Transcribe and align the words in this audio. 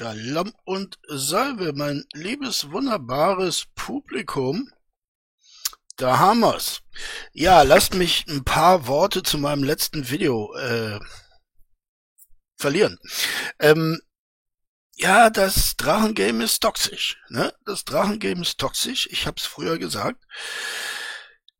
Shalom 0.00 0.54
und 0.64 0.98
Salve, 1.08 1.74
mein 1.74 2.06
liebes, 2.14 2.70
wunderbares 2.70 3.66
Publikum. 3.74 4.72
Da 5.98 6.18
haben 6.18 6.40
wir's. 6.40 6.80
Ja, 7.34 7.60
lasst 7.60 7.92
mich 7.92 8.24
ein 8.26 8.42
paar 8.42 8.86
Worte 8.86 9.22
zu 9.22 9.36
meinem 9.36 9.62
letzten 9.62 10.08
Video 10.08 10.54
äh, 10.54 10.98
verlieren. 12.56 12.98
Ähm, 13.58 14.00
ja, 14.96 15.28
das 15.28 15.76
Drachengame 15.76 16.44
ist 16.44 16.60
toxisch. 16.60 17.18
Ne? 17.28 17.52
Das 17.66 17.84
Drachengame 17.84 18.40
ist 18.40 18.56
toxisch. 18.56 19.06
Ich 19.10 19.26
habe 19.26 19.36
es 19.36 19.44
früher 19.44 19.78
gesagt. 19.78 20.24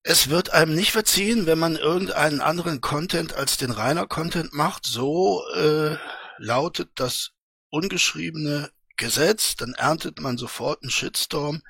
Es 0.02 0.30
wird 0.30 0.48
einem 0.48 0.74
nicht 0.74 0.92
verziehen, 0.92 1.44
wenn 1.44 1.58
man 1.58 1.76
irgendeinen 1.76 2.40
anderen 2.40 2.80
Content 2.80 3.34
als 3.34 3.58
den 3.58 3.70
reiner 3.70 4.06
Content 4.06 4.54
macht. 4.54 4.86
So 4.86 5.46
äh, 5.56 5.98
lautet 6.38 6.88
das 6.94 7.32
ungeschriebene 7.70 8.70
Gesetz, 8.96 9.56
dann 9.56 9.74
erntet 9.74 10.20
man 10.20 10.36
sofort 10.36 10.82
einen 10.82 10.90
Shitstorm 10.90 11.62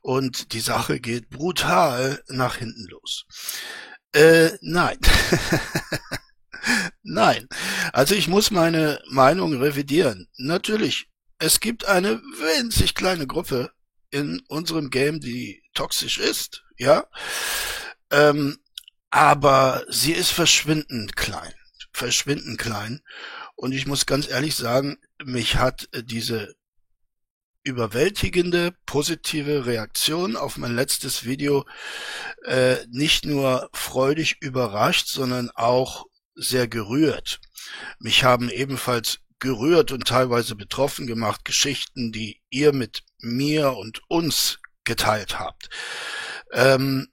und 0.00 0.52
die 0.52 0.60
Sache 0.60 1.00
geht 1.00 1.28
brutal 1.28 2.22
nach 2.28 2.56
hinten 2.56 2.86
los. 2.88 3.26
Äh, 4.12 4.52
nein. 4.62 4.98
nein. 7.02 7.48
Also 7.92 8.14
ich 8.14 8.28
muss 8.28 8.50
meine 8.50 9.02
Meinung 9.10 9.60
revidieren. 9.60 10.28
Natürlich, 10.36 11.08
es 11.38 11.60
gibt 11.60 11.84
eine 11.84 12.20
winzig 12.20 12.94
kleine 12.94 13.26
Gruppe 13.26 13.72
in 14.10 14.40
unserem 14.48 14.90
Game, 14.90 15.20
die 15.20 15.62
toxisch 15.74 16.18
ist, 16.18 16.64
ja. 16.78 17.04
Ähm, 18.10 18.58
aber 19.10 19.84
sie 19.88 20.12
ist 20.12 20.30
verschwindend 20.30 21.16
klein. 21.16 21.52
Verschwindend 21.92 22.58
klein. 22.58 23.02
Und 23.56 23.72
ich 23.72 23.86
muss 23.86 24.06
ganz 24.06 24.28
ehrlich 24.28 24.54
sagen, 24.54 24.98
mich 25.24 25.56
hat 25.56 25.88
äh, 25.92 26.04
diese 26.04 26.54
überwältigende 27.64 28.72
positive 28.86 29.66
Reaktion 29.66 30.36
auf 30.36 30.56
mein 30.56 30.76
letztes 30.76 31.24
Video 31.24 31.66
äh, 32.44 32.76
nicht 32.90 33.24
nur 33.24 33.68
freudig 33.72 34.36
überrascht, 34.40 35.08
sondern 35.08 35.50
auch 35.50 36.04
sehr 36.36 36.68
gerührt. 36.68 37.40
Mich 37.98 38.22
haben 38.22 38.50
ebenfalls 38.50 39.18
gerührt 39.40 39.90
und 39.90 40.06
teilweise 40.06 40.54
betroffen 40.54 41.06
gemacht 41.08 41.44
Geschichten, 41.44 42.12
die 42.12 42.40
ihr 42.50 42.72
mit 42.72 43.02
mir 43.18 43.72
und 43.72 44.00
uns 44.08 44.58
geteilt 44.84 45.40
habt. 45.40 45.68
Ähm, 46.52 47.08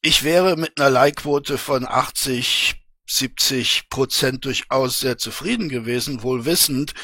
ich 0.00 0.24
wäre 0.24 0.56
mit 0.56 0.78
einer 0.78 0.90
Like-Quote 0.90 1.56
von 1.56 1.86
80 1.86 2.83
70 3.06 3.90
Prozent 3.90 4.44
durchaus 4.44 4.98
sehr 4.98 5.18
zufrieden 5.18 5.68
gewesen, 5.68 6.22
wohl 6.22 6.44
wissend, 6.44 6.94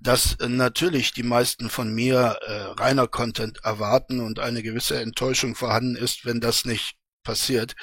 dass 0.00 0.34
äh, 0.34 0.48
natürlich 0.48 1.12
die 1.12 1.22
meisten 1.22 1.70
von 1.70 1.92
mir 1.94 2.38
äh, 2.42 2.52
reiner 2.80 3.06
Content 3.06 3.58
erwarten 3.62 4.20
und 4.20 4.40
eine 4.40 4.62
gewisse 4.62 5.00
Enttäuschung 5.00 5.54
vorhanden 5.54 5.96
ist, 5.96 6.24
wenn 6.24 6.40
das 6.40 6.64
nicht 6.64 6.96
passiert. 7.22 7.74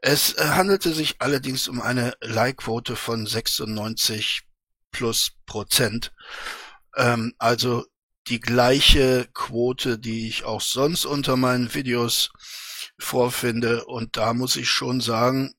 Es 0.00 0.34
äh, 0.34 0.50
handelte 0.50 0.92
sich 0.92 1.16
allerdings 1.20 1.66
um 1.66 1.80
eine 1.80 2.14
Like-Quote 2.20 2.94
von 2.94 3.26
96 3.26 4.42
plus 4.92 5.32
Prozent. 5.46 6.12
Ähm, 6.96 7.34
also 7.38 7.84
die 8.28 8.40
gleiche 8.40 9.28
Quote, 9.34 9.98
die 9.98 10.28
ich 10.28 10.44
auch 10.44 10.60
sonst 10.60 11.04
unter 11.04 11.36
meinen 11.36 11.74
Videos 11.74 12.30
vorfinde. 12.98 13.84
Und 13.84 14.16
da 14.16 14.32
muss 14.34 14.56
ich 14.56 14.70
schon 14.70 15.00
sagen, 15.00 15.54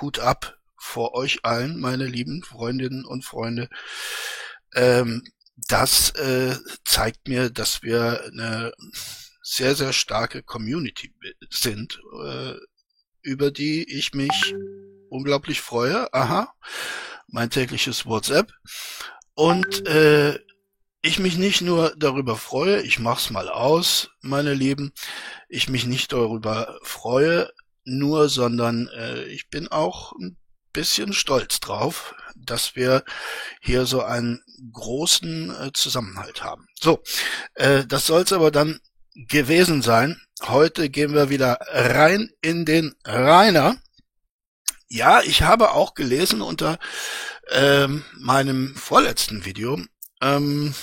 Hut 0.00 0.18
ab 0.18 0.58
vor 0.76 1.14
euch 1.14 1.44
allen, 1.44 1.78
meine 1.78 2.06
lieben 2.06 2.42
Freundinnen 2.42 3.04
und 3.04 3.24
Freunde. 3.24 3.68
Ähm, 4.74 5.22
das 5.68 6.10
äh, 6.10 6.56
zeigt 6.84 7.28
mir, 7.28 7.50
dass 7.50 7.82
wir 7.82 8.24
eine 8.24 8.72
sehr, 9.42 9.74
sehr 9.74 9.92
starke 9.92 10.42
Community 10.42 11.12
sind, 11.50 12.00
äh, 12.24 12.54
über 13.22 13.50
die 13.50 13.84
ich 13.92 14.14
mich 14.14 14.54
unglaublich 15.10 15.60
freue. 15.60 16.12
Aha, 16.14 16.54
mein 17.26 17.50
tägliches 17.50 18.06
WhatsApp. 18.06 18.52
Und 19.34 19.86
äh, 19.86 20.38
ich 21.02 21.18
mich 21.18 21.38
nicht 21.38 21.62
nur 21.62 21.94
darüber 21.96 22.36
freue, 22.36 22.82
ich 22.82 22.98
mach's 22.98 23.30
mal 23.30 23.48
aus, 23.48 24.10
meine 24.20 24.52
Lieben, 24.52 24.92
ich 25.48 25.68
mich 25.68 25.86
nicht 25.86 26.12
darüber 26.12 26.78
freue, 26.82 27.50
nur, 27.98 28.28
sondern 28.28 28.88
äh, 28.88 29.24
ich 29.24 29.48
bin 29.48 29.68
auch 29.68 30.12
ein 30.12 30.36
bisschen 30.72 31.12
stolz 31.12 31.60
drauf, 31.60 32.14
dass 32.36 32.76
wir 32.76 33.04
hier 33.60 33.86
so 33.86 34.02
einen 34.02 34.42
großen 34.72 35.50
äh, 35.50 35.70
Zusammenhalt 35.72 36.42
haben. 36.42 36.66
So, 36.80 37.02
äh, 37.54 37.84
das 37.86 38.06
soll's 38.06 38.32
aber 38.32 38.50
dann 38.50 38.80
gewesen 39.14 39.82
sein. 39.82 40.20
Heute 40.42 40.88
gehen 40.88 41.14
wir 41.14 41.28
wieder 41.28 41.58
rein 41.68 42.30
in 42.40 42.64
den 42.64 42.94
Rainer. 43.04 43.76
Ja, 44.88 45.20
ich 45.22 45.42
habe 45.42 45.72
auch 45.72 45.94
gelesen 45.94 46.42
unter 46.42 46.78
ähm, 47.50 48.04
meinem 48.18 48.74
vorletzten 48.76 49.44
Video, 49.44 49.80
ähm, 50.20 50.74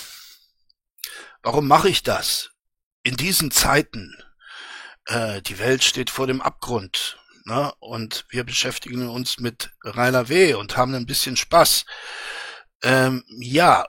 warum 1.42 1.66
mache 1.66 1.88
ich 1.88 2.02
das? 2.02 2.50
In 3.02 3.16
diesen 3.16 3.50
Zeiten, 3.50 4.14
äh, 5.08 5.42
die 5.42 5.58
Welt 5.58 5.82
steht 5.82 6.10
vor 6.10 6.26
dem 6.26 6.40
Abgrund. 6.40 7.18
Ne? 7.44 7.72
Und 7.80 8.26
wir 8.30 8.44
beschäftigen 8.44 9.08
uns 9.08 9.38
mit 9.38 9.70
Rainer 9.82 10.28
W. 10.28 10.54
und 10.54 10.76
haben 10.76 10.94
ein 10.94 11.06
bisschen 11.06 11.36
Spaß. 11.36 11.84
Ähm, 12.82 13.24
ja, 13.28 13.86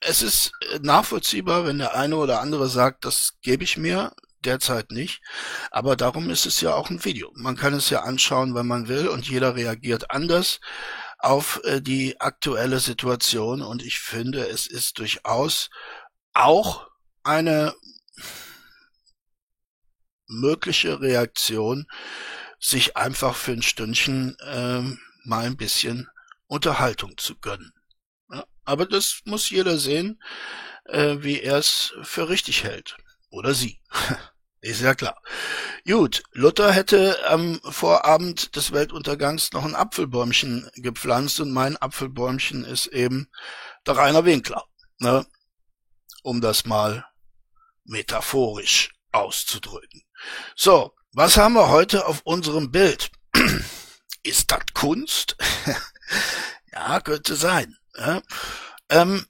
es 0.00 0.22
ist 0.22 0.52
nachvollziehbar, 0.80 1.64
wenn 1.64 1.78
der 1.78 1.94
eine 1.94 2.16
oder 2.16 2.40
andere 2.40 2.68
sagt, 2.68 3.04
das 3.04 3.34
gebe 3.42 3.62
ich 3.64 3.76
mir 3.76 4.12
derzeit 4.44 4.90
nicht. 4.90 5.22
Aber 5.70 5.94
darum 5.94 6.30
ist 6.30 6.46
es 6.46 6.60
ja 6.60 6.74
auch 6.74 6.90
ein 6.90 7.04
Video. 7.04 7.30
Man 7.34 7.56
kann 7.56 7.74
es 7.74 7.90
ja 7.90 8.02
anschauen, 8.02 8.56
wenn 8.56 8.66
man 8.66 8.88
will, 8.88 9.06
und 9.08 9.28
jeder 9.28 9.54
reagiert 9.54 10.10
anders 10.10 10.58
auf 11.18 11.60
äh, 11.62 11.80
die 11.80 12.20
aktuelle 12.20 12.80
Situation. 12.80 13.62
Und 13.62 13.84
ich 13.84 14.00
finde, 14.00 14.48
es 14.48 14.66
ist 14.66 14.98
durchaus 14.98 15.70
auch 16.34 16.88
eine 17.22 17.72
mögliche 20.32 21.00
Reaktion, 21.00 21.86
sich 22.58 22.96
einfach 22.96 23.36
für 23.36 23.52
ein 23.52 23.62
Stündchen 23.62 24.36
ähm, 24.46 24.98
mal 25.24 25.46
ein 25.46 25.56
bisschen 25.56 26.08
Unterhaltung 26.46 27.16
zu 27.16 27.38
gönnen. 27.38 27.72
Ja, 28.30 28.44
aber 28.64 28.86
das 28.86 29.20
muss 29.24 29.50
jeder 29.50 29.78
sehen, 29.78 30.22
äh, 30.86 31.16
wie 31.20 31.40
er 31.40 31.58
es 31.58 31.94
für 32.02 32.28
richtig 32.28 32.64
hält. 32.64 32.96
Oder 33.30 33.54
sie. 33.54 33.80
Ist 34.60 34.80
ja 34.80 34.94
klar. 34.94 35.20
Gut, 35.84 36.22
Luther 36.30 36.70
hätte 36.70 37.18
am 37.28 37.60
Vorabend 37.64 38.54
des 38.54 38.70
Weltuntergangs 38.70 39.52
noch 39.52 39.64
ein 39.64 39.74
Apfelbäumchen 39.74 40.70
gepflanzt 40.76 41.40
und 41.40 41.50
mein 41.50 41.76
Apfelbäumchen 41.76 42.64
ist 42.64 42.86
eben 42.86 43.28
der 43.84 43.96
Rainer 43.96 44.24
Winkler. 44.24 44.64
Ne? 44.98 45.26
Um 46.22 46.40
das 46.40 46.64
mal 46.64 47.04
metaphorisch 47.84 48.94
auszudrücken. 49.10 50.04
So, 50.56 50.92
was 51.12 51.36
haben 51.36 51.54
wir 51.54 51.68
heute 51.68 52.06
auf 52.06 52.22
unserem 52.24 52.70
Bild? 52.70 53.10
Ist 54.22 54.50
das 54.50 54.62
Kunst? 54.74 55.36
ja, 56.72 57.00
könnte 57.00 57.36
sein. 57.36 57.76
Ja. 57.96 58.22
Ähm, 58.88 59.26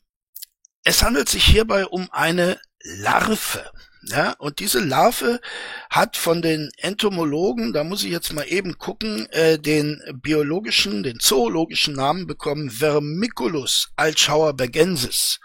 es 0.84 1.02
handelt 1.02 1.28
sich 1.28 1.44
hierbei 1.44 1.86
um 1.86 2.08
eine 2.12 2.60
Larve. 2.82 3.70
Ja, 4.04 4.32
und 4.38 4.58
diese 4.58 4.80
Larve 4.80 5.40
hat 5.88 6.16
von 6.16 6.42
den 6.42 6.70
Entomologen, 6.78 7.72
da 7.72 7.84
muss 7.84 8.02
ich 8.02 8.10
jetzt 8.10 8.32
mal 8.32 8.42
eben 8.48 8.76
gucken, 8.76 9.26
äh, 9.30 9.60
den 9.60 10.02
biologischen, 10.20 11.04
den 11.04 11.20
zoologischen 11.20 11.94
Namen 11.94 12.26
bekommen, 12.26 12.68
Vermiculus 12.68 13.92
altschauerbergensis. 13.94 15.38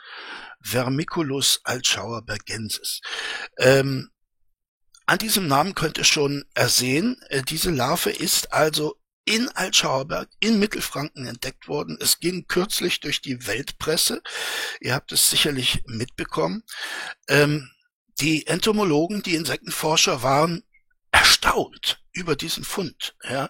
Vermiculus 0.62 1.62
altschauerbergensis. 1.66 3.02
Ähm, 3.60 4.10
an 5.08 5.18
diesem 5.18 5.48
Namen 5.48 5.74
könnt 5.74 5.98
ihr 5.98 6.04
schon 6.04 6.46
ersehen, 6.54 7.20
äh, 7.30 7.42
diese 7.42 7.72
Larve 7.72 8.12
ist 8.12 8.52
also 8.52 8.98
in 9.24 9.50
Altschauerberg 9.50 10.30
in 10.40 10.60
Mittelfranken 10.60 11.26
entdeckt 11.28 11.68
worden. 11.68 11.98
Es 12.00 12.20
ging 12.20 12.46
kürzlich 12.48 13.00
durch 13.00 13.22
die 13.22 13.48
Weltpresse. 13.48 14.22
Ihr 14.80 14.94
habt 14.94 15.12
es 15.12 15.30
sicherlich 15.30 15.82
mitbekommen. 15.86 16.64
Ähm, 17.28 17.70
die 18.20 18.48
Entomologen, 18.48 19.24
die 19.24 19.36
Insektenforscher 19.36 20.24
waren 20.24 20.64
erstaunt 21.12 22.04
über 22.12 22.36
diesen 22.36 22.64
Fund, 22.64 23.16
ja, 23.24 23.50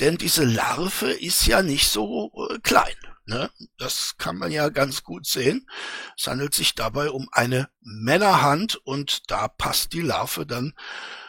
denn 0.00 0.18
diese 0.18 0.44
Larve 0.44 1.12
ist 1.12 1.46
ja 1.46 1.62
nicht 1.62 1.88
so 1.88 2.30
äh, 2.50 2.58
klein. 2.58 2.94
Ne? 3.30 3.48
Das 3.78 4.16
kann 4.18 4.38
man 4.38 4.50
ja 4.50 4.70
ganz 4.70 5.04
gut 5.04 5.24
sehen. 5.24 5.70
Es 6.18 6.26
handelt 6.26 6.52
sich 6.52 6.74
dabei 6.74 7.10
um 7.10 7.28
eine 7.30 7.70
Männerhand 7.80 8.74
und 8.74 9.30
da 9.30 9.46
passt 9.46 9.92
die 9.92 10.00
Larve 10.00 10.46
dann 10.46 10.74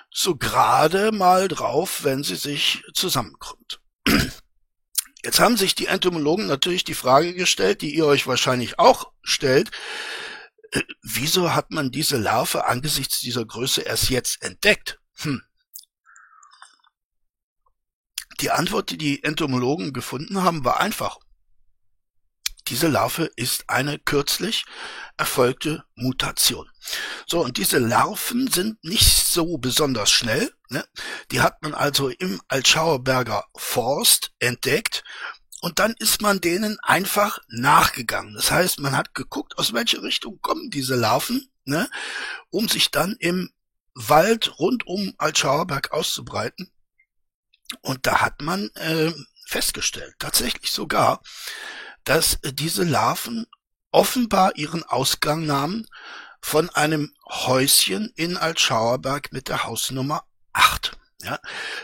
so 0.10 0.36
gerade 0.36 1.12
mal 1.12 1.48
drauf, 1.48 2.04
wenn 2.04 2.24
sie 2.24 2.38
sich 2.38 2.84
zusammenkrümmt. 2.96 3.82
Jetzt 5.24 5.40
haben 5.40 5.58
sich 5.58 5.76
die 5.76 5.86
Entomologen 5.86 6.48
natürlich 6.48 6.84
die 6.84 6.96
Frage 6.96 7.36
gestellt, 7.36 7.84
die 7.84 7.94
ihr 7.94 8.08
euch 8.08 8.26
wahrscheinlich 8.26 8.80
auch 8.80 9.12
stellt, 9.22 9.70
äh, 10.72 10.82
wieso 11.04 11.54
hat 11.54 11.70
man 11.70 11.92
diese 11.92 12.18
Larve 12.18 12.66
angesichts 12.66 13.20
dieser 13.20 13.46
Größe 13.46 13.82
erst 13.82 14.10
jetzt 14.10 14.42
entdeckt? 14.42 15.00
Hm. 15.18 15.44
Die 18.40 18.50
Antwort, 18.50 18.90
die 18.90 18.98
die 18.98 19.24
Entomologen 19.24 19.94
gefunden 19.94 20.42
haben, 20.42 20.66
war 20.66 20.80
einfach. 20.80 21.20
Diese 22.72 22.88
Larve 22.88 23.30
ist 23.36 23.70
eine 23.70 24.00
kürzlich 24.00 24.64
erfolgte 25.18 25.84
Mutation. 25.96 26.70
So, 27.28 27.44
und 27.44 27.58
diese 27.58 27.80
Larven 27.80 28.50
sind 28.50 28.82
nicht 28.82 29.26
so 29.28 29.58
besonders 29.58 30.10
schnell. 30.10 30.54
Ne? 30.70 30.88
Die 31.32 31.42
hat 31.42 31.62
man 31.62 31.74
also 31.74 32.08
im 32.08 32.42
Altschauerberger 32.48 33.44
Forst 33.58 34.32
entdeckt 34.40 35.04
und 35.60 35.80
dann 35.80 35.96
ist 36.00 36.22
man 36.22 36.40
denen 36.40 36.80
einfach 36.82 37.40
nachgegangen. 37.50 38.36
Das 38.36 38.52
heißt, 38.52 38.80
man 38.80 38.96
hat 38.96 39.14
geguckt, 39.16 39.58
aus 39.58 39.74
welche 39.74 40.02
Richtung 40.02 40.40
kommen 40.42 40.70
diese 40.70 40.96
Larven, 40.96 41.52
ne? 41.66 41.90
um 42.52 42.70
sich 42.70 42.90
dann 42.90 43.18
im 43.20 43.52
Wald 43.96 44.60
rund 44.60 44.88
um 44.88 45.14
Altschauerberg 45.18 45.92
auszubreiten. 45.92 46.72
Und 47.82 48.08
da 48.08 48.22
hat 48.22 48.42
man 48.42 48.70
äh, 48.76 49.12
festgestellt, 49.46 50.16
tatsächlich 50.20 50.72
sogar, 50.72 51.22
dass 52.04 52.36
äh, 52.44 52.54
diese 52.54 52.84
Larven 52.84 53.46
offenbar 53.92 54.56
ihren 54.56 54.84
Ausgang 54.84 55.46
nahmen 55.46 55.88
von 56.42 56.70
einem 56.70 57.14
Häuschen 57.28 58.12
in 58.16 58.38
Altschauerberg 58.38 59.32
mit 59.32 59.48
der 59.48 59.64
Hausnummer 59.66 60.24
8. 60.54 60.98
Ja, 61.24 61.40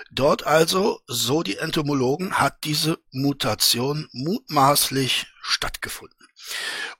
dort 0.09 0.47
also, 0.47 0.99
so 1.05 1.43
die 1.43 1.57
Entomologen, 1.57 2.39
hat 2.39 2.63
diese 2.63 2.97
Mutation 3.11 4.09
mutmaßlich 4.11 5.27
stattgefunden. 5.41 6.27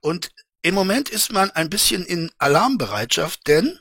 Und 0.02 0.32
im 0.62 0.76
Moment 0.76 1.10
ist 1.10 1.32
man 1.32 1.50
ein 1.52 1.70
bisschen 1.70 2.06
in 2.06 2.32
Alarmbereitschaft, 2.38 3.48
denn 3.48 3.80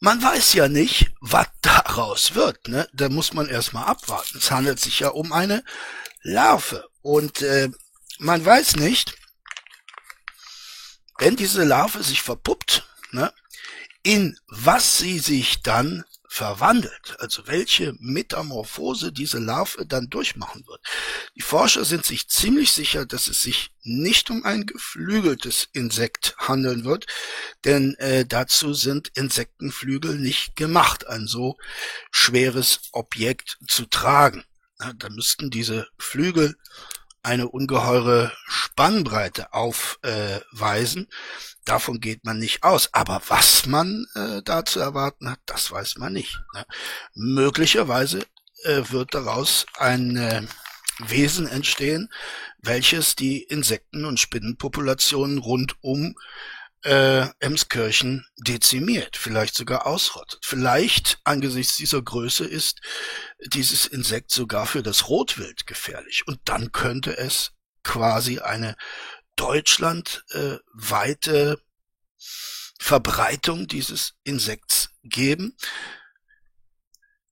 man 0.00 0.22
weiß 0.22 0.54
ja 0.54 0.68
nicht, 0.68 1.10
was 1.20 1.48
daraus 1.62 2.34
wird. 2.34 2.68
Ne? 2.68 2.88
Da 2.92 3.08
muss 3.08 3.34
man 3.34 3.48
erstmal 3.48 3.84
abwarten. 3.84 4.38
Es 4.38 4.50
handelt 4.50 4.80
sich 4.80 5.00
ja 5.00 5.08
um 5.08 5.32
eine 5.32 5.62
Larve. 6.22 6.88
Und 7.02 7.42
äh, 7.42 7.70
man 8.18 8.44
weiß 8.44 8.76
nicht, 8.76 9.16
wenn 11.18 11.36
diese 11.36 11.64
Larve 11.64 12.02
sich 12.02 12.22
verpuppt, 12.22 12.88
ne, 13.10 13.32
in 14.02 14.38
was 14.48 14.98
sie 14.98 15.18
sich 15.18 15.62
dann 15.62 16.04
verwandelt, 16.30 17.16
also 17.18 17.46
welche 17.46 17.94
Metamorphose 17.98 19.12
diese 19.12 19.38
Larve 19.38 19.86
dann 19.86 20.10
durchmachen 20.10 20.66
wird. 20.66 20.80
Die 21.34 21.40
Forscher 21.40 21.84
sind 21.84 22.04
sich 22.04 22.28
ziemlich 22.28 22.70
sicher, 22.70 23.06
dass 23.06 23.28
es 23.28 23.42
sich 23.42 23.72
nicht 23.82 24.30
um 24.30 24.44
ein 24.44 24.66
geflügeltes 24.66 25.68
Insekt 25.72 26.36
handeln 26.38 26.84
wird, 26.84 27.06
denn 27.64 27.94
äh, 27.94 28.26
dazu 28.26 28.74
sind 28.74 29.08
Insektenflügel 29.16 30.18
nicht 30.18 30.54
gemacht, 30.54 31.06
ein 31.06 31.26
so 31.26 31.56
schweres 32.10 32.82
Objekt 32.92 33.58
zu 33.66 33.86
tragen. 33.86 34.44
Ja, 34.80 34.92
da 34.92 35.08
müssten 35.08 35.50
diese 35.50 35.88
Flügel 35.98 36.56
eine 37.22 37.48
ungeheure 37.48 38.32
Spannbreite 38.46 39.52
aufweisen. 39.52 41.08
Davon 41.64 42.00
geht 42.00 42.24
man 42.24 42.38
nicht 42.38 42.62
aus. 42.62 42.88
Aber 42.92 43.20
was 43.28 43.66
man 43.66 44.06
äh, 44.14 44.42
da 44.42 44.64
zu 44.64 44.80
erwarten 44.80 45.30
hat, 45.30 45.40
das 45.46 45.70
weiß 45.70 45.98
man 45.98 46.12
nicht. 46.12 46.40
Ne? 46.54 46.64
Möglicherweise 47.14 48.20
äh, 48.64 48.82
wird 48.90 49.14
daraus 49.14 49.66
ein 49.78 50.16
äh, 50.16 50.42
Wesen 50.98 51.46
entstehen, 51.46 52.10
welches 52.58 53.14
die 53.14 53.42
Insekten- 53.42 54.04
und 54.04 54.18
Spinnenpopulationen 54.18 55.38
rund 55.38 55.76
um 55.80 56.16
äh, 56.84 57.26
Emskirchen 57.40 58.26
dezimiert, 58.36 59.16
vielleicht 59.16 59.54
sogar 59.54 59.86
ausrottet. 59.86 60.44
Vielleicht 60.44 61.18
angesichts 61.24 61.76
dieser 61.76 62.02
Größe 62.02 62.44
ist 62.44 62.82
dieses 63.46 63.86
Insekt 63.86 64.30
sogar 64.30 64.66
für 64.66 64.82
das 64.82 65.08
Rotwild 65.08 65.66
gefährlich. 65.66 66.26
Und 66.26 66.40
dann 66.44 66.72
könnte 66.72 67.16
es 67.16 67.52
quasi 67.82 68.40
eine 68.40 68.76
deutschlandweite 69.36 71.62
Verbreitung 72.78 73.66
dieses 73.66 74.14
Insekts 74.24 74.90
geben. 75.02 75.56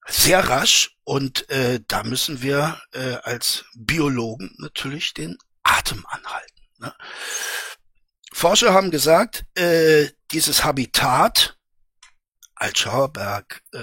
Sehr 0.09 0.49
rasch 0.49 0.97
und 1.05 1.51
äh, 1.51 1.81
da 1.89 2.05
müssen 2.05 2.43
wir 2.43 2.81
äh, 2.93 3.17
als 3.23 3.65
Biologen 3.75 4.55
natürlich 4.59 5.15
den 5.15 5.37
Atem 5.63 6.07
anhalten. 6.07 6.63
Ne? 6.79 6.95
Forscher 8.39 8.75
haben 8.75 8.91
gesagt, 8.91 9.47
äh, 9.55 10.11
dieses 10.31 10.63
Habitat, 10.63 11.57
Altschauerberg 12.55 13.63
äh, 13.73 13.83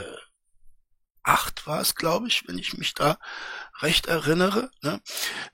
8 1.23 1.65
war 1.65 1.81
es, 1.81 1.95
glaube 1.95 2.27
ich, 2.27 2.47
wenn 2.47 2.59
ich 2.59 2.77
mich 2.77 2.93
da 2.93 3.17
recht 3.81 4.05
erinnere, 4.05 4.69
ne? 4.83 5.01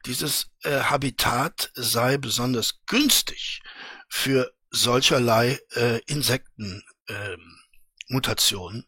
dieses 0.06 0.51
äh, 0.63 0.81
Habitat 0.81 1.72
sei 1.75 2.18
besonders 2.18 2.81
günstig 2.88 3.62
für 4.10 4.51
solcherlei 4.69 5.62
äh, 5.75 6.00
Insektenmutationen, 6.00 8.86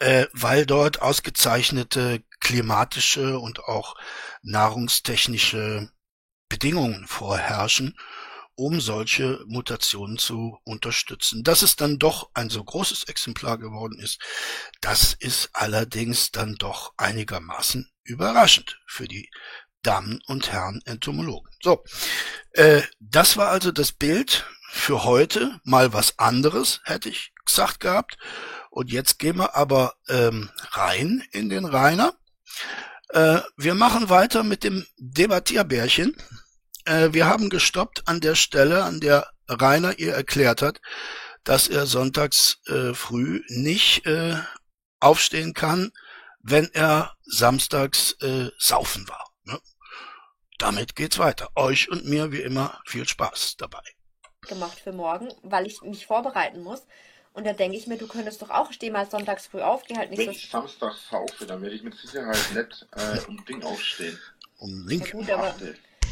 ähm, 0.00 0.08
äh, 0.22 0.26
weil 0.32 0.64
dort 0.64 1.02
ausgezeichnete 1.02 2.24
klimatische 2.40 3.38
und 3.38 3.64
auch 3.64 3.96
nahrungstechnische 4.40 5.92
Bedingungen 6.48 7.06
vorherrschen 7.06 7.94
um 8.54 8.80
solche 8.80 9.42
Mutationen 9.46 10.18
zu 10.18 10.58
unterstützen. 10.64 11.42
Dass 11.42 11.62
es 11.62 11.76
dann 11.76 11.98
doch 11.98 12.30
ein 12.34 12.50
so 12.50 12.62
großes 12.62 13.04
Exemplar 13.04 13.58
geworden 13.58 13.98
ist, 13.98 14.20
das 14.80 15.14
ist 15.14 15.50
allerdings 15.52 16.30
dann 16.30 16.54
doch 16.56 16.92
einigermaßen 16.96 17.90
überraschend 18.04 18.80
für 18.86 19.08
die 19.08 19.30
Damen 19.82 20.20
und 20.26 20.52
Herren 20.52 20.80
Entomologen. 20.84 21.50
So, 21.62 21.82
äh, 22.52 22.82
das 23.00 23.36
war 23.36 23.48
also 23.48 23.72
das 23.72 23.92
Bild 23.92 24.46
für 24.70 25.04
heute. 25.04 25.60
Mal 25.64 25.92
was 25.92 26.18
anderes, 26.18 26.80
hätte 26.84 27.08
ich 27.08 27.32
gesagt 27.44 27.80
gehabt. 27.80 28.16
Und 28.70 28.90
jetzt 28.90 29.18
gehen 29.18 29.36
wir 29.36 29.54
aber 29.54 29.94
ähm, 30.08 30.50
rein 30.70 31.22
in 31.32 31.48
den 31.50 31.64
Rainer. 31.64 32.14
Äh, 33.10 33.40
wir 33.56 33.74
machen 33.74 34.08
weiter 34.08 34.42
mit 34.42 34.64
dem 34.64 34.86
Debattierbärchen. 34.96 36.16
Äh, 36.84 37.12
wir 37.12 37.26
haben 37.26 37.50
gestoppt 37.50 38.08
an 38.08 38.20
der 38.20 38.34
Stelle, 38.34 38.84
an 38.84 39.00
der 39.00 39.30
Rainer 39.48 39.98
ihr 39.98 40.14
erklärt 40.14 40.62
hat, 40.62 40.80
dass 41.44 41.68
er 41.68 41.86
sonntags 41.86 42.58
äh, 42.66 42.94
früh 42.94 43.42
nicht 43.48 44.06
äh, 44.06 44.36
aufstehen 45.00 45.54
kann, 45.54 45.92
wenn 46.42 46.70
er 46.72 47.14
samstags 47.24 48.12
äh, 48.20 48.50
saufen 48.58 49.08
war. 49.08 49.32
Ne? 49.44 49.60
Damit 50.58 50.94
geht's 50.96 51.18
weiter. 51.18 51.50
Euch 51.56 51.90
und 51.90 52.04
mir 52.04 52.32
wie 52.32 52.42
immer 52.42 52.80
viel 52.86 53.06
Spaß 53.06 53.56
dabei. 53.56 53.82
Gemacht 54.42 54.78
für 54.78 54.92
morgen, 54.92 55.28
weil 55.42 55.66
ich 55.66 55.80
mich 55.82 56.06
vorbereiten 56.06 56.62
muss. 56.62 56.86
Und 57.32 57.46
da 57.46 57.52
denke 57.52 57.76
ich 57.76 57.86
mir, 57.86 57.96
du 57.96 58.06
könntest 58.06 58.42
doch 58.42 58.50
auch 58.50 58.72
stehen 58.72 58.92
mal 58.92 59.08
sonntags 59.08 59.46
früh 59.46 59.62
auf, 59.62 59.84
geh 59.84 59.96
halt 59.96 60.10
nicht 60.10 60.26
so. 60.26 60.58
Samstags 60.58 61.08
saufe, 61.08 61.46
dann 61.46 61.62
werde 61.62 61.74
ich 61.74 61.82
mit 61.82 61.96
Sicherheit 61.96 62.38
nicht 62.54 62.86
äh, 62.92 63.20
um 63.26 63.42
Ding 63.46 63.62
aufstehen. 63.62 64.18
Um 64.58 64.86
Link. 64.86 65.06
Ja 65.06 65.12
gut, 65.12 65.30
aber 65.30 65.54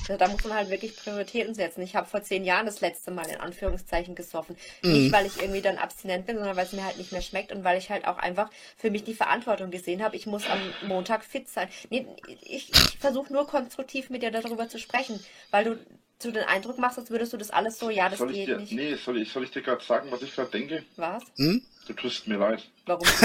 da 0.08 0.28
muss 0.28 0.44
man 0.44 0.54
halt 0.54 0.70
wirklich 0.70 0.96
Prioritäten 0.96 1.54
setzen. 1.54 1.82
Ich 1.82 1.96
habe 1.96 2.08
vor 2.08 2.22
zehn 2.22 2.44
Jahren 2.44 2.66
das 2.66 2.80
letzte 2.80 3.10
Mal 3.10 3.26
in 3.28 3.36
Anführungszeichen 3.36 4.14
gesoffen. 4.14 4.56
Mhm. 4.82 4.92
Nicht, 4.92 5.12
weil 5.12 5.26
ich 5.26 5.40
irgendwie 5.40 5.62
dann 5.62 5.78
abstinent 5.78 6.26
bin, 6.26 6.36
sondern 6.36 6.56
weil 6.56 6.66
es 6.66 6.72
mir 6.72 6.84
halt 6.84 6.98
nicht 6.98 7.12
mehr 7.12 7.22
schmeckt 7.22 7.52
und 7.52 7.64
weil 7.64 7.78
ich 7.78 7.90
halt 7.90 8.06
auch 8.06 8.18
einfach 8.18 8.50
für 8.76 8.90
mich 8.90 9.04
die 9.04 9.14
Verantwortung 9.14 9.70
gesehen 9.70 10.02
habe, 10.02 10.16
ich 10.16 10.26
muss 10.26 10.48
am 10.48 10.60
Montag 10.86 11.24
fit 11.24 11.48
sein. 11.48 11.68
Nee, 11.90 12.06
ich, 12.42 12.70
ich 12.72 12.98
versuche 12.98 13.32
nur 13.32 13.46
konstruktiv 13.46 14.10
mit 14.10 14.22
dir 14.22 14.30
darüber 14.30 14.68
zu 14.68 14.78
sprechen, 14.78 15.20
weil 15.50 15.64
du 15.64 15.78
so 16.22 16.30
den 16.30 16.44
Eindruck 16.44 16.78
machst, 16.78 16.98
als 16.98 17.10
würdest 17.10 17.32
du 17.32 17.36
das 17.38 17.50
alles 17.50 17.78
so, 17.78 17.88
ja, 17.88 18.08
das 18.08 18.18
soll 18.18 18.32
geht 18.32 18.48
dir, 18.48 18.58
nicht. 18.58 18.72
Nee, 18.72 18.94
soll 18.96 19.20
ich, 19.20 19.32
soll 19.32 19.44
ich 19.44 19.50
dir 19.50 19.62
gerade 19.62 19.82
sagen, 19.82 20.10
was 20.10 20.22
ich 20.22 20.34
gerade 20.34 20.50
denke? 20.50 20.84
Was? 20.96 21.22
Hm? 21.36 21.62
Du 21.86 21.94
tust 21.94 22.28
mir 22.28 22.36
leid. 22.36 22.68
Warum? 22.84 23.08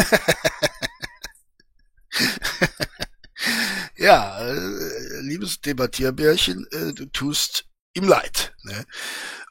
Ja, 3.98 4.39
äh, 4.46 4.84
liebes 5.27 5.62
Debattierbärchen, 5.62 6.67
äh, 6.72 6.94
du 6.94 7.05
tust 7.05 7.65
ihm 7.94 8.08
leid. 8.08 8.53
Ne? 8.63 8.86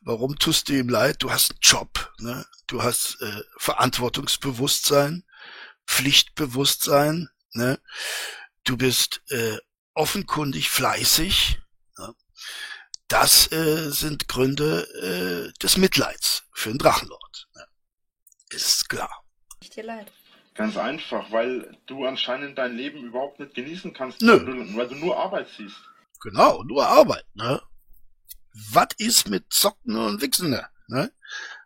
Warum 0.02 0.38
tust 0.38 0.68
du 0.68 0.74
ihm 0.74 0.88
leid? 0.88 1.22
Du 1.22 1.30
hast 1.30 1.52
einen 1.52 1.60
Job, 1.62 2.12
ne? 2.18 2.46
du 2.66 2.82
hast 2.82 3.20
äh, 3.20 3.42
Verantwortungsbewusstsein, 3.58 5.24
Pflichtbewusstsein, 5.86 7.28
ne? 7.52 7.80
du 8.64 8.76
bist 8.76 9.22
äh, 9.28 9.58
offenkundig 9.94 10.70
fleißig. 10.70 11.58
Ne? 11.98 12.14
Das 13.08 13.50
äh, 13.52 13.90
sind 13.90 14.28
Gründe 14.28 15.52
äh, 15.54 15.58
des 15.60 15.76
Mitleids 15.76 16.44
für 16.52 16.70
einen 16.70 16.78
Drachenlord. 16.78 17.48
Ne? 17.54 17.66
Ist 18.50 18.88
klar. 18.88 19.24
Ich 19.60 19.70
dir 19.70 19.84
leid. 19.84 20.12
Ganz 20.54 20.76
einfach, 20.76 21.32
weil 21.32 21.76
du 21.86 22.06
anscheinend 22.06 22.58
dein 22.58 22.76
Leben 22.76 23.02
überhaupt 23.02 23.40
nicht 23.40 23.54
genießen 23.54 23.92
kannst, 23.92 24.22
Nö. 24.22 24.32
weil 24.32 24.44
du, 24.44 24.76
weil 24.76 24.88
du 24.88 24.94
nur 24.94 25.16
Arbeit 25.18 25.48
siehst. 25.56 25.76
Genau, 26.22 26.62
nur 26.62 26.86
Arbeit, 26.86 27.26
ne? 27.34 27.60
Was 28.72 28.88
ist 28.98 29.28
mit 29.28 29.52
Zocken 29.52 29.96
und 29.96 30.22
Wichsen, 30.22 30.56
ne? 30.86 31.10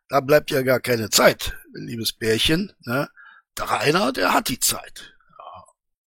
Da 0.09 0.21
bleibt 0.21 0.51
ja 0.51 0.63
gar 0.63 0.81
keine 0.81 1.11
Zeit, 1.11 1.53
liebes 1.75 2.15
Bärchen, 2.15 2.73
ne? 2.81 3.11
Der 3.59 3.67
Rainer, 3.71 4.11
der 4.13 4.33
hat 4.33 4.49
die 4.49 4.59
Zeit. 4.59 5.15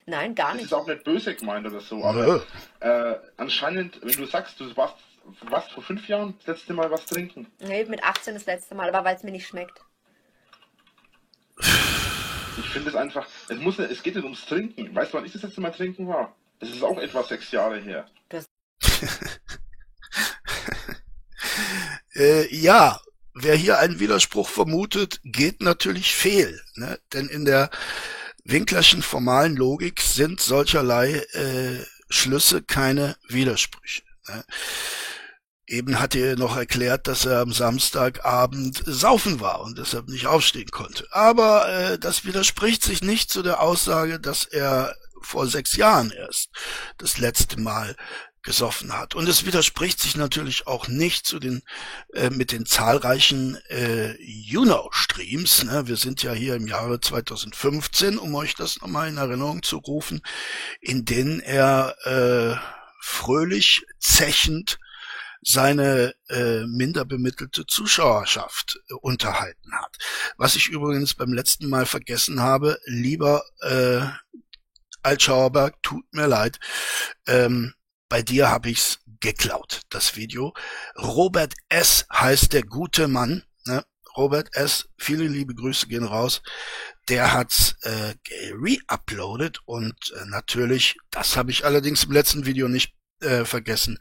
Nein, 0.06 0.34
gar 0.34 0.48
Das 0.48 0.56
nicht. 0.56 0.64
ist 0.66 0.72
auch 0.72 0.86
nicht 0.86 1.04
böse 1.04 1.34
gemeint 1.34 1.66
oder 1.66 1.80
so, 1.80 2.02
aber 2.04 2.42
äh, 2.80 3.16
anscheinend, 3.36 4.00
wenn 4.02 4.16
du 4.16 4.24
sagst, 4.24 4.58
du 4.60 4.74
warst, 4.76 4.94
warst 5.42 5.72
vor 5.72 5.82
fünf 5.82 6.08
Jahren 6.08 6.34
das 6.38 6.46
letzte 6.46 6.72
Mal 6.74 6.90
was 6.90 7.04
trinken. 7.04 7.50
Nee, 7.58 7.84
mit 7.86 8.02
18 8.04 8.34
das 8.34 8.46
letzte 8.46 8.74
Mal, 8.74 8.88
aber 8.88 9.04
weil 9.04 9.16
es 9.16 9.22
mir 9.24 9.32
nicht 9.32 9.48
schmeckt. 9.48 9.82
Ich 12.58 12.66
finde 12.66 12.90
es 12.90 12.96
einfach, 12.96 13.26
es 13.48 13.58
muss, 13.58 13.78
es 13.78 14.02
geht 14.02 14.16
nicht 14.16 14.24
ums 14.24 14.44
Trinken. 14.46 14.94
Weißt 14.94 15.12
du, 15.12 15.18
wann 15.18 15.24
ich 15.24 15.32
das 15.32 15.42
letzte 15.42 15.60
Mal 15.60 15.70
trinken 15.70 16.08
war? 16.08 16.34
Das 16.60 16.70
ist 16.70 16.82
auch 16.82 16.98
etwa 16.98 17.22
sechs 17.22 17.50
Jahre 17.50 17.78
her. 17.78 18.06
Äh, 22.14 22.52
ja, 22.54 23.00
wer 23.32 23.54
hier 23.54 23.78
einen 23.78 24.00
Widerspruch 24.00 24.48
vermutet, 24.48 25.20
geht 25.22 25.62
natürlich 25.62 26.12
fehl, 26.12 26.60
ne? 26.74 26.98
Denn 27.12 27.28
in 27.28 27.44
der 27.44 27.70
Winklerschen 28.44 29.02
formalen 29.02 29.56
Logik 29.56 30.00
sind 30.00 30.40
solcherlei 30.40 31.14
äh, 31.32 31.84
Schlüsse 32.10 32.62
keine 32.62 33.16
Widersprüche. 33.28 34.02
Ne? 34.26 34.44
Eben 35.68 36.00
hat 36.00 36.14
er 36.14 36.36
noch 36.36 36.56
erklärt, 36.56 37.06
dass 37.08 37.26
er 37.26 37.40
am 37.40 37.52
Samstagabend 37.52 38.82
saufen 38.86 39.38
war 39.40 39.60
und 39.60 39.76
deshalb 39.76 40.08
nicht 40.08 40.26
aufstehen 40.26 40.70
konnte. 40.70 41.06
Aber 41.10 41.68
äh, 41.68 41.98
das 41.98 42.24
widerspricht 42.24 42.82
sich 42.82 43.02
nicht 43.02 43.30
zu 43.30 43.42
der 43.42 43.60
Aussage, 43.60 44.18
dass 44.18 44.44
er 44.44 44.96
vor 45.20 45.46
sechs 45.46 45.76
Jahren 45.76 46.10
erst 46.10 46.48
das 46.96 47.18
letzte 47.18 47.60
Mal 47.60 47.96
gesoffen 48.42 48.96
hat. 48.96 49.14
Und 49.14 49.28
es 49.28 49.44
widerspricht 49.44 50.00
sich 50.00 50.16
natürlich 50.16 50.66
auch 50.66 50.88
nicht 50.88 51.26
zu 51.26 51.38
den 51.38 51.60
äh, 52.14 52.30
mit 52.30 52.50
den 52.50 52.64
zahlreichen 52.64 53.58
äh, 53.68 54.14
Juno-Streams. 54.22 55.64
Ne? 55.64 55.86
Wir 55.86 55.96
sind 55.96 56.22
ja 56.22 56.32
hier 56.32 56.54
im 56.54 56.66
Jahre 56.66 56.98
2015, 56.98 58.16
um 58.16 58.34
euch 58.34 58.54
das 58.54 58.80
nochmal 58.80 59.08
in 59.08 59.18
Erinnerung 59.18 59.62
zu 59.62 59.76
rufen, 59.76 60.22
in 60.80 61.04
denen 61.04 61.40
er 61.40 61.94
äh, 62.06 62.56
fröhlich 63.02 63.84
zechend 63.98 64.78
seine 65.42 66.14
äh, 66.28 66.64
minder 66.66 67.04
bemittelte 67.04 67.66
Zuschauerschaft 67.66 68.78
äh, 68.88 68.94
unterhalten 68.94 69.72
hat. 69.72 69.96
Was 70.36 70.56
ich 70.56 70.68
übrigens 70.68 71.14
beim 71.14 71.32
letzten 71.32 71.68
Mal 71.68 71.86
vergessen 71.86 72.40
habe, 72.40 72.78
lieber 72.86 73.42
äh, 73.60 74.00
Altschauerberg, 75.02 75.82
tut 75.82 76.04
mir 76.12 76.26
leid, 76.26 76.58
ähm, 77.26 77.74
bei 78.08 78.22
dir 78.22 78.50
habe 78.50 78.70
ich's 78.70 79.00
geklaut, 79.20 79.82
das 79.90 80.16
Video. 80.16 80.54
Robert 80.96 81.54
S. 81.68 82.06
heißt 82.12 82.52
der 82.52 82.62
gute 82.62 83.08
Mann. 83.08 83.44
Ne? 83.66 83.84
Robert 84.16 84.48
S., 84.54 84.88
viele 84.96 85.26
liebe 85.26 85.54
Grüße 85.54 85.86
gehen 85.86 86.04
raus. 86.04 86.42
Der 87.08 87.32
hat's 87.32 87.76
äh, 87.82 88.14
re-uploadet 88.52 89.60
und 89.64 89.94
äh, 90.16 90.24
natürlich, 90.26 90.96
das 91.10 91.36
habe 91.36 91.50
ich 91.50 91.64
allerdings 91.64 92.04
im 92.04 92.12
letzten 92.12 92.46
Video 92.46 92.68
nicht 92.68 92.94
äh, 93.20 93.44
vergessen, 93.44 93.98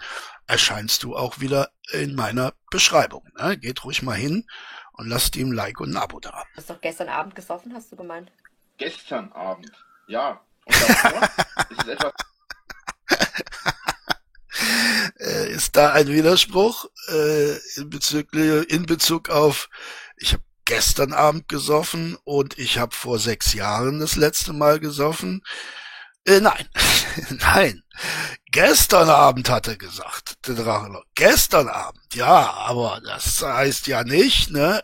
erscheinst 0.48 1.04
du 1.04 1.16
auch 1.16 1.40
wieder 1.40 1.72
in 1.92 2.16
meiner 2.16 2.54
Beschreibung. 2.70 3.28
Ne? 3.38 3.58
Geht 3.58 3.84
ruhig 3.84 4.02
mal 4.02 4.16
hin 4.16 4.48
und 4.94 5.08
lasst 5.08 5.36
ihm 5.36 5.50
ein 5.50 5.54
Like 5.54 5.80
und 5.80 5.92
ein 5.92 5.98
Abo 5.98 6.20
da. 6.20 6.44
Du 6.54 6.58
hast 6.58 6.70
doch 6.70 6.82
gestern 6.82 7.10
Abend 7.10 7.36
gesoffen, 7.36 7.74
hast 7.74 7.92
du 7.92 7.96
gemeint. 7.96 8.32
Gestern 8.78 9.32
Abend. 9.34 9.72
Ja. 10.08 10.42
Und 10.66 10.82
davor 10.82 11.22
ist 11.70 11.82
es 11.82 11.88
etwas 11.88 12.14
Äh, 15.20 15.52
ist 15.52 15.76
da 15.76 15.94
ein 15.94 16.08
Widerspruch 16.08 16.86
äh, 17.10 17.58
in, 17.76 17.90
bezüglich, 17.90 18.70
in 18.72 18.86
Bezug 18.86 19.30
auf, 19.30 19.70
ich 20.18 20.34
habe 20.34 20.44
gestern 20.66 21.14
Abend 21.14 21.48
gesoffen 21.48 22.18
und 22.24 22.58
ich 22.60 22.78
habe 22.78 22.96
vor 22.96 23.20
sechs 23.20 23.54
Jahren 23.54 24.00
das 24.00 24.16
letzte 24.16 24.54
Mal 24.54 24.80
gesoffen? 24.80 25.44
Äh, 26.28 26.42
nein, 26.42 26.68
nein. 27.40 27.84
Gestern 28.52 29.10
Abend 29.10 29.50
hat 29.50 29.68
er 29.68 29.78
gesagt, 29.78 30.46
der 30.48 30.56
Drachenlord. 30.56 31.06
Gestern 31.16 31.70
Abend, 31.70 32.14
ja, 32.14 32.52
aber 32.54 33.02
das 33.04 33.42
heißt 33.42 33.88
ja 33.88 34.04
nicht, 34.04 34.52
ne? 34.52 34.82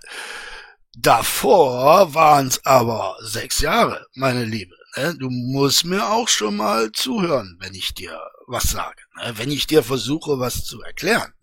Davor 0.96 2.14
waren 2.14 2.48
es 2.48 2.66
aber 2.66 3.18
sechs 3.22 3.60
Jahre, 3.60 4.06
meine 4.14 4.46
Liebe. 4.46 4.76
Ne? 4.96 5.16
Du 5.18 5.30
musst 5.30 5.86
mir 5.86 6.08
auch 6.08 6.30
schon 6.30 6.56
mal 6.56 6.92
zuhören, 6.92 7.58
wenn 7.60 7.74
ich 7.74 7.94
dir 7.94 8.20
was 8.48 8.64
sage. 8.72 9.02
Ne? 9.18 9.34
Wenn 9.38 9.52
ich 9.52 9.68
dir 9.68 9.84
versuche, 9.84 10.40
was 10.40 10.64
zu 10.66 10.82
erklären. 10.82 11.34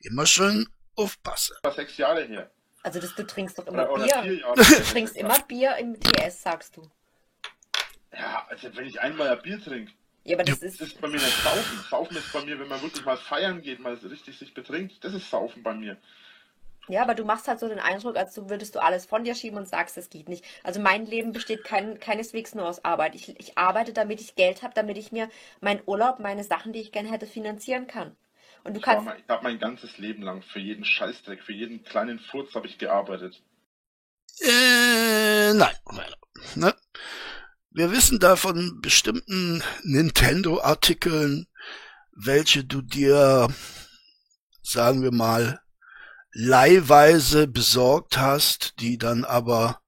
Immer 0.00 0.26
schön 0.26 0.68
aufpassen. 0.96 1.56
sechs 1.74 1.96
Jahre 1.96 2.24
her. 2.24 2.50
Also 2.82 3.00
das, 3.00 3.14
du 3.14 3.26
trinkst 3.26 3.58
doch 3.58 3.66
immer 3.66 3.88
Oder, 3.88 4.22
Bier. 4.22 4.42
Du 4.56 4.62
trinkst 4.62 5.16
immer 5.16 5.38
Bier 5.40 5.76
im 5.76 5.98
TS, 5.98 6.42
sagst 6.42 6.76
du. 6.76 6.90
Ja, 8.12 8.46
also 8.48 8.74
wenn 8.76 8.86
ich 8.86 9.00
einmal 9.00 9.28
ein 9.28 9.42
Bier 9.42 9.60
trinke. 9.62 9.92
Ja, 10.24 10.36
aber 10.36 10.44
das 10.44 10.58
Das 10.60 10.62
ist. 10.62 10.80
ist 10.80 11.00
bei 11.00 11.08
mir 11.08 11.16
nicht 11.20 11.42
Saufen. 11.42 11.78
Saufen 11.90 12.16
ist 12.16 12.32
bei 12.32 12.42
mir, 12.44 12.58
wenn 12.58 12.68
man 12.68 12.82
wirklich 12.82 13.04
mal 13.04 13.16
feiern 13.16 13.62
geht, 13.62 13.80
mal 13.80 13.94
richtig 13.94 14.38
sich 14.38 14.54
betrinkt. 14.54 15.02
Das 15.04 15.14
ist 15.14 15.30
Saufen 15.30 15.62
bei 15.62 15.74
mir. 15.74 15.96
Ja, 16.88 17.02
aber 17.02 17.14
du 17.14 17.24
machst 17.24 17.46
halt 17.48 17.60
so 17.60 17.68
den 17.68 17.78
Eindruck, 17.80 18.16
als 18.16 18.36
würdest 18.48 18.74
du 18.74 18.80
alles 18.82 19.04
von 19.06 19.22
dir 19.24 19.34
schieben 19.34 19.58
und 19.58 19.68
sagst, 19.68 19.96
es 19.98 20.08
geht 20.10 20.28
nicht. 20.28 20.44
Also 20.64 20.80
mein 20.80 21.04
Leben 21.06 21.32
besteht 21.32 21.62
kein, 21.64 22.00
keineswegs 22.00 22.54
nur 22.54 22.66
aus 22.66 22.84
Arbeit. 22.84 23.14
Ich, 23.14 23.38
ich 23.38 23.58
arbeite, 23.58 23.92
damit 23.92 24.20
ich 24.22 24.34
Geld 24.36 24.62
habe, 24.62 24.72
damit 24.74 24.96
ich 24.96 25.12
mir 25.12 25.28
meinen 25.60 25.82
Urlaub, 25.86 26.18
meine 26.18 26.44
Sachen, 26.44 26.72
die 26.72 26.80
ich 26.80 26.90
gerne 26.92 27.10
hätte, 27.10 27.26
finanzieren 27.26 27.86
kann. 27.86 28.16
Und 28.64 28.74
du 28.74 28.80
Ich, 28.80 28.86
kannst. 28.86 29.04
mein- 29.04 29.18
ich 29.18 29.28
habe 29.28 29.42
mein 29.44 29.58
ganzes 29.58 29.98
Leben 29.98 30.22
lang 30.22 30.40
für 30.42 30.58
jeden 30.58 30.84
Scheißdreck, 30.86 31.42
für 31.42 31.52
jeden 31.52 31.84
kleinen 31.84 32.18
Furz 32.18 32.54
habe 32.54 32.66
ich 32.66 32.78
gearbeitet. 32.78 33.42
Äh, 34.40 35.52
nein, 35.54 35.76
nein, 35.92 36.12
ne? 36.56 36.74
Wir 37.70 37.92
wissen 37.92 38.18
da 38.18 38.36
von 38.36 38.80
bestimmten 38.80 39.62
Nintendo-Artikeln, 39.82 41.46
welche 42.12 42.64
du 42.64 42.80
dir, 42.80 43.48
sagen 44.62 45.02
wir 45.02 45.12
mal, 45.12 45.60
leihweise 46.32 47.46
besorgt 47.46 48.16
hast, 48.16 48.80
die 48.80 48.96
dann 48.98 49.24
aber 49.24 49.80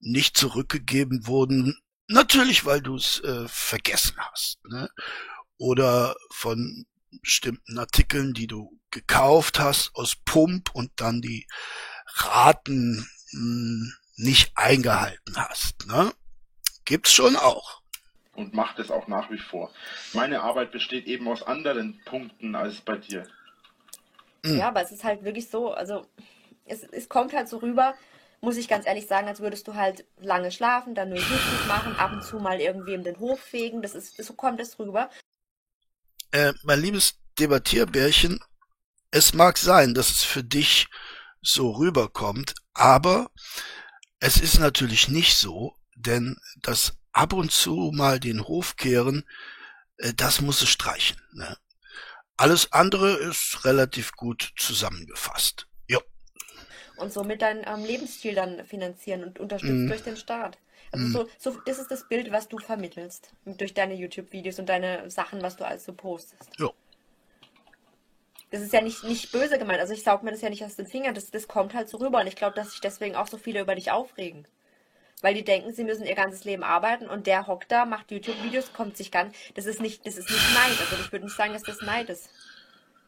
nicht 0.00 0.36
zurückgegeben 0.36 1.26
wurden. 1.26 1.76
Natürlich, 2.08 2.64
weil 2.64 2.80
du 2.80 2.96
es 2.96 3.20
äh, 3.20 3.46
vergessen 3.46 4.16
hast. 4.18 4.58
Ne? 4.64 4.88
Oder 5.58 6.16
von 6.30 6.86
bestimmten 7.22 7.78
Artikeln, 7.78 8.32
die 8.32 8.46
du 8.46 8.80
gekauft 8.90 9.60
hast 9.60 9.94
aus 9.94 10.16
Pump 10.24 10.70
und 10.74 10.90
dann 10.96 11.20
die 11.20 11.46
Raten 12.06 13.06
mh, 13.32 13.92
nicht 14.16 14.52
eingehalten 14.56 15.36
hast. 15.36 15.86
Ne? 15.86 16.12
Gibt's 16.84 17.12
schon 17.12 17.36
auch. 17.36 17.80
Und 18.34 18.54
macht 18.54 18.78
es 18.78 18.90
auch 18.90 19.06
nach 19.06 19.30
wie 19.30 19.38
vor. 19.38 19.70
Meine 20.12 20.40
Arbeit 20.40 20.72
besteht 20.72 21.06
eben 21.06 21.28
aus 21.28 21.42
anderen 21.42 22.00
Punkten 22.04 22.54
als 22.54 22.80
bei 22.80 22.96
dir. 22.96 23.26
Mhm. 24.42 24.58
Ja, 24.58 24.68
aber 24.68 24.82
es 24.82 24.92
ist 24.92 25.04
halt 25.04 25.24
wirklich 25.24 25.48
so, 25.50 25.72
also 25.72 26.06
es, 26.64 26.84
es 26.84 27.08
kommt 27.08 27.32
halt 27.34 27.48
so 27.48 27.58
rüber, 27.58 27.94
muss 28.40 28.56
ich 28.56 28.68
ganz 28.68 28.86
ehrlich 28.86 29.06
sagen, 29.06 29.28
als 29.28 29.40
würdest 29.40 29.68
du 29.68 29.74
halt 29.74 30.04
lange 30.18 30.50
schlafen, 30.50 30.94
dann 30.94 31.10
nur 31.10 31.18
YouTube 31.18 31.66
machen, 31.66 31.96
ab 31.96 32.12
und 32.12 32.24
zu 32.24 32.38
mal 32.38 32.60
irgendwem 32.60 33.04
den 33.04 33.18
Hof 33.18 33.40
fegen. 33.40 33.82
Das 33.82 33.94
ist, 33.94 34.16
so 34.16 34.32
kommt 34.32 34.60
es 34.60 34.78
rüber. 34.78 35.10
Äh, 36.32 36.52
mein 36.62 36.80
liebes 36.80 37.16
Debattierbärchen, 37.38 38.40
es 39.10 39.34
mag 39.34 39.58
sein, 39.58 39.94
dass 39.94 40.10
es 40.10 40.24
für 40.24 40.44
dich 40.44 40.88
so 41.42 41.72
rüberkommt, 41.72 42.54
aber 42.72 43.30
es 44.20 44.36
ist 44.36 44.58
natürlich 44.58 45.08
nicht 45.08 45.36
so, 45.36 45.74
denn 46.00 46.36
das 46.62 46.94
ab 47.12 47.32
und 47.32 47.52
zu 47.52 47.92
mal 47.94 48.20
den 48.20 48.46
Hof 48.46 48.76
kehren, 48.76 49.24
äh, 49.98 50.12
das 50.14 50.40
muss 50.40 50.62
es 50.62 50.68
streichen. 50.68 51.20
Ne? 51.32 51.56
Alles 52.36 52.72
andere 52.72 53.12
ist 53.16 53.64
relativ 53.64 54.12
gut 54.12 54.52
zusammengefasst. 54.56 55.66
Jo. 55.88 56.00
und 56.96 57.12
somit 57.12 57.42
deinen 57.42 57.64
ähm, 57.66 57.84
Lebensstil 57.84 58.34
dann 58.34 58.64
finanzieren 58.64 59.24
und 59.24 59.38
unterstützt 59.40 59.72
Mhm. 59.72 59.88
durch 59.88 60.02
den 60.02 60.16
Staat. 60.16 60.58
Also 60.92 61.06
Mhm. 61.06 61.12
so, 61.12 61.28
so, 61.38 61.60
das 61.66 61.78
ist 61.78 61.90
das 61.90 62.08
Bild, 62.08 62.30
was 62.32 62.48
du 62.48 62.58
vermittelst 62.58 63.32
durch 63.44 63.74
deine 63.74 63.94
YouTube-Videos 63.94 64.58
und 64.58 64.68
deine 64.68 65.10
Sachen, 65.10 65.42
was 65.42 65.56
du 65.56 65.64
alles 65.64 65.84
so 65.84 65.92
postest. 65.92 66.50
Jo. 66.58 66.74
Das 68.50 68.60
ist 68.62 68.72
ja 68.72 68.80
nicht, 68.80 69.04
nicht 69.04 69.30
böse 69.32 69.58
gemeint, 69.58 69.80
also 69.80 69.92
ich 69.92 70.02
saug 70.02 70.22
mir 70.24 70.32
das 70.32 70.40
ja 70.40 70.50
nicht 70.50 70.64
aus 70.64 70.74
den 70.76 70.86
Fingern, 70.86 71.14
das, 71.14 71.30
das 71.30 71.46
kommt 71.46 71.72
halt 71.74 71.88
so 71.88 71.98
rüber 71.98 72.20
und 72.20 72.26
ich 72.26 72.34
glaube, 72.36 72.56
dass 72.56 72.72
sich 72.72 72.80
deswegen 72.80 73.14
auch 73.14 73.28
so 73.28 73.38
viele 73.38 73.60
über 73.60 73.74
dich 73.76 73.90
aufregen. 73.92 74.46
Weil 75.22 75.34
die 75.34 75.44
denken, 75.44 75.72
sie 75.72 75.84
müssen 75.84 76.06
ihr 76.06 76.14
ganzes 76.14 76.44
Leben 76.44 76.62
arbeiten 76.62 77.08
und 77.08 77.26
der 77.26 77.46
hockt 77.46 77.70
da, 77.70 77.84
macht 77.84 78.10
YouTube-Videos, 78.10 78.72
kommt 78.72 78.96
sich 78.96 79.10
ganz. 79.10 79.36
Das 79.54 79.66
ist 79.66 79.80
nicht, 79.80 80.06
das 80.06 80.16
ist 80.16 80.30
nicht 80.30 80.54
Neid. 80.54 80.80
Also 80.80 80.96
ich 81.04 81.12
würde 81.12 81.26
nicht 81.26 81.36
sagen, 81.36 81.52
dass 81.52 81.62
das 81.62 81.82
Neid 81.82 82.08
ist. 82.08 82.30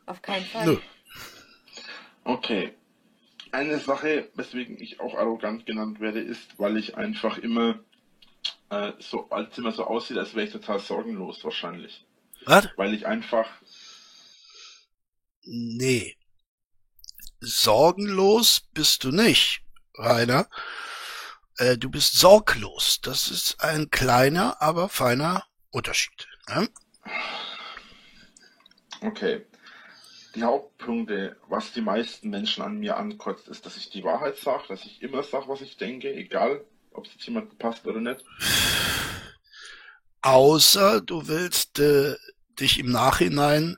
Auf 0.07 0.21
keinen 0.21 0.45
Fall. 0.45 0.67
Nö. 0.67 0.79
Okay. 2.25 2.75
Eine 3.51 3.79
Sache, 3.79 4.31
weswegen 4.35 4.81
ich 4.81 5.01
auch 5.01 5.15
arrogant 5.15 5.67
genannt 5.67 6.01
werde, 6.01 6.21
ist, 6.21 6.59
weil 6.59 6.77
ich 6.77 6.97
einfach 6.97 7.39
immer 7.39 7.81
äh, 8.71 8.93
so, 8.99 9.29
als 9.29 9.57
immer 9.59 9.73
so 9.73 9.85
aussieht, 9.85 10.17
als 10.17 10.35
wäre 10.35 10.47
ich 10.47 10.53
total 10.53 10.81
sorgenlos 10.81 11.45
wahrscheinlich. 11.45 12.05
Was? 12.47 12.69
Weil 12.77 12.95
ich 12.95 13.07
einfach. 13.07 13.47
Nee. 15.43 16.17
Sorgenlos 17.41 18.63
bist 18.73 19.05
du 19.05 19.11
nicht, 19.11 19.63
Rainer. 19.95 20.49
Äh, 21.63 21.79
du 21.79 21.91
bist 21.91 22.19
sorglos. 22.19 23.01
Das 23.03 23.31
ist 23.31 23.61
ein 23.61 23.89
kleiner, 23.91 24.61
aber 24.61 24.89
feiner 24.89 25.45
Unterschied. 25.71 26.27
Ne? 26.49 26.69
Okay. 29.01 29.47
Die 30.35 30.43
Hauptpunkte, 30.43 31.37
was 31.49 31.73
die 31.73 31.83
meisten 31.83 32.31
Menschen 32.31 32.65
an 32.65 32.79
mir 32.79 32.97
ankotzt, 32.97 33.47
ist, 33.49 33.65
dass 33.65 33.77
ich 33.77 33.91
die 33.91 34.03
Wahrheit 34.03 34.39
sage, 34.39 34.65
dass 34.69 34.85
ich 34.85 35.03
immer 35.03 35.23
sage, 35.23 35.47
was 35.47 35.61
ich 35.61 35.77
denke, 35.77 36.13
egal, 36.13 36.65
ob 36.91 37.07
es 37.07 37.13
jetzt 37.13 37.27
jemandem 37.27 37.57
passt 37.59 37.87
oder 37.87 38.01
nicht. 38.01 38.25
Außer 40.23 41.01
du 41.01 41.29
willst 41.29 41.79
äh, 41.79 42.17
dich 42.59 42.79
im 42.81 42.91
Nachhinein 42.91 43.77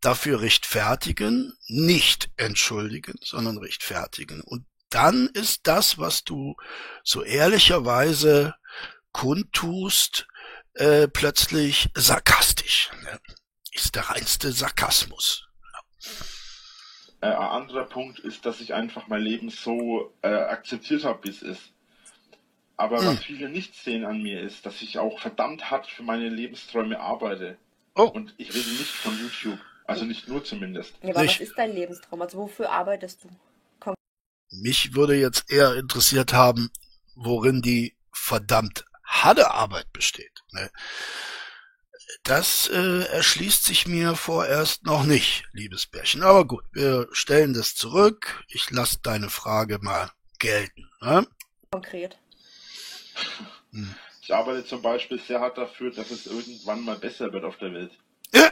dafür 0.00 0.40
rechtfertigen, 0.40 1.52
nicht 1.68 2.30
entschuldigen, 2.36 3.14
sondern 3.22 3.58
rechtfertigen. 3.58 4.40
Und 4.40 4.66
dann 4.94 5.28
ist 5.34 5.66
das, 5.66 5.98
was 5.98 6.24
du 6.24 6.54
so 7.02 7.22
ehrlicherweise 7.22 8.54
kundtust, 9.12 10.26
äh, 10.74 11.08
plötzlich 11.08 11.88
sarkastisch. 11.94 12.90
Ne? 13.02 13.18
Ist 13.72 13.94
der 13.94 14.02
reinste 14.10 14.52
Sarkasmus. 14.52 15.46
Äh, 17.20 17.26
ein 17.26 17.32
anderer 17.34 17.84
Punkt 17.84 18.18
ist, 18.20 18.46
dass 18.46 18.60
ich 18.60 18.74
einfach 18.74 19.08
mein 19.08 19.22
Leben 19.22 19.50
so 19.50 20.12
äh, 20.22 20.28
akzeptiert 20.28 21.04
habe, 21.04 21.24
wie 21.24 21.30
es 21.30 21.42
ist. 21.42 21.62
Aber 22.76 22.98
Hm. 23.00 23.06
was 23.06 23.24
viele 23.24 23.48
nicht 23.48 23.74
sehen 23.76 24.04
an 24.04 24.22
mir 24.22 24.40
ist, 24.40 24.66
dass 24.66 24.82
ich 24.82 24.98
auch 24.98 25.20
verdammt 25.20 25.70
hart 25.70 25.86
für 25.86 26.02
meine 26.02 26.28
Lebensträume 26.28 26.98
arbeite. 27.00 27.56
Oh. 27.94 28.04
Und 28.04 28.34
ich 28.36 28.48
rede 28.52 28.68
nicht 28.70 28.90
von 28.90 29.18
YouTube. 29.18 29.58
Also 29.86 30.04
nicht 30.04 30.28
nur 30.28 30.42
zumindest. 30.42 30.94
Ja, 31.02 31.10
aber 31.10 31.22
Nicht. 31.22 31.40
was 31.40 31.48
ist 31.48 31.58
dein 31.58 31.74
Lebenstraum? 31.74 32.22
Also 32.22 32.38
wofür 32.38 32.70
arbeitest 32.70 33.24
du? 33.24 33.28
Mich 34.60 34.94
würde 34.94 35.16
jetzt 35.16 35.50
eher 35.50 35.74
interessiert 35.74 36.32
haben, 36.32 36.70
worin 37.14 37.62
die 37.62 37.96
verdammt 38.12 38.84
harte 39.04 39.50
Arbeit 39.50 39.92
besteht. 39.92 40.42
Ne? 40.52 40.70
Das 42.22 42.68
äh, 42.68 43.04
erschließt 43.04 43.64
sich 43.64 43.86
mir 43.86 44.16
vorerst 44.16 44.84
noch 44.84 45.04
nicht, 45.04 45.44
liebes 45.52 45.86
Bärchen. 45.86 46.22
Aber 46.22 46.46
gut, 46.46 46.64
wir 46.72 47.08
stellen 47.12 47.52
das 47.52 47.74
zurück. 47.74 48.44
Ich 48.48 48.70
lasse 48.70 48.98
deine 49.02 49.28
Frage 49.28 49.78
mal 49.80 50.10
gelten. 50.38 50.88
Ne? 51.00 51.26
Konkret. 51.70 52.18
Ich 54.22 54.34
arbeite 54.34 54.64
zum 54.64 54.80
Beispiel 54.80 55.20
sehr 55.20 55.40
hart 55.40 55.58
dafür, 55.58 55.90
dass 55.90 56.10
es 56.10 56.26
irgendwann 56.26 56.82
mal 56.82 56.96
besser 56.96 57.32
wird 57.32 57.44
auf 57.44 57.56
der 57.58 57.72
Welt. 57.72 57.92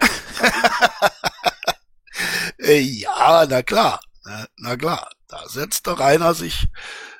Äh, 2.59 2.78
ja, 2.78 3.44
na 3.49 3.62
klar. 3.62 4.00
Ne? 4.25 4.49
Na 4.56 4.76
klar, 4.76 5.11
da 5.32 5.48
setzt 5.48 5.86
der 5.86 5.94
Rainer 5.94 6.34
sich 6.34 6.68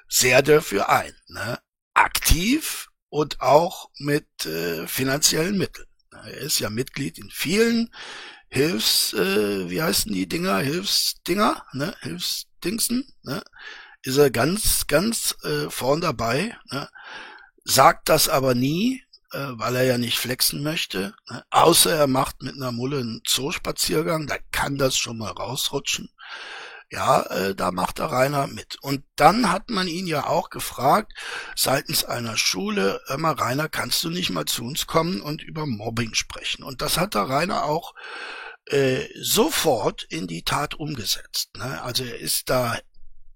sehr 0.07 0.43
dafür 0.43 0.91
ein. 0.91 1.15
Ne? 1.29 1.59
Aktiv 1.95 2.89
und 3.09 3.41
auch 3.41 3.89
mit 3.99 4.45
äh, 4.45 4.87
finanziellen 4.87 5.57
Mitteln. 5.57 5.87
Er 6.11 6.39
ist 6.39 6.59
ja 6.59 6.69
Mitglied 6.69 7.19
in 7.19 7.31
vielen 7.31 7.91
Hilfs, 8.49 9.15
äh, 9.15 9.71
wie 9.71 9.81
heißen 9.81 10.13
die 10.13 10.29
Dinger? 10.29 10.59
Hilfsdinger, 10.59 11.65
ne? 11.73 11.97
Hilfsdingsen, 12.01 13.11
ne? 13.23 13.43
Ist 14.03 14.19
er 14.19 14.31
ganz, 14.31 14.87
ganz 14.87 15.35
äh, 15.43 15.71
vorn 15.71 16.03
dabei, 16.03 16.55
ne? 16.71 16.91
Sagt 17.65 18.11
das 18.11 18.29
aber 18.29 18.55
nie, 18.55 19.03
äh, 19.31 19.47
weil 19.53 19.77
er 19.77 19.85
ja 19.85 19.97
nicht 19.97 20.19
flexen 20.19 20.63
möchte. 20.63 21.15
Ne? 21.31 21.45
Außer 21.51 21.97
er 21.97 22.09
macht 22.09 22.43
mit 22.43 22.57
einer 22.57 22.73
Mulle 22.73 22.99
einen 22.99 23.23
Zoospaziergang, 23.25 24.27
da 24.27 24.37
kann 24.51 24.77
das 24.77 24.99
schon 24.99 25.17
mal 25.17 25.31
rausrutschen. 25.31 26.11
Ja, 26.93 27.23
äh, 27.23 27.55
da 27.55 27.73
macht 27.73 27.99
der 28.01 28.13
Rainer 28.13 28.49
mit. 28.49 28.77
Und 28.83 29.03
dann 29.17 29.51
hat 29.51 29.71
man 29.71 29.89
ihn 29.89 30.07
ja 30.07 30.27
auch 30.27 30.51
gefragt, 30.51 31.15
seitens 31.57 32.05
einer 32.05 32.37
Schule, 32.37 33.01
hör 33.07 33.17
mal, 33.17 33.33
Rainer, 33.33 33.71
kannst 33.71 34.05
du 34.05 34.11
nicht 34.11 34.29
mal 34.29 34.45
zu 34.45 34.63
uns 34.63 34.87
kommen 34.87 35.23
und 35.23 35.43
über 35.43 35.65
Mobbing 35.65 36.13
sprechen? 36.13 36.63
Und 36.63 36.83
das 36.83 36.99
hat 36.99 37.15
der 37.15 37.31
Rainer 37.31 37.65
auch 37.65 37.95
äh, 38.67 39.07
sofort 39.19 40.03
in 40.11 40.27
die 40.27 40.43
Tat 40.43 40.75
umgesetzt. 40.75 41.57
Ne? 41.57 41.81
Also 41.83 42.05
er 42.05 42.19
ist 42.19 42.51
da 42.51 42.77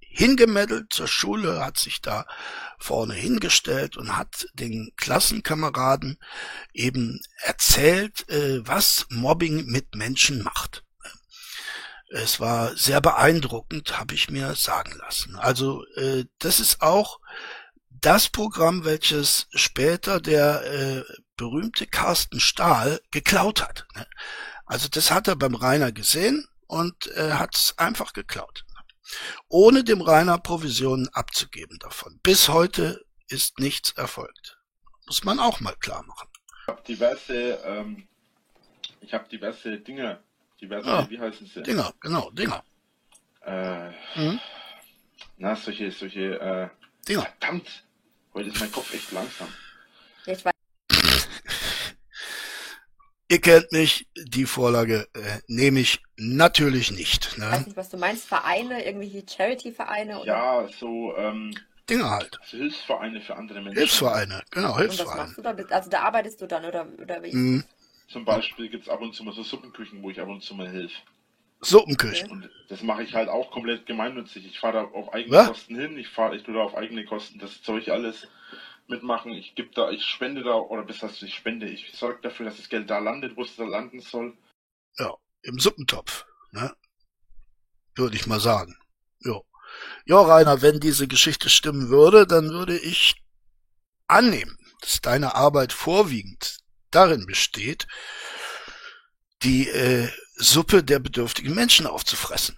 hingemeddelt 0.01 0.93
zur 0.93 1.09
Schule, 1.09 1.65
hat 1.65 1.79
sich 1.79 2.03
da 2.03 2.27
vorne 2.79 3.15
hingestellt 3.15 3.97
und 3.97 4.19
hat 4.19 4.49
den 4.53 4.93
Klassenkameraden 4.97 6.19
eben 6.75 7.23
erzählt, 7.43 8.29
äh, 8.29 8.67
was 8.67 9.07
Mobbing 9.09 9.65
mit 9.65 9.95
Menschen 9.95 10.43
macht. 10.43 10.86
Es 12.19 12.41
war 12.41 12.75
sehr 12.79 13.03
beeindruckend, 13.03 13.99
habe 13.99 14.15
ich 14.15 14.31
mir 14.31 14.55
sagen 14.55 14.97
lassen. 14.99 15.37
Also 15.37 15.85
äh, 15.97 16.25
das 16.39 16.61
ist 16.61 16.81
auch 16.81 17.21
das 17.91 18.31
Programm, 18.31 18.87
welches 18.87 19.49
später 19.51 20.19
der 20.19 20.65
äh, 20.65 21.05
berühmte 21.37 21.87
Carsten 21.87 22.41
Stahl 22.41 23.03
geklaut 23.11 23.61
hat. 23.61 23.87
Ne? 23.95 24.07
Also 24.65 24.89
das 24.89 25.11
hat 25.11 25.29
er 25.29 25.37
beim 25.37 25.55
Rainer 25.55 25.93
gesehen 25.93 26.49
und 26.67 27.15
äh, 27.17 27.33
hat 27.33 27.55
es 27.55 27.77
einfach 27.77 28.15
geklaut. 28.15 28.65
Ohne 29.49 29.85
dem 29.85 30.01
Rainer 30.01 30.39
Provisionen 30.39 31.11
abzugeben 31.13 31.79
davon. 31.81 32.19
Bis 32.23 32.49
heute 32.49 33.05
ist 33.29 33.59
nichts 33.59 33.91
erfolgt. 33.91 34.59
Muss 35.07 35.23
man 35.23 35.39
auch 35.39 35.61
mal 35.61 35.77
klar 35.77 36.03
machen. 36.05 36.29
Ich 36.63 36.69
habe 36.69 36.83
diverse, 36.83 37.59
ähm, 37.63 38.09
ich 39.03 39.13
habe 39.13 39.29
diverse 39.29 39.79
Dinge, 39.81 40.25
diverse, 40.61 40.89
Ja. 40.89 41.09
wie 41.11 41.19
heißen 41.19 41.47
sie? 41.47 41.63
Dinger, 41.63 41.93
genau, 42.01 42.31
Dinger. 42.31 42.63
Äh, 43.45 43.91
Mhm. 44.17 44.41
na, 45.39 45.55
solche, 45.57 45.91
solche, 45.91 46.41
äh, 46.41 46.69
Dinger. 47.09 47.23
verdammt. 47.23 47.85
Heute 48.35 48.49
ist 48.51 48.61
mein 48.61 48.73
Kopf 48.73 48.93
echt 48.93 49.13
langsam. 49.13 49.49
Ja, 50.27 50.33
ich 50.33 50.45
weiß, 50.45 50.53
Ihr 53.29 53.41
kennt 53.41 53.73
mich, 53.73 54.07
die 54.17 54.47
Vorlage 54.47 55.09
äh, 55.15 55.41
nehme 55.49 55.81
ich 55.81 56.01
natürlich 56.17 56.93
nicht. 56.93 57.37
Ne? 57.39 57.65
nicht, 57.67 57.77
was 57.77 57.89
du 57.91 57.97
meinst. 57.97 58.25
Vereine, 58.27 58.85
irgendwelche 58.85 59.25
Charity-Vereine 59.29 60.21
oder 60.21 60.27
Ja, 60.27 60.69
so, 60.79 61.17
ähm, 61.17 61.53
Dinger 61.91 62.09
halt. 62.11 62.39
so 62.45 62.57
Hilfsvereine 62.57 63.21
für 63.21 63.35
andere 63.37 63.61
Menschen. 63.63 63.79
Hilfsvereine, 63.79 64.43
genau, 64.51 64.69
und 64.69 64.75
was 64.75 64.79
Hilfsvereine. 64.97 65.23
machst 65.23 65.39
du 65.39 65.43
da? 65.43 65.51
Also 65.75 65.91
da 65.91 66.03
arbeitest 66.03 66.41
du 66.41 66.47
dann 66.47 66.65
oder, 66.67 66.87
oder 67.03 67.23
wie? 67.25 67.33
Mhm. 67.35 67.65
Zum 68.09 68.25
Beispiel 68.25 68.69
gibt's 68.69 68.89
ab 68.89 69.01
und 69.01 69.15
zu 69.15 69.25
mal 69.25 69.35
so 69.35 69.43
Suppenküchen, 69.43 70.03
wo 70.03 70.11
ich 70.11 70.21
ab 70.21 70.29
und 70.29 70.43
zu 70.43 70.55
mal 70.55 70.69
helfe. 70.69 70.97
Suppenküchen. 71.61 72.31
Und 72.31 72.51
das 72.69 72.83
mache 72.83 73.03
ich 73.03 73.15
halt 73.15 73.29
auch 73.29 73.51
komplett 73.51 73.87
gemeinnützig. 73.87 74.47
Ich 74.47 74.59
fahre 74.59 74.75
da 74.75 74.85
auf 74.85 75.13
eigene 75.13 75.37
Was? 75.37 75.49
Kosten 75.49 75.77
hin, 75.77 75.99
ich 75.99 76.09
fahre, 76.09 76.37
ich 76.37 76.43
tue 76.43 76.55
da 76.55 76.61
auf 76.61 76.77
eigene 76.77 77.05
Kosten 77.05 77.39
das 77.39 77.63
Zeug 77.63 77.89
alles 77.89 78.29
mitmachen. 78.89 79.33
Ich 79.33 79.55
gebe 79.55 79.71
da, 79.75 79.91
ich 79.91 80.05
spende 80.05 80.43
da, 80.43 80.55
oder 80.55 80.85
bis 80.85 81.03
heißt 81.03 81.23
ich 81.23 81.35
spende, 81.35 81.69
ich 81.69 81.93
sorge 81.93 82.21
dafür, 82.23 82.47
dass 82.47 82.59
das 82.59 82.69
Geld 82.69 82.89
da 82.91 82.99
landet, 82.99 83.37
wo 83.37 83.43
es 83.43 83.57
da 83.57 83.65
landen 83.65 84.01
soll. 84.01 84.37
Ja, 84.99 85.15
im 85.43 85.59
Suppentopf. 85.59 86.27
Ne? 86.53 86.75
Würde 87.97 88.17
ich 88.17 88.27
mal 88.27 88.41
sagen. 88.41 88.77
Jo. 89.21 89.45
Ja, 90.05 90.21
Rainer, 90.21 90.63
wenn 90.63 90.79
diese 90.79 91.09
Geschichte 91.09 91.51
stimmen 91.51 91.89
würde, 91.89 92.27
dann 92.27 92.51
würde 92.51 92.79
ich 92.79 93.17
annehmen, 94.07 94.57
dass 94.81 95.01
deine 95.01 95.35
Arbeit 95.35 95.73
vorwiegend 95.73 96.56
darin 96.97 97.27
besteht, 97.27 97.87
die 99.43 99.69
äh, 99.69 100.09
Suppe 100.37 100.83
der 100.83 100.99
bedürftigen 100.99 101.55
Menschen 101.55 101.87
aufzufressen. 101.87 102.57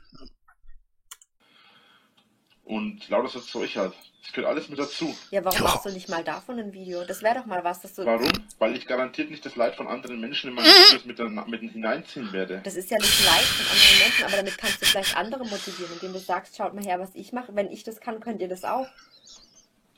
Und 2.64 3.08
lauter 3.08 3.28
so 3.28 3.40
Zeug 3.40 3.76
halt. 3.76 3.94
Das 4.22 4.32
gehört 4.34 4.50
alles 4.52 4.68
mit 4.68 4.78
dazu. 4.78 5.16
Ja, 5.30 5.42
warum 5.42 5.62
machst 5.62 5.86
du 5.86 5.90
nicht 5.90 6.08
mal 6.10 6.22
davon 6.22 6.58
ein 6.58 6.72
Video? 6.74 7.02
Das 7.04 7.22
wäre 7.22 7.36
doch 7.36 7.46
mal 7.46 7.64
was, 7.64 7.80
dass 7.80 7.94
du. 7.94 8.04
Warum? 8.04 8.30
Weil 8.58 8.76
ich 8.76 8.86
garantiert 8.86 9.30
nicht 9.30 9.44
das 9.46 9.56
Leid 9.56 9.74
von 9.74 9.86
anderen 9.88 10.20
Menschen 10.20 10.50
in 10.50 10.54
meine 10.54 10.68
Mhm. 10.68 10.72
Videos 10.72 11.04
mit, 11.06 11.18
der- 11.18 11.28
mit 11.30 11.60
hineinziehen 11.72 12.30
werde. 12.32 12.60
Das 12.62 12.74
ist 12.74 12.90
ja 12.90 12.98
nicht 12.98 13.24
Leid 13.24 13.40
von 13.40 13.66
anderen 13.66 13.98
Menschen, 14.00 14.24
aber 14.24 14.36
damit 14.36 14.58
kannst 14.58 14.82
du 14.82 14.86
vielleicht 14.86 15.16
andere 15.16 15.46
motivieren, 15.46 15.92
indem 15.94 16.12
du 16.12 16.18
sagst, 16.18 16.56
schaut 16.56 16.74
mal 16.74 16.84
her, 16.84 17.00
was 17.00 17.10
ich 17.14 17.32
mache. 17.32 17.54
Wenn 17.56 17.70
ich 17.70 17.84
das 17.84 18.00
kann, 18.00 18.20
könnt 18.20 18.42
ihr 18.42 18.48
das 18.48 18.64
auch. 18.64 18.86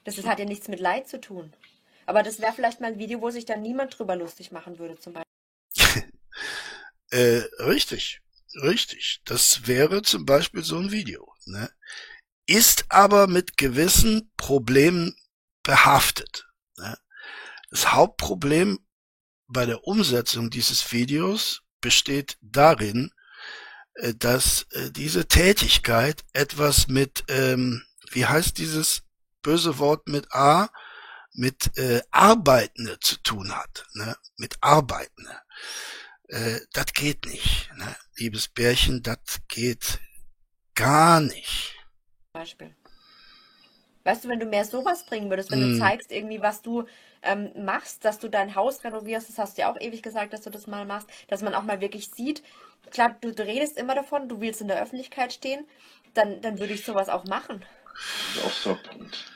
Das 0.05 0.17
ist, 0.17 0.29
hat 0.29 0.39
ja 0.39 0.45
nichts 0.45 0.69
mit 0.69 0.79
Leid 0.79 1.09
zu 1.09 1.21
tun. 1.21 1.53
Aber 2.11 2.25
das 2.25 2.41
wäre 2.41 2.53
vielleicht 2.53 2.81
mal 2.81 2.89
ein 2.89 2.99
Video, 2.99 3.21
wo 3.21 3.31
sich 3.31 3.45
dann 3.45 3.63
niemand 3.63 3.97
drüber 3.97 4.17
lustig 4.17 4.51
machen 4.51 4.81
würde, 4.81 4.99
zum 4.99 5.13
Beispiel. 5.13 6.13
Äh, 7.13 7.43
richtig, 7.59 8.21
richtig. 8.63 9.21
Das 9.25 9.67
wäre 9.67 10.03
zum 10.03 10.27
Beispiel 10.27 10.63
so 10.63 10.77
ein 10.77 10.93
Video. 10.93 11.33
Ne? 11.45 11.71
Ist 12.47 12.85
aber 12.89 13.27
mit 13.27 13.57
gewissen 13.57 14.31
Problemen 14.37 15.17
behaftet. 15.65 16.49
Ne? 16.77 16.97
Das 17.71 17.93
Hauptproblem 17.93 18.79
bei 19.49 19.67
der 19.67 19.85
Umsetzung 19.85 20.51
dieses 20.51 20.93
Videos 20.93 21.63
besteht 21.81 22.39
darin, 22.41 23.13
äh, 23.95 24.15
dass 24.15 24.67
äh, 24.71 24.93
diese 24.93 25.27
Tätigkeit 25.27 26.25
etwas 26.33 26.87
mit, 26.87 27.25
ähm, 27.29 27.85
wie 28.13 28.27
heißt 28.27 28.59
dieses 28.59 29.03
böse 29.43 29.79
Wort 29.79 30.09
mit 30.09 30.33
A, 30.33 30.71
mit 31.33 31.77
äh, 31.79 32.03
Arbeitende 32.11 32.99
zu 33.01 33.17
tun 33.23 33.57
hat, 33.57 33.87
ne? 33.95 34.17
mit 34.37 34.57
Arbeitende. 34.61 35.41
Äh, 36.29 36.61
das 36.73 36.93
geht 36.95 37.27
nicht, 37.27 37.71
ne? 37.77 37.97
liebes 38.17 38.49
Bärchen, 38.49 39.03
das 39.03 39.19
geht 39.49 40.01
gar 40.75 41.21
nicht. 41.21 41.77
Beispiel. 42.33 42.75
Weißt 44.05 44.25
du, 44.25 44.29
wenn 44.29 44.41
du 44.41 44.47
mehr 44.47 44.65
sowas 44.65 45.05
bringen 45.05 45.29
würdest, 45.29 45.51
wenn 45.51 45.61
mm. 45.61 45.73
du 45.73 45.79
zeigst 45.79 46.11
irgendwie, 46.11 46.41
was 46.41 46.63
du 46.63 46.87
ähm, 47.23 47.51
machst, 47.65 48.05
dass 48.05 48.19
du 48.19 48.29
dein 48.29 48.55
Haus 48.55 48.83
renovierst, 48.83 49.29
das 49.29 49.39
hast 49.39 49.59
du 49.59 49.63
ja 49.63 49.73
auch 49.73 49.79
ewig 49.79 50.03
gesagt, 50.03 50.33
dass 50.33 50.41
du 50.43 50.51
das 50.51 50.67
mal 50.67 50.87
machst, 50.87 51.09
dass 51.29 51.43
man 51.43 51.55
auch 51.55 51.65
mal 51.65 51.81
wirklich 51.81 52.11
sieht, 52.11 52.43
klar, 52.91 53.17
du, 53.21 53.33
du 53.33 53.45
redest 53.45 53.77
immer 53.77 53.95
davon, 53.95 54.29
du 54.29 54.41
willst 54.41 54.61
in 54.61 54.69
der 54.69 54.81
Öffentlichkeit 54.81 55.33
stehen, 55.33 55.67
dann, 56.15 56.41
dann 56.41 56.59
würde 56.59 56.73
ich 56.73 56.85
sowas 56.85 57.09
auch 57.09 57.25
machen. 57.25 57.65
Das 58.35 58.37
ist 58.37 58.45
auch 58.45 58.53
so 58.53 58.71
ein 58.71 58.83
Punkt. 58.83 59.33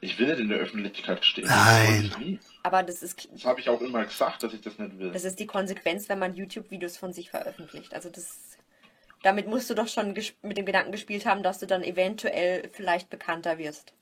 Ich 0.00 0.18
will 0.18 0.28
nicht 0.28 0.38
in 0.38 0.48
der 0.48 0.58
Öffentlichkeit 0.58 1.24
stehen. 1.24 1.46
Nein. 1.46 2.38
Aber 2.62 2.82
das 2.82 3.02
ist. 3.02 3.28
Das 3.32 3.44
habe 3.44 3.60
ich 3.60 3.68
auch 3.68 3.80
immer 3.80 4.04
gesagt, 4.04 4.42
dass 4.42 4.54
ich 4.54 4.60
das 4.60 4.78
nicht 4.78 4.98
will. 4.98 5.10
Das 5.10 5.24
ist 5.24 5.38
die 5.38 5.46
Konsequenz, 5.46 6.08
wenn 6.08 6.18
man 6.18 6.34
YouTube-Videos 6.34 6.96
von 6.96 7.12
sich 7.12 7.30
veröffentlicht. 7.30 7.94
Also 7.94 8.08
das. 8.10 8.56
Damit 9.24 9.48
musst 9.48 9.68
du 9.68 9.74
doch 9.74 9.88
schon 9.88 10.14
mit 10.42 10.56
dem 10.56 10.64
Gedanken 10.64 10.92
gespielt 10.92 11.26
haben, 11.26 11.42
dass 11.42 11.58
du 11.58 11.66
dann 11.66 11.82
eventuell 11.82 12.70
vielleicht 12.72 13.10
bekannter 13.10 13.58
wirst. 13.58 13.92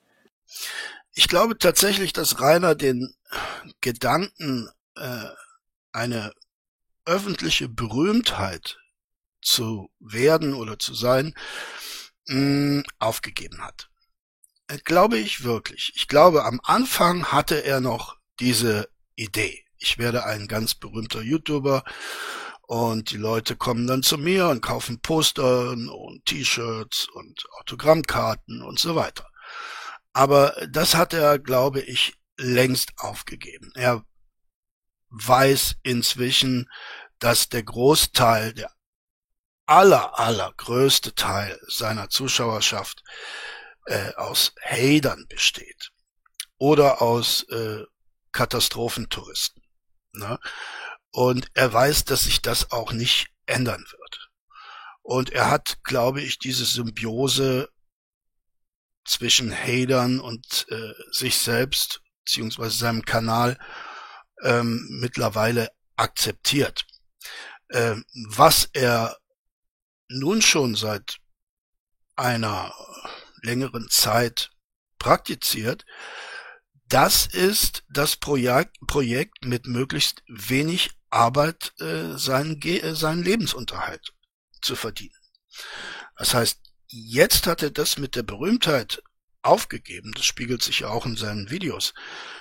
Ich 1.14 1.28
glaube 1.28 1.56
tatsächlich, 1.56 2.12
dass 2.12 2.38
Rainer 2.38 2.74
den 2.74 3.14
Gedanken, 3.80 4.68
äh, 4.96 5.28
eine 5.92 6.32
öffentliche 7.06 7.70
Berühmtheit 7.70 8.78
zu 9.40 9.90
werden 10.00 10.52
oder 10.52 10.78
zu 10.78 10.94
sein, 10.94 11.34
mh, 12.26 12.82
aufgegeben 12.98 13.64
hat. 13.64 13.88
Äh, 14.68 14.78
glaube 14.84 15.18
ich 15.18 15.44
wirklich. 15.44 15.92
Ich 15.96 16.08
glaube, 16.08 16.44
am 16.44 16.60
Anfang 16.62 17.26
hatte 17.32 17.64
er 17.64 17.80
noch 17.80 18.16
diese 18.40 18.88
Idee. 19.14 19.64
Ich 19.78 19.98
werde 19.98 20.24
ein 20.24 20.48
ganz 20.48 20.74
berühmter 20.74 21.22
YouTuber 21.22 21.84
und 22.62 23.10
die 23.10 23.16
Leute 23.16 23.56
kommen 23.56 23.86
dann 23.86 24.02
zu 24.02 24.18
mir 24.18 24.48
und 24.48 24.62
kaufen 24.62 25.00
Poster 25.00 25.70
und 25.70 26.24
T-Shirts 26.24 27.08
und 27.14 27.44
Autogrammkarten 27.60 28.62
und 28.62 28.78
so 28.78 28.96
weiter. 28.96 29.28
Aber 30.12 30.56
das 30.68 30.94
hat 30.94 31.12
er, 31.12 31.38
glaube 31.38 31.80
ich, 31.80 32.14
längst 32.38 32.92
aufgegeben. 32.96 33.70
Er 33.74 34.04
weiß 35.10 35.76
inzwischen, 35.82 36.68
dass 37.18 37.48
der 37.48 37.62
Großteil, 37.62 38.52
der 38.54 38.72
aller, 39.66 40.18
allergrößte 40.18 41.14
Teil 41.14 41.60
seiner 41.68 42.08
Zuschauerschaft 42.08 43.02
äh, 43.86 44.14
aus 44.14 44.52
Hatern 44.62 45.26
besteht 45.28 45.90
oder 46.58 47.02
aus 47.02 47.42
äh, 47.50 47.84
Katastrophentouristen. 48.32 49.62
Ne? 50.12 50.38
Und 51.10 51.48
er 51.54 51.72
weiß, 51.72 52.04
dass 52.04 52.22
sich 52.22 52.42
das 52.42 52.70
auch 52.72 52.92
nicht 52.92 53.28
ändern 53.46 53.84
wird. 53.90 54.30
Und 55.02 55.30
er 55.30 55.50
hat, 55.50 55.78
glaube 55.84 56.20
ich, 56.20 56.38
diese 56.38 56.64
Symbiose 56.64 57.70
zwischen 59.04 59.52
Hatern 59.52 60.20
und 60.20 60.66
äh, 60.68 60.92
sich 61.12 61.38
selbst 61.38 62.02
beziehungsweise 62.24 62.76
seinem 62.76 63.04
Kanal 63.04 63.56
ähm, 64.42 64.86
mittlerweile 65.00 65.70
akzeptiert. 65.96 66.84
Ähm, 67.70 68.04
was 68.28 68.68
er 68.72 69.16
nun 70.08 70.42
schon 70.42 70.74
seit 70.74 71.18
einer 72.16 72.74
längeren 73.42 73.88
Zeit 73.90 74.50
praktiziert, 74.98 75.84
das 76.88 77.26
ist 77.26 77.84
das 77.88 78.16
Projekt, 78.16 78.76
Projekt 78.86 79.44
mit 79.44 79.66
möglichst 79.66 80.22
wenig 80.28 80.90
Arbeit 81.10 81.72
äh, 81.80 82.16
seinen, 82.16 82.60
äh, 82.62 82.94
seinen 82.94 83.22
Lebensunterhalt 83.22 84.12
zu 84.60 84.76
verdienen. 84.76 85.14
Das 86.16 86.34
heißt, 86.34 86.60
jetzt 86.88 87.46
hat 87.46 87.62
er 87.62 87.70
das 87.70 87.98
mit 87.98 88.14
der 88.14 88.22
Berühmtheit 88.22 89.02
aufgegeben. 89.42 90.12
Das 90.14 90.24
spiegelt 90.24 90.62
sich 90.62 90.80
ja 90.80 90.88
auch 90.88 91.06
in 91.06 91.16
seinen 91.16 91.50
Videos 91.50 91.94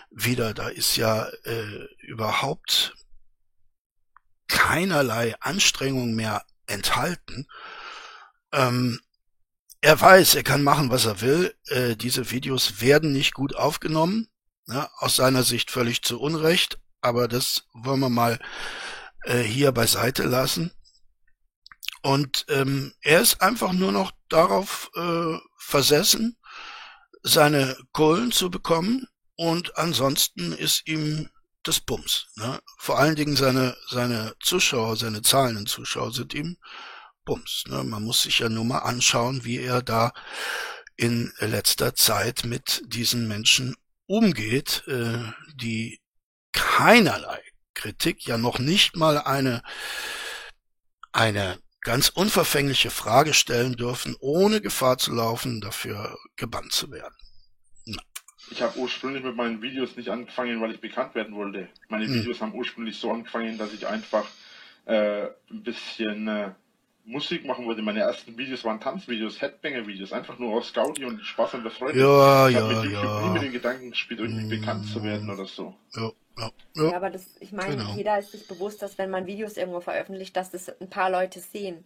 wieder. 0.10 0.54
Da 0.54 0.70
ist 0.70 0.96
ja 0.96 1.28
äh, 1.44 1.86
überhaupt 2.00 2.94
keinerlei 4.48 5.36
Anstrengung 5.40 6.14
mehr 6.16 6.46
enthalten. 6.68 7.48
Ähm, 8.52 9.00
er 9.82 10.00
weiß, 10.00 10.36
er 10.36 10.44
kann 10.44 10.64
machen, 10.64 10.90
was 10.90 11.06
er 11.06 11.22
will. 11.22 11.56
Äh, 11.68 11.96
diese 11.96 12.32
Videos 12.32 12.82
werden 12.82 13.12
nicht 13.12 13.34
gut 13.34 13.56
aufgenommen. 13.56 14.28
Ja, 14.68 14.90
aus 14.98 15.16
seiner 15.16 15.44
Sicht 15.44 15.70
völlig 15.70 16.02
zu 16.02 16.20
Unrecht. 16.20 16.80
Aber 17.02 17.28
das 17.28 17.66
wollen 17.74 18.00
wir 18.00 18.10
mal 18.10 18.40
äh, 19.24 19.42
hier 19.42 19.72
beiseite 19.72 20.24
lassen. 20.24 20.72
Und 22.02 22.46
ähm, 22.50 22.94
er 23.02 23.22
ist 23.22 23.42
einfach 23.42 23.74
nur 23.74 23.92
noch 23.92 24.12
darauf 24.30 24.92
äh, 24.96 25.38
versessen, 25.58 26.38
seine 27.24 27.76
Kohlen 27.94 28.32
zu 28.32 28.50
bekommen. 28.50 29.08
Und 29.36 29.78
ansonsten 29.78 30.54
ist 30.54 30.88
ihm 30.88 31.30
das 31.64 31.80
Bums. 31.80 32.28
Ne? 32.36 32.60
Vor 32.78 33.00
allen 33.00 33.16
Dingen 33.16 33.36
seine, 33.36 33.76
seine 33.90 34.36
Zuschauer, 34.40 34.98
seine 34.98 35.22
zahlenden 35.22 35.66
Zuschauer 35.66 36.14
sind 36.14 36.34
ihm 36.34 36.58
Bums. 37.26 37.64
Ne? 37.68 37.84
Man 37.84 38.04
muss 38.04 38.24
sich 38.24 38.40
ja 38.40 38.50
nur 38.50 38.66
mal 38.66 38.80
anschauen, 38.80 39.44
wie 39.44 39.60
er 39.60 39.82
da 39.82 40.14
in 40.96 41.34
letzter 41.40 41.96
Zeit 41.96 42.46
mit 42.46 42.84
diesen 42.86 43.28
Menschen 43.28 43.76
umgeht, 44.08 44.84
äh, 44.88 45.18
die 45.56 46.00
keinerlei 46.54 47.42
Kritik, 47.74 48.26
ja 48.26 48.38
noch 48.38 48.60
nicht 48.60 48.96
mal 48.96 49.18
eine, 49.18 49.62
eine 51.12 51.60
ganz 51.82 52.10
unverfängliche 52.10 52.90
Frage 52.90 53.34
stellen 53.34 53.74
dürfen, 53.74 54.16
ohne 54.20 54.62
Gefahr 54.62 54.98
zu 54.98 55.14
laufen, 55.14 55.62
dafür 55.62 56.18
gebannt 56.36 56.72
zu 56.72 56.92
werden. 56.92 57.14
Na. 57.86 58.02
Ich 58.50 58.62
habe 58.62 58.78
ursprünglich 58.80 59.24
mit 59.24 59.36
meinen 59.36 59.62
Videos 59.62 59.96
nicht 59.96 60.10
angefangen, 60.10 60.62
weil 60.62 60.72
ich 60.72 60.82
bekannt 60.82 61.14
werden 61.14 61.36
wollte. 61.36 61.68
Meine 61.90 62.08
hm. 62.08 62.14
Videos 62.16 62.42
haben 62.42 62.56
ursprünglich 62.56 62.98
so 62.98 63.12
angefangen, 63.12 63.58
dass 63.58 63.74
ich 63.74 63.86
einfach 63.86 64.26
äh, 64.86 65.28
ein 65.52 65.64
bisschen 65.64 66.28
äh, 66.28 66.52
Musik 67.06 67.46
machen 67.46 67.66
wollte. 67.66 67.82
Meine 67.82 68.00
ersten 68.00 68.38
Videos 68.38 68.64
waren 68.64 68.80
Tanzvideos, 68.80 69.42
Headbanger-Videos, 69.42 70.12
einfach 70.12 70.40
nur 70.40 70.56
aus 70.56 70.74
Gaudi 70.74 71.06
und 71.06 71.22
Spaß 71.22 71.56
an 71.56 71.64
der 71.64 71.72
Freude. 71.72 72.00
Ja, 72.00 72.50
ich 72.50 72.56
ja, 72.56 72.68
mit 72.68 72.92
ja. 72.92 73.22
nie 73.22 73.34
mit 73.34 73.42
den 73.44 73.52
Gedanken 73.52 73.92
gespielt, 73.92 74.20
irgendwie 74.20 74.46
mm. 74.46 74.60
bekannt 74.60 74.88
zu 74.88 75.04
werden 75.04 75.30
oder 75.30 75.46
so. 75.46 75.76
Ja, 75.96 76.12
ja, 76.38 76.52
ja. 76.76 76.90
ja 76.90 76.98
aber 76.98 77.12
das, 77.12 77.28
ich 77.40 77.52
meine, 77.52 77.78
genau. 77.78 77.94
jeder 77.96 78.18
ist 78.18 78.32
sich 78.32 78.48
bewusst, 78.48 78.82
dass 78.82 78.98
wenn 78.98 79.12
man 79.12 79.28
Videos 79.28 79.56
irgendwo 79.56 79.82
veröffentlicht, 79.82 80.36
dass 80.36 80.50
das 80.50 80.70
ein 80.82 80.90
paar 80.90 81.12
Leute 81.12 81.40
sehen. 81.40 81.84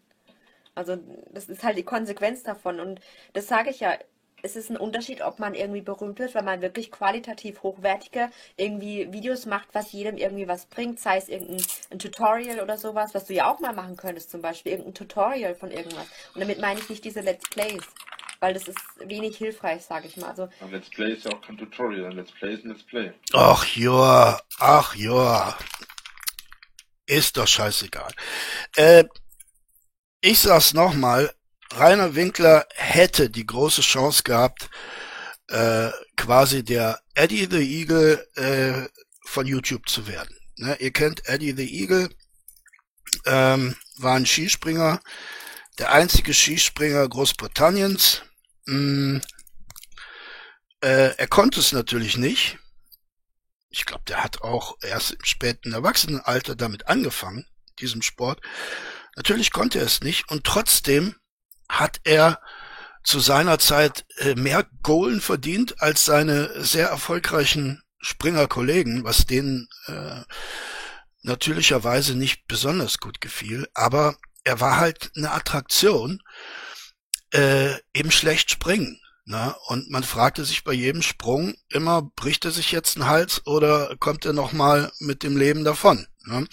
Also 0.74 0.98
das 1.34 1.50
ist 1.50 1.64
halt 1.64 1.78
die 1.78 1.84
Konsequenz 1.84 2.44
davon. 2.44 2.80
Und 2.80 3.02
das 3.34 3.48
sage 3.48 3.70
ich 3.70 3.82
ja, 3.82 3.98
es 4.44 4.56
ist 4.56 4.70
ein 4.70 4.78
Unterschied, 4.78 5.22
ob 5.22 5.40
man 5.40 5.54
irgendwie 5.54 5.82
berühmt 5.82 6.20
wird, 6.20 6.36
weil 6.36 6.44
man 6.44 6.62
wirklich 6.62 6.92
qualitativ 6.92 7.64
hochwertige 7.64 8.30
irgendwie 8.58 9.12
Videos 9.12 9.46
macht, 9.46 9.70
was 9.74 9.92
jedem 9.92 10.18
irgendwie 10.18 10.48
was 10.48 10.66
bringt, 10.66 11.00
sei 11.00 11.18
es 11.18 11.30
irgendein 11.30 11.64
ein 11.92 12.00
Tutorial 12.00 12.60
oder 12.60 12.78
sowas, 12.78 13.14
was 13.14 13.26
du 13.26 13.34
ja 13.34 13.52
auch 13.52 13.60
mal 13.60 13.74
machen 13.74 13.98
könntest, 13.98 14.32
zum 14.32 14.42
Beispiel 14.42 14.74
irgendein 14.74 14.94
Tutorial 14.94 15.56
von 15.56 15.72
irgendwas. 15.72 16.08
Und 16.34 16.42
damit 16.42 16.60
meine 16.60 16.80
ich 16.80 16.90
nicht 16.90 17.04
diese 17.04 17.22
Let's 17.22 17.50
Plays, 17.50 17.84
weil 18.40 18.54
das 18.54 18.68
ist 18.68 18.80
wenig 19.00 19.38
hilfreich, 19.38 19.84
sage 19.84 20.08
ich 20.08 20.18
mal. 20.18 20.30
Also, 20.30 20.50
ein 20.62 20.72
Let's 20.72 20.90
Play 20.90 21.14
ist 21.14 21.26
ja 21.26 21.32
auch 21.32 21.42
kein 21.42 21.58
Tutorial, 21.58 22.06
ein 22.06 22.18
Let's 22.18 22.32
Play 22.32 22.54
ist 22.54 22.64
ein 22.64 22.70
Let's 22.70 22.84
Play. 22.84 23.12
Ach 23.34 23.66
ja, 23.76 24.40
ach 24.60 24.96
ja. 24.96 25.58
Ist 27.06 27.38
doch 27.38 27.48
scheißegal. 27.48 28.12
Äh, 28.76 29.06
ich 30.22 30.40
sag's 30.40 30.74
nochmal, 30.74 31.34
Rainer 31.72 32.16
Winkler 32.16 32.68
hätte 32.76 33.30
die 33.30 33.46
große 33.46 33.82
Chance 33.82 34.24
gehabt, 34.24 34.70
äh, 35.48 35.92
quasi 36.16 36.64
der 36.64 37.00
Eddie 37.14 37.48
the 37.50 37.80
Eagle 37.80 38.28
äh, 38.36 38.88
von 39.26 39.46
YouTube 39.46 39.88
zu 39.88 40.08
werden. 40.08 40.36
Ne, 40.58 40.76
ihr 40.80 40.92
kennt 40.92 41.26
Eddie 41.28 41.54
the 41.56 41.82
Eagle, 41.82 42.10
ähm, 43.26 43.76
war 43.98 44.16
ein 44.16 44.26
Skispringer, 44.26 45.00
der 45.78 45.92
einzige 45.92 46.34
Skispringer 46.34 47.08
Großbritanniens. 47.08 48.24
Mm, 48.66 49.18
äh, 50.82 51.16
er 51.16 51.28
konnte 51.28 51.60
es 51.60 51.72
natürlich 51.72 52.18
nicht. 52.18 52.58
Ich 53.70 53.86
glaube, 53.86 54.04
der 54.08 54.24
hat 54.24 54.42
auch 54.42 54.78
erst 54.82 55.12
im 55.12 55.24
späten 55.24 55.74
Erwachsenenalter 55.74 56.56
damit 56.56 56.88
angefangen, 56.88 57.46
diesem 57.80 58.02
Sport. 58.02 58.42
Natürlich 59.16 59.52
konnte 59.52 59.80
er 59.80 59.86
es 59.86 60.02
nicht 60.02 60.30
und 60.30 60.44
trotzdem 60.44 61.16
hat 61.70 62.02
er 62.04 62.42
zu 63.04 63.20
seiner 63.20 63.60
Zeit 63.60 64.06
äh, 64.18 64.36
mehr 64.36 64.68
Goalen 64.84 65.22
verdient 65.22 65.82
als 65.82 66.06
seine 66.06 66.64
sehr 66.64 66.90
erfolgreichen 66.90 67.82
Springer-Kollegen, 68.02 69.04
was 69.04 69.26
denen 69.26 69.70
äh, 69.88 70.22
natürlicherweise 71.22 72.16
nicht 72.16 72.48
besonders 72.48 72.98
gut 73.00 73.22
gefiel. 73.22 73.68
Aber 73.74 74.16
er 74.44 74.60
war 74.60 74.78
halt 74.78 75.12
eine 75.16 75.32
Attraktion 75.32 76.22
äh, 77.32 77.76
im 77.94 78.12
schlecht 78.12 78.52
springen. 78.52 79.00
Na, 79.26 79.56
und 79.68 79.92
man 79.92 80.04
fragte 80.04 80.44
sich 80.44 80.64
bei 80.64 80.74
jedem 80.74 81.04
Sprung 81.04 81.54
immer, 81.70 82.02
bricht 82.02 82.46
er 82.46 82.52
sich 82.52 82.72
jetzt 82.72 82.98
einen 82.98 83.08
Hals 83.08 83.46
oder 83.46 83.96
kommt 84.00 84.26
er 84.26 84.34
nochmal 84.34 84.92
mit 85.00 85.22
dem 85.22 85.38
Leben 85.38 85.64
davon? 85.64 86.08
Ne? 86.26 86.48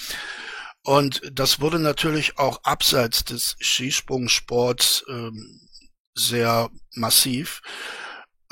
Und 0.87 1.21
das 1.33 1.59
wurde 1.59 1.81
natürlich 1.81 2.39
auch 2.39 2.61
abseits 2.63 3.25
des 3.25 3.57
Skisprungsports 3.59 5.05
ähm, 5.09 5.69
sehr 6.15 6.71
massiv 6.95 7.61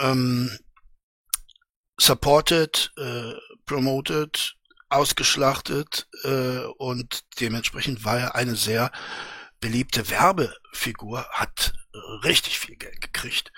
ähm, 0.01 0.51
supported, 1.97 2.93
äh, 2.97 3.35
promoted, 3.67 4.57
ausgeschlachtet 4.89 6.09
äh, 6.25 6.65
und 6.77 7.23
dementsprechend 7.39 8.05
war 8.05 8.19
er 8.19 8.35
eine 8.35 8.57
sehr 8.57 8.91
beliebte 9.61 10.11
Werbefigur, 10.11 11.29
hat 11.31 11.73
richtig 12.25 12.59
viel 12.59 12.75
Geld 12.75 13.01
gekriegt. 13.01 13.53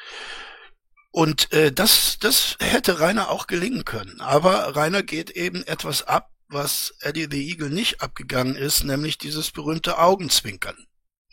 Und 1.13 1.51
äh, 1.55 1.73
das, 1.73 2.19
das 2.19 2.59
hätte 2.61 3.01
Rainer 3.01 3.31
auch 3.31 3.47
gelingen 3.47 3.87
können. 3.87 4.21
Aber 4.21 4.77
Rainer 4.77 5.03
geht 5.03 5.31
eben 5.31 5.65
etwas 5.65 6.03
ab, 6.03 6.31
was 6.49 6.95
Eddie 7.01 7.29
the 7.31 7.51
Eagle 7.51 7.71
nicht 7.71 8.01
abgegangen 8.01 8.57
ist, 8.57 8.85
nämlich 8.85 9.19
dieses 9.19 9.51
berühmte 9.51 9.99
Augenzwinkern. 9.99 10.77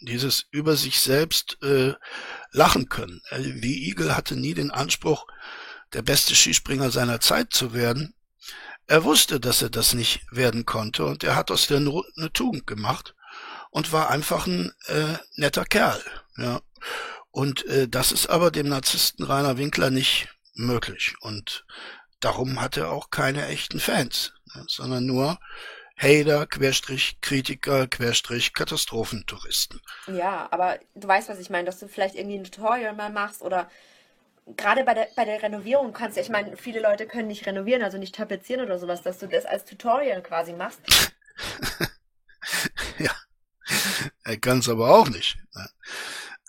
Dieses 0.02 0.46
über 0.52 0.76
sich 0.76 1.00
selbst 1.00 1.62
äh, 1.64 1.94
lachen 2.52 2.90
können. 2.90 3.22
Eddie 3.30 3.60
the 3.62 3.88
Eagle 3.90 4.16
hatte 4.16 4.36
nie 4.36 4.54
den 4.54 4.72
Anspruch, 4.72 5.26
der 5.94 6.02
beste 6.02 6.36
Skispringer 6.36 6.92
seiner 6.92 7.20
Zeit 7.20 7.54
zu 7.54 7.74
werden. 7.74 8.16
Er 8.88 9.04
wusste, 9.04 9.40
dass 9.40 9.62
er 9.62 9.70
das 9.70 9.94
nicht 9.94 10.22
werden 10.32 10.66
konnte 10.66 11.06
und 11.06 11.24
er 11.24 11.36
hat 11.36 11.52
aus 11.52 11.68
der 11.68 11.80
Not 11.80 12.06
eine 12.18 12.34
Tugend 12.34 12.68
gemacht 12.68 13.16
und 13.70 13.92
war 13.92 14.10
einfach 14.10 14.46
ein 14.46 14.74
äh, 14.88 15.16
netter 15.36 15.66
Kerl. 15.66 16.04
Ja. 16.38 16.62
Und 17.32 17.66
äh, 17.66 17.88
das 17.88 18.12
ist 18.12 18.28
aber 18.28 18.52
dem 18.52 18.68
Narzissten 18.68 19.26
Rainer 19.26 19.58
Winkler 19.58 19.90
nicht 19.90 20.28
möglich. 20.54 21.16
Und 21.22 21.66
darum 22.20 22.62
hat 22.62 22.78
er 22.78 22.92
auch 22.92 23.10
keine 23.10 23.48
echten 23.48 23.80
Fans, 23.80 24.34
sondern 24.68 25.06
nur 25.06 25.40
Hater, 25.98 26.48
Querstrich, 26.48 27.18
Kritiker, 27.22 27.88
Querstrich, 27.88 28.54
Katastrophentouristen. 28.54 29.80
Ja, 30.08 30.48
aber 30.52 30.80
du 30.96 31.08
weißt, 31.08 31.30
was 31.30 31.40
ich 31.40 31.50
meine, 31.50 31.66
dass 31.66 31.80
du 31.80 31.88
vielleicht 31.88 32.16
irgendwie 32.16 32.40
ein 32.40 32.44
Tutorial 32.44 32.94
mal 32.94 33.12
machst 33.12 33.42
oder 33.42 33.70
gerade 34.58 34.84
bei 34.84 34.94
der, 34.94 35.08
bei 35.16 35.26
der 35.26 35.42
Renovierung 35.42 35.94
kannst 35.94 36.18
du, 36.18 36.22
ich 36.22 36.30
meine, 36.30 36.58
viele 36.58 36.82
Leute 36.82 37.08
können 37.08 37.28
nicht 37.28 37.46
renovieren, 37.46 37.84
also 37.84 37.98
nicht 37.98 38.16
tapezieren 38.16 38.66
oder 38.66 38.80
sowas, 38.80 39.02
dass 39.02 39.20
du 39.20 39.28
das 39.28 39.46
als 39.46 39.66
Tutorial 39.66 40.22
quasi 40.22 40.54
machst. 40.54 40.82
ja, 43.00 43.12
er 44.24 44.38
kann 44.38 44.60
es 44.60 44.70
aber 44.70 44.90
auch 44.90 45.10
nicht. 45.10 45.38
Ne? 45.54 45.70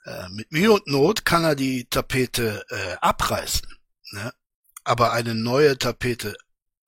Äh, 0.06 0.28
mit 0.30 0.52
Mühe 0.52 0.72
und 0.72 0.86
Not 0.86 1.24
kann 1.24 1.44
er 1.44 1.54
die 1.54 1.86
Tapete 1.88 2.64
äh, 2.68 2.96
abreißen. 3.00 3.68
Ne? 4.12 4.32
Aber 4.84 5.12
eine 5.12 5.34
neue 5.34 5.78
Tapete 5.78 6.36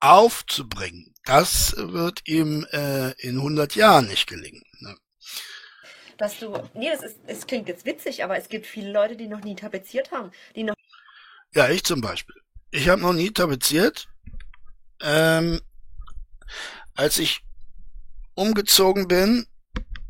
aufzubringen, 0.07 1.15
das 1.25 1.75
wird 1.77 2.23
ihm 2.27 2.67
äh, 2.71 3.11
in 3.21 3.37
100 3.37 3.75
Jahren 3.75 4.07
nicht 4.07 4.27
gelingen. 4.27 4.63
Ne? 4.81 4.97
Dass 6.17 6.39
du, 6.39 6.57
nee, 6.75 6.91
das 6.91 7.03
ist, 7.03 7.19
es 7.27 7.47
klingt 7.47 7.69
jetzt 7.69 7.85
witzig, 7.85 8.25
aber 8.25 8.39
es 8.39 8.49
gibt 8.49 8.67
viele 8.67 8.91
Leute, 8.93 9.17
die 9.17 9.27
noch 9.27 9.41
nie 9.41 9.57
tapeziert 9.57 10.13
haben, 10.13 10.31
die 10.55 10.65
noch. 10.65 10.75
Ja, 11.55 11.69
ich 11.69 11.85
zum 11.85 12.01
Beispiel. 12.01 12.37
Ich 12.71 12.89
habe 12.89 13.03
noch 13.03 13.13
nie 13.13 13.31
tapeziert. 13.31 14.09
Ähm, 15.01 15.61
als 16.95 17.19
ich 17.19 17.43
umgezogen 18.35 19.09
bin, 19.09 19.47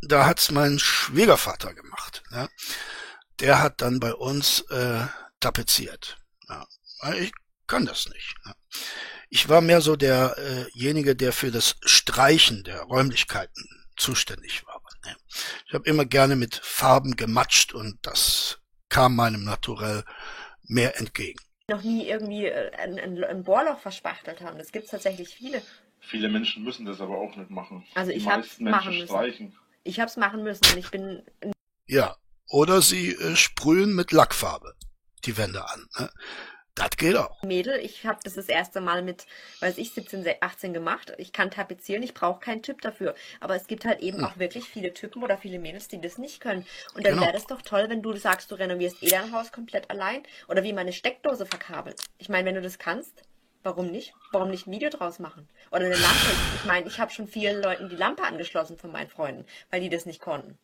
da 0.03 0.27
hat's 0.27 0.51
mein 0.51 0.79
Schwiegervater 0.79 1.75
gemacht. 1.75 2.23
Ja? 2.31 2.49
Der 3.41 3.63
hat 3.63 3.81
dann 3.81 4.01
bei 4.01 4.15
uns 4.15 4.61
äh, 4.71 5.07
tapeziert. 5.41 6.19
Ja. 6.49 6.67
Ich 7.15 7.33
kann 7.67 7.87
das 7.87 8.09
nicht. 8.09 8.35
Ja. 8.45 8.55
Ich 9.29 9.49
war 9.49 9.61
mehr 9.61 9.81
so 9.81 9.97
derjenige, 9.97 11.11
äh 11.11 11.17
der 11.17 11.33
für 11.33 11.51
das 11.51 11.77
Streichen 11.83 12.65
der 12.65 12.83
Räumlichkeiten 12.83 13.69
zuständig 13.97 14.65
war. 14.67 14.77
Ne? 15.07 15.17
Ich 15.67 15.75
habe 15.75 15.89
immer 15.89 16.05
gerne 16.05 16.37
mit 16.37 16.57
Farben 16.57 17.17
gematscht 17.17 17.73
und 17.73 17.99
das 18.03 18.59
kam 18.89 19.17
meinem 19.17 19.45
Naturell 19.45 20.05
mehr 20.65 20.99
entgegen. 20.99 21.41
Noch 21.69 21.83
nie 21.83 22.07
irgendwie 22.09 22.47
äh, 22.47 22.71
ein, 22.77 22.99
ein, 22.99 23.25
ein 23.25 23.45
Bohrloch 23.45 23.79
verspachtelt 23.81 24.41
haben. 24.41 24.59
Das 24.59 24.73
gibt's 24.73 24.91
tatsächlich 24.91 25.29
viele. 25.29 25.63
Viele 26.01 26.29
Menschen 26.29 26.63
müssen 26.63 26.87
das 26.87 27.01
aber 27.01 27.19
auch 27.19 27.35
nicht 27.37 27.51
machen. 27.51 27.85
Also 27.95 28.13
ich 28.13 28.29
habe 28.29 28.47
machen 28.59 28.93
müssen. 28.93 29.09
Streichen. 29.09 29.59
Ich 29.83 29.99
habe 29.99 30.09
es 30.09 30.17
machen 30.17 30.43
müssen 30.45 30.65
und 30.73 30.79
ich 30.79 30.91
bin. 30.91 31.23
Ja, 31.87 32.17
oder 32.49 32.83
sie 32.83 33.11
äh, 33.11 33.35
sprühen 33.35 33.95
mit 33.95 34.13
Lackfarbe 34.13 34.75
die 35.25 35.37
Wände 35.37 35.65
an. 35.69 35.87
Ne? 35.99 36.11
Das 36.77 36.91
geht 36.91 37.17
auch. 37.17 37.43
Mädel, 37.43 37.81
ich 37.81 38.05
habe 38.05 38.19
das 38.23 38.35
das 38.35 38.49
erste 38.49 38.83
Mal 38.83 39.03
mit, 39.03 39.27
weiß 39.61 39.79
ich, 39.79 39.93
17, 39.93 40.27
18 40.41 40.75
gemacht. 40.75 41.15
Ich 41.17 41.33
kann 41.33 41.51
tapezieren, 41.51 42.03
ich 42.03 42.13
brauche 42.13 42.39
keinen 42.39 42.63
Typ 42.63 42.83
dafür. 42.83 43.15
Aber 43.41 43.57
es 43.57 43.67
gibt 43.67 43.87
halt 43.87 44.01
eben 44.01 44.19
hm. 44.19 44.25
auch 44.27 44.39
wirklich 44.39 44.69
viele 44.69 44.93
Typen 44.93 45.23
oder 45.23 45.39
viele 45.39 45.59
Mädels, 45.59 45.89
die 45.89 46.01
das 46.01 46.19
nicht 46.19 46.41
können. 46.41 46.67
Und 46.95 47.07
dann 47.07 47.15
genau. 47.15 47.25
wäre 47.25 47.33
das 47.33 47.47
doch 47.47 47.63
toll, 47.63 47.87
wenn 47.89 48.03
du 48.03 48.15
sagst, 48.15 48.51
du 48.51 48.57
renovierst 48.57 49.03
eh 49.03 49.09
dein 49.09 49.33
Haus 49.33 49.53
komplett 49.53 49.91
allein. 49.91 50.23
Oder 50.49 50.63
wie 50.63 50.75
meine 50.75 50.93
Steckdose 50.93 51.47
verkabelt. 51.47 52.03
Ich 52.19 52.29
meine, 52.29 52.47
wenn 52.47 52.55
du 52.57 52.63
das 52.63 52.79
kannst, 52.79 53.23
warum 53.63 53.91
nicht? 53.91 54.13
Warum 54.33 54.51
nicht 54.51 54.67
ein 54.67 54.73
Video 54.73 54.91
draus 54.91 55.19
machen? 55.19 55.49
Oder 55.71 55.87
eine 55.87 55.97
Lampe. 55.97 56.27
Ich 56.57 56.65
meine, 56.67 56.87
ich 56.87 57.01
habe 57.01 57.11
schon 57.11 57.27
vielen 57.27 57.63
Leuten 57.63 57.89
die 57.89 57.97
Lampe 57.97 58.23
angeschlossen 58.23 58.77
von 58.77 58.93
meinen 58.93 59.09
Freunden, 59.09 59.47
weil 59.71 59.81
die 59.81 59.89
das 59.89 60.05
nicht 60.05 60.21
konnten. 60.21 60.59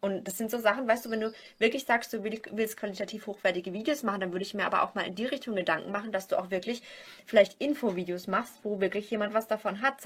Und 0.00 0.24
das 0.24 0.38
sind 0.38 0.50
so 0.50 0.58
Sachen, 0.58 0.88
weißt 0.88 1.04
du, 1.04 1.10
wenn 1.10 1.20
du 1.20 1.32
wirklich 1.58 1.84
sagst, 1.84 2.12
du 2.12 2.24
willst 2.24 2.76
qualitativ 2.76 3.26
hochwertige 3.26 3.72
Videos 3.72 4.02
machen, 4.02 4.20
dann 4.20 4.32
würde 4.32 4.44
ich 4.44 4.54
mir 4.54 4.64
aber 4.64 4.82
auch 4.82 4.94
mal 4.94 5.06
in 5.06 5.14
die 5.14 5.26
Richtung 5.26 5.54
Gedanken 5.56 5.92
machen, 5.92 6.10
dass 6.10 6.26
du 6.26 6.38
auch 6.38 6.50
wirklich 6.50 6.82
vielleicht 7.26 7.60
Infovideos 7.60 8.26
machst, 8.26 8.54
wo 8.62 8.80
wirklich 8.80 9.10
jemand 9.10 9.34
was 9.34 9.46
davon 9.46 9.82
hat. 9.82 10.02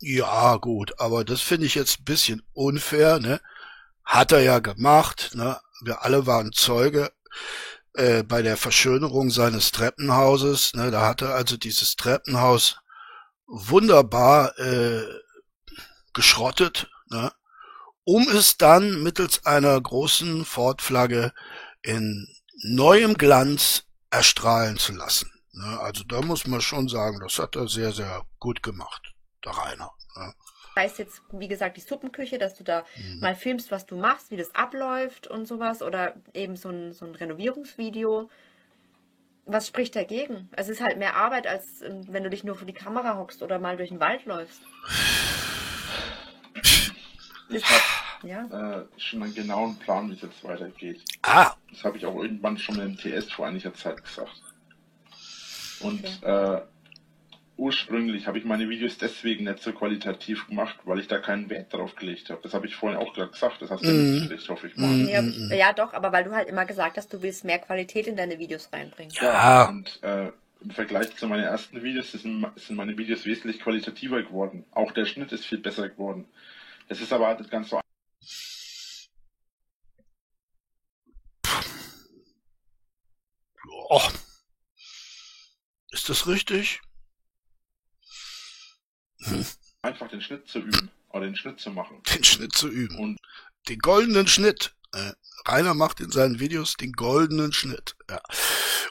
Ja, 0.00 0.56
gut, 0.56 0.98
aber 0.98 1.24
das 1.24 1.40
finde 1.40 1.66
ich 1.66 1.74
jetzt 1.74 2.00
ein 2.00 2.04
bisschen 2.04 2.42
unfair, 2.52 3.18
ne? 3.18 3.40
Hat 4.04 4.32
er 4.32 4.40
ja 4.40 4.58
gemacht, 4.58 5.30
ne? 5.34 5.58
Wir 5.82 6.04
alle 6.04 6.26
waren 6.26 6.52
Zeuge 6.52 7.10
äh, 7.94 8.22
bei 8.22 8.42
der 8.42 8.56
Verschönerung 8.56 9.30
seines 9.30 9.72
Treppenhauses. 9.72 10.74
Ne, 10.74 10.90
da 10.90 11.06
hat 11.06 11.22
er 11.22 11.34
also 11.34 11.56
dieses 11.56 11.96
Treppenhaus 11.96 12.78
wunderbar 13.46 14.58
äh, 14.58 15.02
geschrottet, 16.12 16.90
ne, 17.10 17.32
um 18.10 18.26
es 18.28 18.56
dann 18.56 19.04
mittels 19.04 19.46
einer 19.46 19.80
großen 19.80 20.44
Ford-Flagge 20.44 21.32
in 21.80 22.26
neuem 22.64 23.14
Glanz 23.14 23.84
erstrahlen 24.10 24.78
zu 24.78 24.92
lassen. 24.94 25.30
Ne, 25.52 25.78
also 25.78 26.02
da 26.02 26.20
muss 26.20 26.44
man 26.44 26.60
schon 26.60 26.88
sagen, 26.88 27.20
das 27.20 27.38
hat 27.38 27.54
er 27.54 27.68
sehr, 27.68 27.92
sehr 27.92 28.22
gut 28.40 28.64
gemacht, 28.64 29.14
der 29.44 29.52
Rainer. 29.52 29.92
Ne 30.16 30.34
weiß 30.74 30.98
jetzt, 30.98 31.22
wie 31.32 31.48
gesagt, 31.48 31.76
die 31.76 31.82
Suppenküche, 31.82 32.38
dass 32.38 32.54
du 32.54 32.64
da 32.64 32.84
mhm. 32.96 33.20
mal 33.20 33.34
filmst, 33.34 33.70
was 33.70 33.86
du 33.86 33.96
machst, 33.96 34.30
wie 34.30 34.36
das 34.36 34.54
abläuft 34.54 35.26
und 35.26 35.46
sowas 35.46 35.82
oder 35.82 36.14
eben 36.32 36.56
so 36.56 36.70
ein, 36.70 36.92
so 36.92 37.04
ein 37.04 37.14
Renovierungsvideo. 37.14 38.30
Was 39.46 39.66
spricht 39.66 39.96
dagegen? 39.96 40.48
Es 40.52 40.68
ist 40.68 40.80
halt 40.80 40.96
mehr 40.96 41.16
Arbeit, 41.16 41.46
als 41.46 41.82
ähm, 41.82 42.06
wenn 42.08 42.22
du 42.22 42.30
dich 42.30 42.44
nur 42.44 42.54
vor 42.54 42.66
die 42.66 42.72
Kamera 42.72 43.18
hockst 43.18 43.42
oder 43.42 43.58
mal 43.58 43.76
durch 43.76 43.88
den 43.90 44.00
Wald 44.00 44.24
läufst. 44.26 44.62
Ich 48.22 48.32
habe 48.32 48.48
ja? 48.50 48.80
äh, 48.80 48.84
schon 48.96 49.22
einen 49.22 49.34
genauen 49.34 49.76
Plan, 49.76 50.10
wie 50.10 50.14
es 50.14 50.22
jetzt 50.22 50.44
weitergeht. 50.44 51.02
Ah. 51.22 51.54
Das 51.70 51.84
habe 51.84 51.96
ich 51.96 52.06
auch 52.06 52.16
irgendwann 52.20 52.58
schon 52.58 52.78
im 52.80 52.96
TS 52.96 53.30
vor 53.32 53.46
einiger 53.46 53.74
Zeit 53.74 54.02
gesagt. 54.02 54.42
Und 55.80 56.04
okay. 56.04 56.56
äh, 56.56 56.60
ursprünglich 57.56 58.26
habe 58.26 58.38
ich 58.38 58.44
meine 58.44 58.68
Videos 58.68 58.98
deswegen 58.98 59.44
nicht 59.44 59.62
so 59.62 59.72
qualitativ 59.72 60.48
gemacht, 60.48 60.76
weil 60.84 60.98
ich 60.98 61.08
da 61.08 61.18
keinen 61.18 61.50
Wert 61.50 61.72
drauf 61.72 61.94
gelegt 61.94 62.30
habe. 62.30 62.40
Das 62.42 62.54
habe 62.54 62.66
ich 62.66 62.74
vorhin 62.74 62.98
auch 62.98 63.12
gesagt, 63.12 63.60
das 63.60 63.70
hast 63.70 63.84
du 63.84 63.88
mm. 63.88 64.28
nicht 64.28 64.48
hoffe 64.48 64.66
ich 64.66 64.76
mal. 64.76 64.88
Mm. 64.88 65.52
Ja, 65.52 65.72
doch, 65.72 65.92
aber 65.92 66.10
weil 66.12 66.24
du 66.24 66.32
halt 66.32 66.48
immer 66.48 66.64
gesagt 66.64 66.96
hast, 66.96 67.12
du 67.12 67.22
willst 67.22 67.44
mehr 67.44 67.58
Qualität 67.58 68.06
in 68.06 68.16
deine 68.16 68.38
Videos 68.38 68.70
reinbringen. 68.72 69.12
Ja, 69.20 69.68
und 69.68 70.02
äh, 70.02 70.32
im 70.62 70.70
Vergleich 70.70 71.14
zu 71.16 71.26
meinen 71.26 71.44
ersten 71.44 71.82
Videos 71.82 72.12
sind, 72.12 72.46
sind 72.56 72.76
meine 72.76 72.96
Videos 72.96 73.26
wesentlich 73.26 73.60
qualitativer 73.60 74.22
geworden. 74.22 74.64
Auch 74.72 74.92
der 74.92 75.04
Schnitt 75.04 75.32
ist 75.32 75.44
viel 75.44 75.58
besser 75.58 75.88
geworden. 75.88 76.26
Es 76.88 77.00
ist 77.00 77.12
aber 77.12 77.26
halt 77.26 77.40
nicht 77.40 77.50
ganz 77.50 77.70
so 77.70 77.80
Oh. 83.92 84.00
Ist 85.90 86.08
das 86.08 86.28
richtig? 86.28 86.80
Hm. 89.22 89.44
Einfach 89.82 90.08
den 90.08 90.20
Schnitt 90.20 90.46
zu 90.46 90.60
üben 90.60 90.90
oder 91.08 91.26
den 91.26 91.34
Schnitt 91.34 91.58
zu 91.58 91.70
machen. 91.70 92.00
Den 92.14 92.22
Schnitt 92.22 92.52
zu 92.54 92.68
üben. 92.68 92.96
Und 92.98 93.18
den 93.68 93.78
goldenen 93.80 94.28
Schnitt. 94.28 94.74
Äh, 94.92 95.12
Rainer 95.46 95.74
macht 95.74 96.00
in 96.00 96.10
seinen 96.10 96.38
Videos 96.38 96.74
den 96.74 96.92
goldenen 96.92 97.52
Schnitt. 97.52 97.96
Ja. 98.08 98.20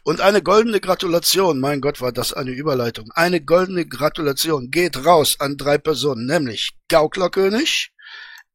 Und 0.04 0.22
eine 0.22 0.42
goldene 0.42 0.80
Gratulation, 0.80 1.60
mein 1.60 1.82
Gott, 1.82 2.02
war 2.02 2.12
das 2.12 2.34
eine 2.34 2.52
Überleitung. 2.52 3.12
Eine 3.14 3.42
goldene 3.42 3.86
Gratulation 3.86 4.72
geht 4.72 5.06
raus 5.06 5.38
an 5.40 5.58
drei 5.58 5.78
Personen, 5.78 6.26
nämlich 6.26 6.72
Gauklerkönig, 6.88 7.92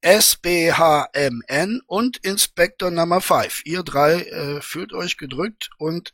SBHMN 0.05 1.81
und 1.87 2.19
Inspector 2.19 2.91
Number 2.91 3.23
5. 3.23 3.63
Ihr 3.65 3.83
drei 3.83 4.21
äh, 4.21 4.61
fühlt 4.61 4.93
euch 4.93 5.17
gedrückt 5.17 5.71
und 5.79 6.13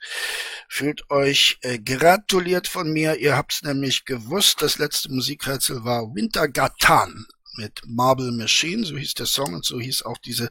fühlt 0.69 1.11
euch 1.11 1.59
äh, 1.63 1.81
gratuliert 1.81 2.69
von 2.69 2.93
mir. 2.93 3.17
Ihr 3.17 3.37
habt's 3.37 3.63
nämlich 3.63 4.05
gewusst, 4.05 4.63
das 4.63 4.79
letzte 4.79 5.11
Musikrätsel 5.13 5.83
war 5.83 6.15
Wintergatan 6.15 7.27
mit 7.57 7.83
Marble 7.85 8.31
Machine, 8.31 8.87
so 8.87 8.97
hieß 8.97 9.15
der 9.15 9.27
Song 9.27 9.55
und 9.55 9.65
so 9.65 9.81
hieß 9.81 10.03
auch 10.03 10.19
diese 10.19 10.51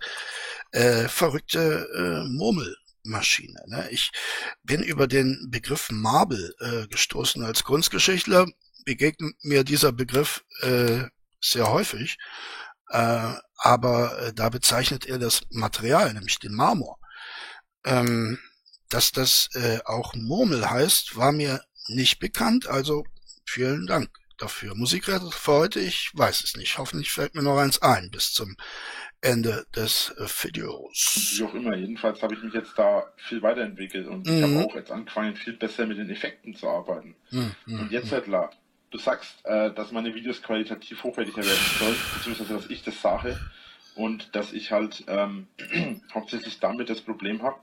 äh, 0.72 1.08
verrückte 1.08 1.88
äh, 1.96 2.28
Murmelmaschine. 2.28 3.64
Ne? 3.68 3.88
Ich 3.92 4.12
bin 4.64 4.84
über 4.84 5.08
den 5.08 5.48
Begriff 5.50 5.90
Marble 5.92 6.54
äh, 6.60 6.88
gestoßen 6.88 7.42
als 7.46 7.64
Kunstgeschichtler. 7.64 8.48
Begegnet 8.84 9.36
mir 9.44 9.64
dieser 9.64 9.94
Begriff 9.94 10.44
äh, 10.62 11.04
sehr 11.40 11.72
häufig 11.72 12.18
äh, 12.90 13.34
aber 13.58 14.20
äh, 14.20 14.34
da 14.34 14.50
bezeichnet 14.50 15.06
er 15.06 15.20
das 15.20 15.42
Material, 15.50 16.14
nämlich 16.14 16.40
den 16.40 16.54
Marmor. 16.54 16.98
Ähm, 17.86 18.40
dass 18.90 19.12
das 19.12 19.50
äh, 19.54 19.80
auch 19.86 20.16
Murmel 20.16 20.70
heißt, 20.70 21.16
war 21.16 21.32
mir 21.32 21.62
nicht 21.88 22.20
bekannt, 22.20 22.68
also 22.68 23.04
vielen 23.46 23.86
Dank 23.86 24.10
dafür. 24.38 24.76
Musikrätsel 24.76 25.32
für 25.32 25.52
heute, 25.52 25.80
ich 25.80 26.12
weiß 26.14 26.44
es 26.44 26.56
nicht. 26.56 26.78
Hoffentlich 26.78 27.12
fällt 27.12 27.36
mir 27.36 27.44
noch 27.44 27.58
eins 27.58 27.82
ein 27.82 28.10
bis 28.10 28.34
zum 28.34 28.56
Ende 29.22 29.66
des 29.76 30.14
äh, 30.18 30.26
Videos. 30.44 31.36
Wie 31.38 31.44
auch 31.44 31.54
immer, 31.54 31.76
jedenfalls 31.76 32.22
habe 32.22 32.36
ich 32.36 32.44
mich 32.44 32.54
jetzt 32.54 32.78
da 32.78 33.12
viel 33.18 33.42
weiterentwickelt 33.42 34.08
und 34.08 34.26
mhm. 34.26 34.38
ich 34.38 34.44
habe 34.44 34.66
auch 34.66 34.76
jetzt 34.76 34.92
angefangen, 34.92 35.36
viel 35.36 35.54
besser 35.54 35.86
mit 35.86 35.98
den 35.98 36.10
Effekten 36.10 36.56
zu 36.56 36.68
arbeiten. 36.68 37.16
Mhm. 37.32 37.54
Und 37.66 37.92
jetzt, 37.92 38.12
halt, 38.12 38.28
du 38.92 38.98
sagst, 38.98 39.46
äh, 39.46 39.72
dass 39.74 39.92
meine 39.92 40.14
Videos 40.14 40.42
qualitativ 40.42 41.04
hochwertiger 41.04 41.46
werden 41.46 41.66
sollen, 41.80 41.98
beziehungsweise 42.16 42.54
dass 42.54 42.70
ich 42.70 42.84
das 42.84 43.02
sage 43.02 43.40
und 43.96 44.36
dass 44.36 44.54
ich 44.54 44.72
halt 44.72 45.04
ähm, 45.08 45.48
hauptsächlich 46.14 46.60
damit 46.60 46.90
das 46.90 47.02
Problem 47.02 47.42
habe, 47.44 47.60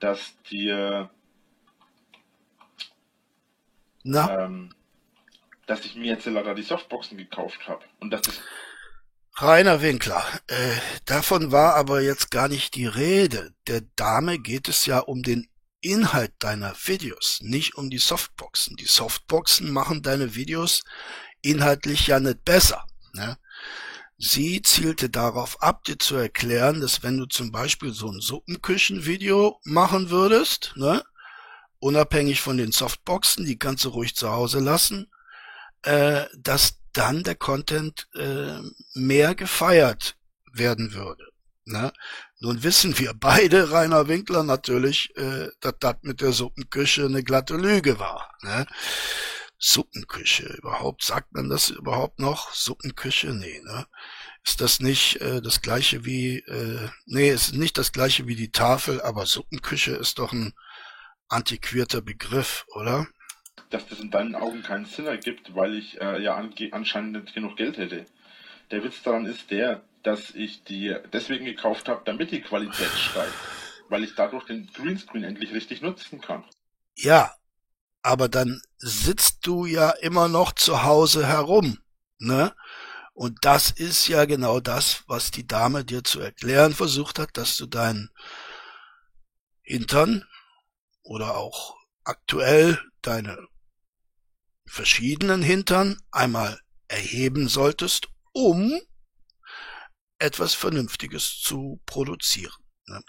dass 0.00 0.34
die 0.50 0.68
ähm, 4.28 4.70
dass 5.66 5.84
ich 5.84 5.96
mir 5.96 6.12
jetzt 6.12 6.26
leider 6.26 6.54
die 6.54 6.62
Softboxen 6.62 7.16
gekauft 7.16 7.66
habe 7.66 7.84
und 8.00 8.10
dass 8.10 8.22
das 8.22 8.40
Rainer 9.36 9.82
Winkler, 9.82 10.22
äh, 10.46 10.76
davon 11.06 11.50
war 11.50 11.74
aber 11.74 12.00
jetzt 12.00 12.30
gar 12.30 12.46
nicht 12.46 12.76
die 12.76 12.86
Rede. 12.86 13.52
Der 13.66 13.80
Dame 13.96 14.38
geht 14.38 14.68
es 14.68 14.86
ja 14.86 15.00
um 15.00 15.24
den 15.24 15.48
Inhalt 15.84 16.32
deiner 16.38 16.74
Videos, 16.86 17.38
nicht 17.42 17.76
um 17.76 17.90
die 17.90 17.98
Softboxen. 17.98 18.76
Die 18.76 18.86
Softboxen 18.86 19.70
machen 19.70 20.02
deine 20.02 20.34
Videos 20.34 20.82
inhaltlich 21.42 22.06
ja 22.06 22.20
nicht 22.20 22.44
besser. 22.44 22.86
Ne? 23.12 23.36
Sie 24.16 24.62
zielte 24.62 25.10
darauf 25.10 25.60
ab, 25.62 25.84
dir 25.84 25.98
zu 25.98 26.16
erklären, 26.16 26.80
dass 26.80 27.02
wenn 27.02 27.18
du 27.18 27.26
zum 27.26 27.52
Beispiel 27.52 27.92
so 27.92 28.10
ein 28.10 28.20
Suppenküchenvideo 28.20 29.60
machen 29.64 30.08
würdest, 30.08 30.72
ne, 30.76 31.04
unabhängig 31.80 32.40
von 32.40 32.56
den 32.56 32.72
Softboxen, 32.72 33.44
die 33.44 33.58
kannst 33.58 33.84
du 33.84 33.90
ruhig 33.90 34.16
zu 34.16 34.30
Hause 34.30 34.60
lassen, 34.60 35.10
äh, 35.82 36.24
dass 36.34 36.78
dann 36.94 37.24
der 37.24 37.34
Content 37.34 38.08
äh, 38.14 38.60
mehr 38.94 39.34
gefeiert 39.34 40.16
werden 40.52 40.94
würde. 40.94 41.24
Ne? 41.66 41.92
Nun 42.44 42.62
wissen 42.62 42.98
wir 42.98 43.14
beide, 43.14 43.70
Rainer 43.70 44.06
Winkler 44.06 44.42
natürlich, 44.42 45.16
äh, 45.16 45.48
dass 45.60 45.76
das 45.80 45.96
mit 46.02 46.20
der 46.20 46.32
Suppenküche 46.32 47.06
eine 47.06 47.22
glatte 47.22 47.56
Lüge 47.56 47.98
war. 47.98 48.36
Ne? 48.42 48.66
Suppenküche, 49.56 50.52
überhaupt, 50.58 51.02
sagt 51.02 51.32
man 51.32 51.48
das 51.48 51.70
überhaupt 51.70 52.18
noch? 52.18 52.52
Suppenküche? 52.52 53.32
Nee, 53.32 53.62
ne? 53.64 53.86
Ist 54.44 54.60
das 54.60 54.80
nicht 54.80 55.22
äh, 55.22 55.40
das 55.40 55.62
gleiche 55.62 56.04
wie, 56.04 56.40
äh, 56.40 56.90
nee, 57.06 57.30
ist 57.30 57.54
nicht 57.54 57.78
das 57.78 57.92
gleiche 57.92 58.26
wie 58.26 58.36
die 58.36 58.52
Tafel, 58.52 59.00
aber 59.00 59.24
Suppenküche 59.24 59.92
ist 59.92 60.18
doch 60.18 60.34
ein 60.34 60.52
antiquierter 61.28 62.02
Begriff, 62.02 62.66
oder? 62.74 63.06
Dass 63.70 63.88
das 63.88 64.00
in 64.00 64.10
deinen 64.10 64.34
Augen 64.34 64.62
keinen 64.62 64.84
Sinn 64.84 65.06
ergibt, 65.06 65.54
weil 65.54 65.78
ich 65.78 65.98
äh, 65.98 66.22
ja 66.22 66.36
anscheinend 66.72 67.24
nicht 67.24 67.34
genug 67.34 67.56
Geld 67.56 67.78
hätte. 67.78 68.04
Der 68.70 68.84
Witz 68.84 69.02
daran 69.02 69.24
ist 69.24 69.50
der, 69.50 69.82
dass 70.04 70.30
ich 70.30 70.64
die 70.64 70.94
deswegen 71.12 71.44
gekauft 71.44 71.88
habe, 71.88 72.02
damit 72.04 72.30
die 72.30 72.42
Qualität 72.42 72.90
steigt. 72.90 73.34
Weil 73.88 74.04
ich 74.04 74.14
dadurch 74.14 74.44
den 74.44 74.70
Greenscreen 74.72 75.24
endlich 75.24 75.52
richtig 75.52 75.82
nutzen 75.82 76.20
kann. 76.20 76.44
Ja, 76.96 77.34
aber 78.02 78.28
dann 78.28 78.62
sitzt 78.78 79.46
du 79.46 79.66
ja 79.66 79.90
immer 79.90 80.28
noch 80.28 80.52
zu 80.52 80.84
Hause 80.84 81.26
herum, 81.26 81.78
ne? 82.18 82.54
Und 83.14 83.44
das 83.44 83.70
ist 83.70 84.08
ja 84.08 84.24
genau 84.24 84.60
das, 84.60 85.04
was 85.06 85.30
die 85.30 85.46
Dame 85.46 85.84
dir 85.84 86.02
zu 86.02 86.20
erklären 86.20 86.74
versucht 86.74 87.18
hat, 87.18 87.36
dass 87.36 87.56
du 87.56 87.66
deinen 87.66 88.10
Hintern 89.62 90.24
oder 91.02 91.36
auch 91.36 91.76
aktuell 92.02 92.80
deine 93.02 93.38
verschiedenen 94.66 95.42
Hintern 95.42 96.00
einmal 96.10 96.58
erheben 96.88 97.48
solltest, 97.48 98.08
um 98.32 98.80
etwas 100.18 100.54
Vernünftiges 100.54 101.40
zu 101.40 101.80
produzieren. 101.86 102.64
Ne? 102.86 103.02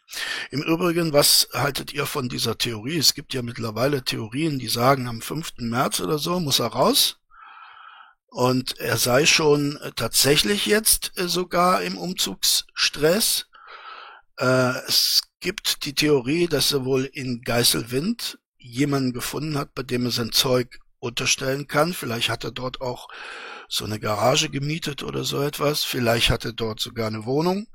Im 0.51 0.63
Übrigen, 0.63 1.11
was 1.13 1.49
haltet 1.53 1.93
ihr 1.93 2.05
von 2.05 2.29
dieser 2.29 2.57
Theorie? 2.57 2.97
Es 2.97 3.13
gibt 3.13 3.33
ja 3.33 3.41
mittlerweile 3.41 4.03
Theorien, 4.03 4.59
die 4.59 4.69
sagen, 4.69 5.07
am 5.07 5.21
5. 5.21 5.53
März 5.57 5.99
oder 5.99 6.17
so 6.17 6.39
muss 6.39 6.59
er 6.59 6.67
raus. 6.67 7.19
Und 8.27 8.79
er 8.79 8.97
sei 8.97 9.25
schon 9.25 9.77
äh, 9.77 9.91
tatsächlich 9.93 10.65
jetzt 10.65 11.17
äh, 11.17 11.27
sogar 11.27 11.81
im 11.81 11.97
Umzugsstress. 11.97 13.47
Äh, 14.37 14.77
es 14.87 15.21
gibt 15.39 15.85
die 15.85 15.93
Theorie, 15.93 16.47
dass 16.47 16.73
er 16.73 16.85
wohl 16.85 17.05
in 17.05 17.41
Geiselwind 17.41 18.39
jemanden 18.57 19.13
gefunden 19.13 19.57
hat, 19.57 19.73
bei 19.73 19.83
dem 19.83 20.05
er 20.05 20.11
sein 20.11 20.31
Zeug 20.31 20.79
unterstellen 21.05 21.67
kann. 21.67 21.93
Vielleicht 21.93 22.29
hat 22.29 22.43
er 22.43 22.51
dort 22.51 22.81
auch 22.81 23.07
so 23.67 23.85
eine 23.85 23.99
Garage 23.99 24.49
gemietet 24.49 25.03
oder 25.03 25.23
so 25.23 25.41
etwas. 25.41 25.83
Vielleicht 25.83 26.29
hat 26.29 26.45
er 26.45 26.53
dort 26.53 26.79
sogar 26.79 27.07
eine 27.07 27.25
Wohnung 27.25 27.67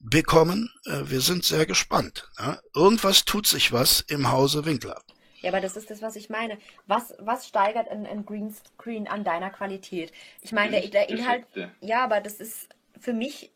bekommen. 0.00 0.70
Äh, 0.86 1.02
wir 1.04 1.20
sind 1.20 1.44
sehr 1.44 1.66
gespannt. 1.66 2.28
Irgendwas 2.74 3.24
tut 3.24 3.46
sich 3.46 3.72
was 3.72 4.00
im 4.00 4.30
Hause 4.30 4.64
Winkler. 4.64 5.00
Ja, 5.40 5.50
aber 5.50 5.60
das 5.60 5.76
ist 5.76 5.90
das, 5.90 6.00
was 6.00 6.16
ich 6.16 6.30
meine. 6.30 6.56
Was, 6.86 7.14
was 7.18 7.46
steigert 7.46 7.88
ein, 7.88 8.06
ein 8.06 8.24
Greenscreen 8.24 9.06
an 9.06 9.24
deiner 9.24 9.50
Qualität? 9.50 10.10
Ich 10.40 10.52
meine, 10.52 10.80
der, 10.80 10.88
der 10.88 11.10
Inhalt. 11.10 11.44
Ja, 11.80 12.02
aber 12.02 12.20
das 12.22 12.40
ist 12.40 12.70
für 12.98 13.12
mich, 13.12 13.50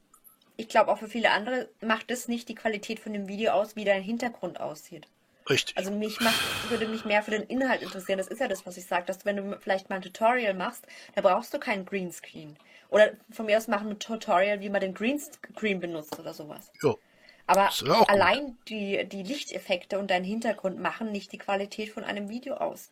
ich 0.58 0.68
glaube 0.68 0.92
auch 0.92 0.98
für 0.98 1.08
viele 1.08 1.30
andere, 1.30 1.70
macht 1.80 2.10
das 2.10 2.28
nicht 2.28 2.48
die 2.50 2.54
Qualität 2.54 3.00
von 3.00 3.14
dem 3.14 3.26
Video 3.26 3.52
aus, 3.52 3.74
wie 3.74 3.86
dein 3.86 4.02
Hintergrund 4.02 4.60
aussieht. 4.60 5.08
Richtig. 5.48 5.76
Also 5.76 5.90
mich 5.90 6.20
macht, 6.20 6.70
würde 6.70 6.86
mich 6.86 7.04
mehr 7.04 7.22
für 7.22 7.30
den 7.30 7.42
Inhalt 7.44 7.82
interessieren. 7.82 8.18
Das 8.18 8.28
ist 8.28 8.40
ja 8.40 8.48
das, 8.48 8.66
was 8.66 8.76
ich 8.76 8.86
sage, 8.86 9.06
dass 9.06 9.24
wenn 9.24 9.36
du 9.36 9.58
vielleicht 9.60 9.88
mal 9.88 9.96
ein 9.96 10.02
Tutorial 10.02 10.54
machst, 10.54 10.86
da 11.14 11.22
brauchst 11.22 11.54
du 11.54 11.58
keinen 11.58 11.86
Greenscreen. 11.86 12.56
Oder 12.90 13.12
von 13.30 13.46
mir 13.46 13.56
aus 13.56 13.68
machen 13.68 13.90
ein 13.90 13.98
Tutorial, 13.98 14.60
wie 14.60 14.68
man 14.68 14.80
den 14.80 14.94
Greenscreen 14.94 15.80
benutzt 15.80 16.18
oder 16.18 16.34
sowas. 16.34 16.70
Jo. 16.82 16.98
Aber 17.46 17.70
allein 18.08 18.58
die, 18.68 19.06
die 19.08 19.22
Lichteffekte 19.22 19.98
und 19.98 20.10
dein 20.10 20.22
Hintergrund 20.22 20.78
machen 20.80 21.12
nicht 21.12 21.32
die 21.32 21.38
Qualität 21.38 21.90
von 21.90 22.04
einem 22.04 22.28
Video 22.28 22.56
aus. 22.56 22.90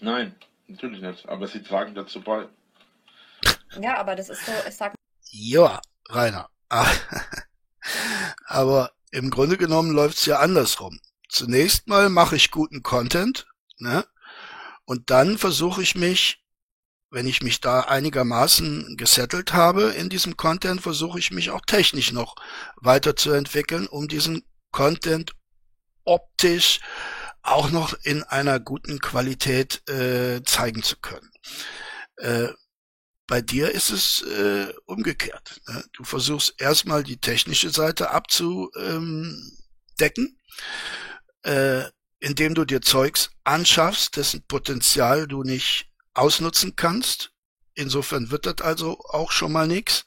Nein, 0.00 0.34
natürlich 0.66 1.00
nicht. 1.00 1.28
Aber 1.28 1.46
sie 1.46 1.62
tragen 1.62 1.94
dazu 1.94 2.20
bei. 2.20 2.48
Ja, 3.80 3.98
aber 3.98 4.16
das 4.16 4.30
ist 4.30 4.44
so, 4.44 4.52
ich 4.66 4.74
sag. 4.74 4.94
Ja, 5.30 5.80
Rainer. 6.08 6.48
Aber 8.46 8.92
im 9.10 9.30
Grunde 9.30 9.56
genommen 9.56 9.92
läuft's 9.92 10.26
ja 10.26 10.40
andersrum 10.40 11.00
zunächst 11.28 11.88
mal 11.88 12.08
mache 12.08 12.36
ich 12.36 12.50
guten 12.50 12.82
Content, 12.82 13.46
ne? 13.78 14.06
Und 14.84 15.10
dann 15.10 15.36
versuche 15.36 15.82
ich 15.82 15.94
mich, 15.94 16.42
wenn 17.10 17.26
ich 17.26 17.42
mich 17.42 17.60
da 17.60 17.80
einigermaßen 17.80 18.96
gesettelt 18.96 19.52
habe 19.52 19.90
in 19.90 20.08
diesem 20.08 20.36
Content, 20.36 20.80
versuche 20.80 21.18
ich 21.18 21.30
mich 21.30 21.50
auch 21.50 21.60
technisch 21.60 22.12
noch 22.12 22.36
weiterzuentwickeln, 22.76 23.86
um 23.86 24.08
diesen 24.08 24.44
Content 24.70 25.34
optisch 26.04 26.80
auch 27.42 27.70
noch 27.70 27.94
in 28.02 28.22
einer 28.24 28.60
guten 28.60 28.98
Qualität 28.98 29.88
äh, 29.88 30.42
zeigen 30.44 30.82
zu 30.82 30.96
können. 30.96 31.30
Äh, 32.16 32.48
bei 33.26 33.42
dir 33.42 33.70
ist 33.70 33.90
es 33.90 34.22
äh, 34.22 34.72
umgekehrt. 34.86 35.60
Ne? 35.68 35.84
Du 35.92 36.04
versuchst 36.04 36.54
erstmal 36.58 37.04
die 37.04 37.18
technische 37.18 37.70
Seite 37.70 38.10
abzudecken 38.10 40.38
äh, 41.42 41.84
indem 42.20 42.54
du 42.54 42.64
dir 42.64 42.80
Zeugs 42.80 43.30
anschaffst, 43.44 44.16
dessen 44.16 44.42
Potenzial 44.46 45.26
du 45.26 45.42
nicht 45.42 45.90
ausnutzen 46.14 46.74
kannst. 46.76 47.32
Insofern 47.74 48.30
wird 48.30 48.46
das 48.46 48.60
also 48.60 48.98
auch 49.08 49.30
schon 49.30 49.52
mal 49.52 49.68
nix. 49.68 50.04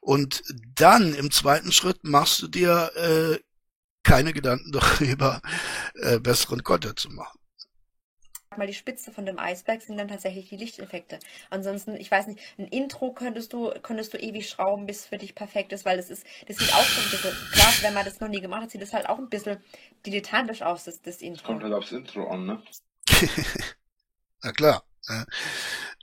Und 0.00 0.42
dann 0.74 1.14
im 1.14 1.30
zweiten 1.30 1.72
Schritt 1.72 2.04
machst 2.04 2.42
du 2.42 2.48
dir 2.48 2.90
äh, 2.96 3.38
keine 4.02 4.32
Gedanken 4.32 4.72
darüber, 4.72 5.40
äh, 5.94 6.18
besseren 6.18 6.64
Content 6.64 6.98
zu 6.98 7.10
machen. 7.10 7.38
Mal 8.58 8.66
die 8.66 8.74
Spitze 8.74 9.12
von 9.12 9.26
dem 9.26 9.38
Eisberg 9.38 9.82
sind 9.82 9.96
dann 9.96 10.08
tatsächlich 10.08 10.48
die 10.48 10.56
Lichteffekte. 10.56 11.18
Ansonsten, 11.50 11.96
ich 11.96 12.10
weiß 12.10 12.26
nicht, 12.26 12.40
ein 12.58 12.66
Intro 12.66 13.12
könntest 13.12 13.52
du, 13.52 13.70
könntest 13.82 14.12
du 14.14 14.18
ewig 14.18 14.48
schrauben, 14.48 14.86
bis 14.86 15.00
es 15.00 15.06
für 15.06 15.18
dich 15.18 15.34
perfekt 15.34 15.72
ist, 15.72 15.84
weil 15.84 15.96
das 15.96 16.10
ist, 16.10 16.26
das 16.46 16.56
sieht 16.56 16.72
auch 16.74 16.84
so 16.84 17.00
ein 17.00 17.10
bisschen, 17.10 17.50
klar, 17.52 17.72
wenn 17.82 17.94
man 17.94 18.04
das 18.04 18.20
noch 18.20 18.28
nie 18.28 18.40
gemacht 18.40 18.62
hat, 18.62 18.70
sieht 18.70 18.82
das 18.82 18.92
halt 18.92 19.08
auch 19.08 19.18
ein 19.18 19.28
bisschen 19.28 19.58
dilettantisch 20.06 20.62
aus, 20.62 20.84
das, 20.84 21.02
das 21.02 21.20
Intro. 21.22 21.46
Kommt 21.46 21.62
halt 21.62 21.72
aufs 21.72 21.92
Intro 21.92 22.28
an, 22.28 22.46
ne? 22.46 22.62
Na 24.42 24.52
klar. 24.52 24.84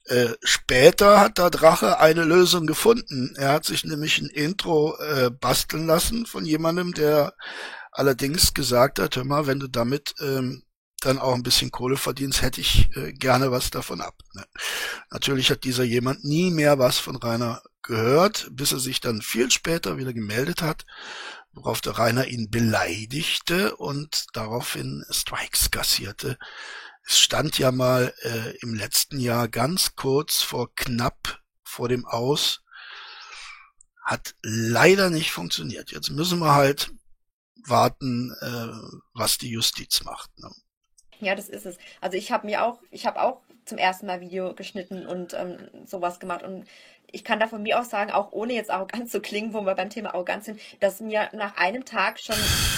Äh, 0.05 0.33
später 0.41 1.19
hat 1.19 1.37
der 1.37 1.49
Drache 1.49 1.99
eine 1.99 2.23
Lösung 2.23 2.65
gefunden. 2.65 3.35
Er 3.37 3.53
hat 3.53 3.65
sich 3.65 3.83
nämlich 3.83 4.19
ein 4.19 4.29
Intro 4.29 4.97
äh, 4.97 5.29
basteln 5.29 5.85
lassen 5.85 6.25
von 6.25 6.45
jemandem, 6.45 6.93
der 6.93 7.33
allerdings 7.91 8.53
gesagt 8.53 8.99
hat, 8.99 9.15
hör 9.15 9.23
mal, 9.23 9.47
wenn 9.47 9.59
du 9.59 9.67
damit 9.67 10.15
ähm, 10.19 10.63
dann 10.99 11.19
auch 11.19 11.33
ein 11.33 11.43
bisschen 11.43 11.71
Kohle 11.71 11.97
verdienst, 11.97 12.41
hätte 12.41 12.61
ich 12.61 12.89
äh, 12.95 13.13
gerne 13.13 13.51
was 13.51 13.69
davon 13.69 14.01
ab. 14.01 14.15
Ne? 14.33 14.45
Natürlich 15.11 15.49
hat 15.49 15.63
dieser 15.63 15.83
jemand 15.83 16.23
nie 16.23 16.51
mehr 16.51 16.79
was 16.79 16.97
von 16.97 17.15
Rainer 17.15 17.61
gehört, 17.81 18.47
bis 18.51 18.71
er 18.71 18.79
sich 18.79 18.99
dann 18.99 19.21
viel 19.21 19.51
später 19.51 19.97
wieder 19.97 20.13
gemeldet 20.13 20.61
hat, 20.61 20.85
worauf 21.53 21.81
der 21.81 21.97
Rainer 21.97 22.27
ihn 22.27 22.49
beleidigte 22.49 23.75
und 23.75 24.27
daraufhin 24.33 25.05
Strikes 25.09 25.71
kassierte. 25.71 26.37
Es 27.03 27.19
stand 27.19 27.57
ja 27.57 27.71
mal 27.71 28.13
äh, 28.21 28.55
im 28.61 28.75
letzten 28.75 29.19
Jahr 29.19 29.47
ganz 29.47 29.95
kurz 29.95 30.41
vor 30.41 30.73
knapp 30.75 31.41
vor 31.63 31.89
dem 31.89 32.05
Aus. 32.05 32.61
Hat 34.03 34.35
leider 34.41 35.09
nicht 35.09 35.31
funktioniert. 35.31 35.91
Jetzt 35.91 36.09
müssen 36.09 36.39
wir 36.39 36.53
halt 36.53 36.91
warten, 37.65 38.31
äh, 38.41 38.67
was 39.13 39.37
die 39.37 39.49
Justiz 39.49 40.03
macht. 40.03 40.29
Ne? 40.37 40.49
Ja, 41.19 41.35
das 41.35 41.49
ist 41.49 41.65
es. 41.65 41.77
Also 42.01 42.17
ich 42.17 42.31
habe 42.31 42.47
mir 42.47 42.63
auch, 42.63 42.79
ich 42.91 43.05
habe 43.05 43.21
auch 43.21 43.41
zum 43.65 43.77
ersten 43.77 44.07
Mal 44.07 44.21
Video 44.21 44.53
geschnitten 44.55 45.05
und 45.05 45.33
ähm, 45.33 45.57
sowas 45.85 46.19
gemacht 46.19 46.43
und 46.43 46.65
ich 47.11 47.23
kann 47.23 47.39
da 47.39 47.47
von 47.47 47.63
mir 47.63 47.79
aus 47.79 47.89
sagen, 47.89 48.11
auch 48.11 48.31
ohne 48.31 48.53
jetzt 48.53 48.69
arrogant 48.69 49.09
zu 49.09 49.19
klingen, 49.19 49.53
wo 49.53 49.61
wir 49.61 49.75
beim 49.75 49.89
Thema 49.89 50.13
arrogant 50.13 50.43
sind, 50.43 50.59
dass 50.79 50.99
mir 50.99 51.29
nach 51.33 51.57
einem 51.57 51.85
Tag 51.85 52.19
schon 52.19 52.35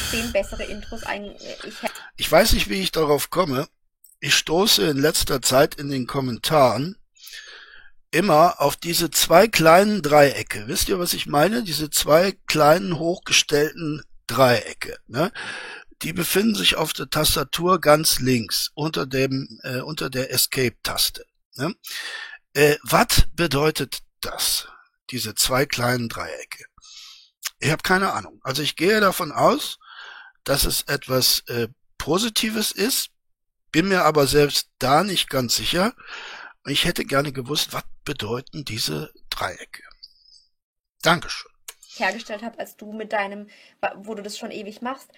zehn 0.10 0.32
bessere 0.32 0.64
Intros 0.64 1.04
ein. 1.04 1.36
Ich, 1.68 1.76
ich 2.18 2.32
weiß 2.32 2.54
nicht, 2.54 2.70
wie 2.70 2.82
ich 2.82 2.92
darauf 2.92 3.30
komme. 3.30 3.68
Ich 4.20 4.36
stoße 4.36 4.90
in 4.90 4.98
letzter 4.98 5.42
Zeit 5.42 5.76
in 5.76 5.90
den 5.90 6.08
Kommentaren 6.08 6.96
immer 8.12 8.62
auf 8.62 8.76
diese 8.76 9.10
zwei 9.10 9.48
kleinen 9.48 10.02
Dreiecke. 10.02 10.68
Wisst 10.68 10.90
ihr, 10.90 11.00
was 11.00 11.14
ich 11.14 11.28
meine? 11.28 11.64
Diese 11.64 11.90
zwei 11.90 12.34
kleinen 12.48 13.00
hochgestellten 13.00 14.04
Dreiecke. 14.28 14.98
Ne? 15.08 15.32
Die 16.04 16.14
befinden 16.14 16.56
sich 16.56 16.76
auf 16.76 16.94
der 16.94 17.10
Tastatur 17.10 17.80
ganz 17.80 18.20
links 18.20 18.72
unter 18.74 19.06
dem 19.06 19.60
äh, 19.64 19.82
unter 19.82 20.10
der 20.10 20.32
Escape-Taste. 20.32 21.26
Ne? 21.56 21.76
Äh, 22.54 22.78
was 22.84 23.28
bedeutet 23.34 24.00
das? 24.20 24.68
Diese 25.12 25.36
zwei 25.36 25.66
kleinen 25.66 26.10
Dreiecke. 26.10 26.66
Ich 27.60 27.70
habe 27.70 27.84
keine 27.84 28.14
Ahnung. 28.14 28.40
Also 28.44 28.64
ich 28.64 28.76
gehe 28.76 29.00
davon 29.00 29.32
aus, 29.32 29.78
dass 30.44 30.66
es 30.66 30.84
etwas 30.84 31.42
äh, 31.48 31.68
Positives 31.98 32.72
ist, 32.72 33.10
bin 33.72 33.88
mir 33.88 34.04
aber 34.04 34.26
selbst 34.26 34.70
da 34.80 35.04
nicht 35.04 35.30
ganz 35.30 35.56
sicher. 35.56 35.94
Ich 36.66 36.86
hätte 36.86 37.06
gerne 37.06 37.32
gewusst, 37.32 37.74
was 37.74 37.84
bedeuten 38.04 38.66
diese 38.66 39.14
Dreiecke. 39.30 39.84
Dankeschön. 41.02 41.52
Hergestellt 41.96 42.42
habe, 42.42 42.58
als 42.60 42.76
du 42.78 42.92
mit 42.92 43.14
deinem, 43.14 43.48
wo 43.98 44.16
du 44.16 44.24
das 44.24 44.38
schon 44.38 44.52
ewig 44.52 44.82
machst. 44.82 45.10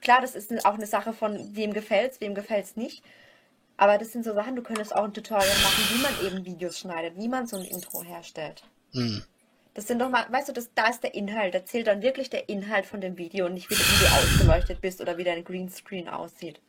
Klar, 0.00 0.20
das 0.20 0.34
ist 0.34 0.64
auch 0.64 0.74
eine 0.74 0.86
Sache 0.86 1.12
von 1.12 1.54
wem 1.54 1.72
gefällt's, 1.72 2.20
wem 2.20 2.34
gefällt's 2.34 2.76
nicht. 2.76 3.02
Aber 3.76 3.96
das 3.96 4.12
sind 4.12 4.24
so 4.24 4.34
Sachen, 4.34 4.56
du 4.56 4.62
könntest 4.62 4.94
auch 4.94 5.04
ein 5.04 5.14
Tutorial 5.14 5.46
machen, 5.46 5.84
wie 5.90 6.02
man 6.02 6.26
eben 6.26 6.44
Videos 6.44 6.78
schneidet, 6.78 7.16
wie 7.16 7.28
man 7.28 7.46
so 7.46 7.56
ein 7.56 7.64
Intro 7.64 8.02
herstellt. 8.02 8.64
Hm. 8.92 9.22
Das 9.74 9.86
sind 9.86 10.00
doch 10.00 10.10
mal, 10.10 10.26
weißt 10.28 10.48
du, 10.48 10.52
das, 10.52 10.70
da 10.74 10.88
ist 10.88 11.04
der 11.04 11.14
Inhalt, 11.14 11.54
da 11.54 11.64
zählt 11.64 11.86
dann 11.86 12.02
wirklich 12.02 12.28
der 12.30 12.48
Inhalt 12.48 12.86
von 12.86 13.00
dem 13.00 13.16
Video 13.16 13.46
und 13.46 13.54
nicht 13.54 13.70
wie, 13.70 13.76
wie 13.76 14.04
du 14.04 14.12
ausgeleuchtet 14.12 14.80
bist 14.80 15.00
oder 15.00 15.16
wie 15.18 15.24
dein 15.24 15.44
Greenscreen 15.44 16.08
aussieht. 16.08 16.60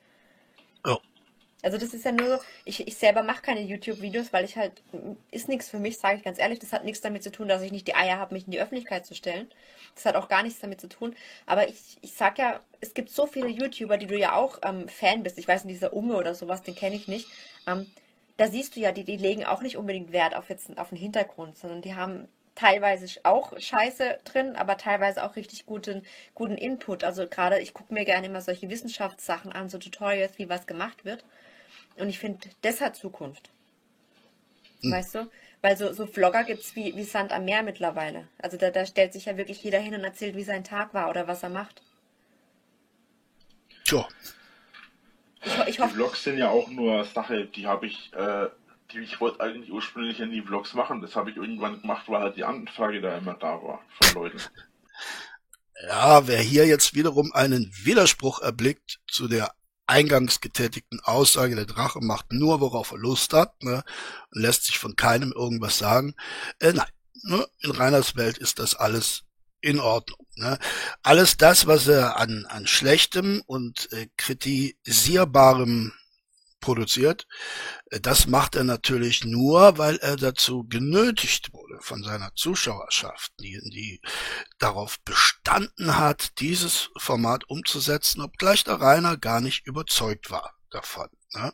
Also 1.62 1.78
das 1.78 1.93
ist 1.93 2.05
ja 2.05 2.12
nur 2.12 2.38
so, 2.38 2.43
ich, 2.64 2.88
ich 2.88 2.95
selber 2.95 3.22
mache 3.22 3.41
keine 3.41 3.62
YouTube-Videos, 3.62 4.32
weil 4.32 4.45
ich 4.45 4.55
halt, 4.55 4.82
ist 5.32 5.49
nichts 5.49 5.70
für 5.70 5.80
mich, 5.80 5.97
sage 5.97 6.18
ich 6.18 6.24
ganz 6.24 6.39
ehrlich. 6.39 6.60
Das 6.60 6.72
hat 6.72 6.86
nichts 6.86 7.01
damit 7.01 7.22
zu 7.22 7.32
tun, 7.32 7.49
dass 7.49 7.62
ich 7.62 7.72
nicht 7.72 7.88
die 7.88 7.95
Eier 7.95 8.18
habe, 8.18 8.34
mich 8.34 8.45
in 8.45 8.51
die 8.51 8.62
Öffentlichkeit 8.62 9.05
zu 9.05 9.14
stellen. 9.14 9.51
Das 9.93 10.05
hat 10.05 10.16
auch 10.16 10.30
gar 10.30 10.43
nichts 10.43 10.62
damit 10.62 10.80
zu 10.80 10.88
tun. 10.88 11.16
Aber 11.45 11.68
ich, 11.68 11.97
ich 12.01 12.14
sag 12.14 12.38
ja, 12.38 12.62
es 12.80 12.93
gibt 12.93 13.10
so 13.10 13.28
viele 13.28 13.49
YouTuber, 13.49 13.97
die 13.97 14.07
du 14.07 14.18
ja 14.18 14.36
auch 14.36 14.60
ähm, 14.64 14.88
Fan 14.88 15.24
bist. 15.24 15.38
Ich 15.38 15.47
weiß 15.47 15.66
nicht, 15.66 15.76
dieser 15.76 15.93
Umme 15.93 16.16
oder 16.16 16.34
sowas, 16.34 16.62
den 16.64 16.76
kenne 16.76 16.95
ich 16.95 17.07
nicht. 17.07 17.28
Ähm, 17.68 17.88
da 18.38 18.47
siehst 18.47 18.78
du 18.78 18.80
ja, 18.80 18.93
die, 18.93 19.03
die 19.03 19.18
legen 19.18 19.43
auch 19.43 19.62
nicht 19.62 19.76
unbedingt 19.76 20.14
Wert 20.14 20.36
auf 20.36 20.49
jetzt 20.49 20.78
auf 20.78 20.89
den 20.89 20.97
Hintergrund, 20.97 21.57
sondern 21.57 21.82
die 21.82 21.95
haben 21.95 22.30
teilweise 22.55 23.05
auch 23.24 23.57
Scheiße 23.57 24.20
drin, 24.26 24.55
aber 24.55 24.78
teilweise 24.78 25.24
auch 25.24 25.36
richtig 25.36 25.66
guten, 25.66 26.03
guten 26.36 26.55
Input. 26.57 27.03
Also 27.03 27.28
gerade, 27.28 27.60
ich 27.60 27.74
gucke 27.74 27.93
mir 27.93 28.05
gerne 28.05 28.28
immer 28.28 28.41
solche 28.41 28.70
Wissenschaftssachen 28.70 29.51
an, 29.51 29.70
so 29.70 29.78
Tutorials, 29.78 30.38
wie 30.38 30.49
was 30.49 30.68
gemacht 30.68 31.05
wird. 31.05 31.24
Und 32.00 32.10
ich 32.10 32.20
finde, 32.20 32.50
das 32.62 32.82
hat 32.82 32.95
Zukunft. 32.95 33.50
Hm. 34.82 34.91
Weißt 34.91 35.16
du? 35.16 35.30
Weil 35.62 35.76
so, 35.76 35.91
so 35.91 36.06
Vlogger 36.08 36.43
gibt 36.45 36.62
es 36.62 36.76
wie, 36.76 36.95
wie 36.95 37.04
Sand 37.04 37.34
am 37.34 37.45
Meer 37.45 37.64
mittlerweile. 37.64 38.28
Also 38.38 38.58
da, 38.58 38.72
da 38.72 38.86
stellt 38.86 39.12
sich 39.12 39.26
ja 39.26 39.36
wirklich 39.36 39.62
jeder 39.64 39.80
hin 39.80 39.93
und 39.93 40.04
erzählt, 40.04 40.36
wie 40.36 40.43
sein 40.43 40.64
Tag 40.64 40.93
war 40.93 41.10
oder 41.10 41.28
was 41.28 41.43
er 41.43 41.50
macht. 41.50 41.82
Tja. 43.84 44.08
Ich, 45.43 45.68
ich 45.68 45.80
hoffe. 45.80 45.89
Die 45.89 45.95
Vlogs 45.95 46.24
sind 46.24 46.38
ja 46.38 46.50
auch 46.50 46.70
nur 46.70 47.04
Sache, 47.06 47.45
die 47.45 47.68
habe 47.68 47.88
ich, 47.88 48.14
äh, 48.14 48.47
die 48.91 49.00
ich 49.00 49.20
wollte 49.20 49.41
eigentlich 49.41 49.72
ursprünglich 49.72 50.20
ja 50.20 50.26
nie 50.26 50.41
Vlogs 50.41 50.74
machen. 50.74 51.02
Das 51.02 51.16
habe 51.16 51.30
ich 51.30 51.38
irgendwann 51.38 51.82
gemacht, 51.82 52.08
weil 52.08 52.22
halt 52.22 52.38
die 52.38 52.45
Anfrage 52.45 53.02
da 53.02 53.18
immer 53.18 53.34
da 53.34 53.62
war 53.62 53.82
von 54.02 54.24
Leuten. 54.24 54.39
Ja, 55.88 56.28
wer 56.28 56.39
hier 56.39 56.66
jetzt 56.66 56.93
wiederum 56.93 57.32
einen 57.34 57.72
Widerspruch 57.84 58.41
erblickt 58.41 59.00
zu 59.08 59.28
der 59.28 59.54
eingangs 59.90 60.40
getätigten 60.40 61.00
Aussage, 61.02 61.56
der 61.56 61.66
Drache 61.66 62.00
macht 62.02 62.32
nur, 62.32 62.62
worauf 62.62 62.92
er 62.92 62.98
Lust 63.00 63.34
hat, 63.34 63.62
ne, 63.64 63.84
und 64.32 64.42
lässt 64.42 64.66
sich 64.66 64.78
von 64.78 64.96
keinem 64.96 65.32
irgendwas 65.32 65.78
sagen. 65.78 66.16
Äh, 66.60 66.74
nein, 66.74 66.88
ne, 67.24 67.46
in 67.62 67.72
Reiners 67.72 68.16
Welt 68.16 68.38
ist 68.38 68.60
das 68.60 68.76
alles 68.76 69.24
in 69.62 69.80
Ordnung. 69.80 70.26
Ne? 70.36 70.58
Alles 71.04 71.38
das, 71.38 71.68
was 71.68 71.88
er 71.88 72.18
an, 72.18 72.46
an 72.48 72.68
schlechtem 72.68 73.42
und 73.46 73.92
äh, 73.92 74.08
kritisierbarem 74.16 75.92
produziert. 76.60 77.28
Äh, 77.91 77.99
das 77.99 78.28
macht 78.28 78.55
er 78.55 78.64
natürlich 78.64 79.24
nur, 79.26 79.78
weil 79.78 79.97
er 79.97 80.16
dazu 80.16 80.66
genötigt 80.68 81.53
wurde 81.53 81.80
von 81.82 82.03
seiner 82.03 82.34
Zuschauerschaft, 82.36 83.32
die, 83.39 83.60
die 83.72 84.01
darauf 84.57 84.99
bestanden 85.01 85.97
hat, 85.97 86.39
dieses 86.39 86.89
Format 86.97 87.49
umzusetzen, 87.49 88.22
obgleich 88.22 88.64
der 88.64 88.82
Rainer 88.82 89.18
gar 89.18 89.41
nicht 89.41 89.66
überzeugt 89.66 90.32
war 90.32 90.53
davon. 90.70 91.07
Ne? 91.34 91.53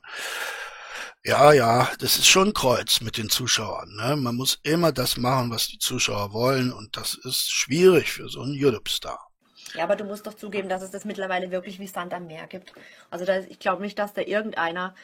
Ja, 1.24 1.54
ja, 1.54 1.92
das 2.00 2.18
ist 2.18 2.28
schon 2.28 2.54
Kreuz 2.54 3.02
mit 3.02 3.18
den 3.18 3.30
Zuschauern. 3.30 3.96
Ne? 3.96 4.16
Man 4.16 4.36
muss 4.36 4.60
immer 4.62 4.92
das 4.92 5.18
machen, 5.18 5.50
was 5.50 5.68
die 5.68 5.80
Zuschauer 5.80 6.34
wollen 6.34 6.72
und 6.72 6.98
das 6.98 7.16
ist 7.16 7.52
schwierig 7.52 8.12
für 8.12 8.30
so 8.30 8.42
einen 8.42 8.54
YouTube-Star. 8.54 9.20
Ja, 9.76 9.84
aber 9.84 9.96
du 9.96 10.06
musst 10.06 10.26
doch 10.26 10.34
zugeben, 10.34 10.70
dass 10.70 10.82
es 10.82 10.92
das 10.92 11.06
mittlerweile 11.06 11.52
wirklich 11.52 11.80
wie 11.80 11.88
Sand 11.88 12.14
am 12.14 12.28
Meer 12.28 12.48
gibt. 12.48 12.74
Also 13.10 13.26
da, 13.26 13.40
ich 13.40 13.60
glaube 13.60 13.82
nicht, 13.82 14.00
dass 14.00 14.14
da 14.14 14.22
irgendeiner, 14.22 14.96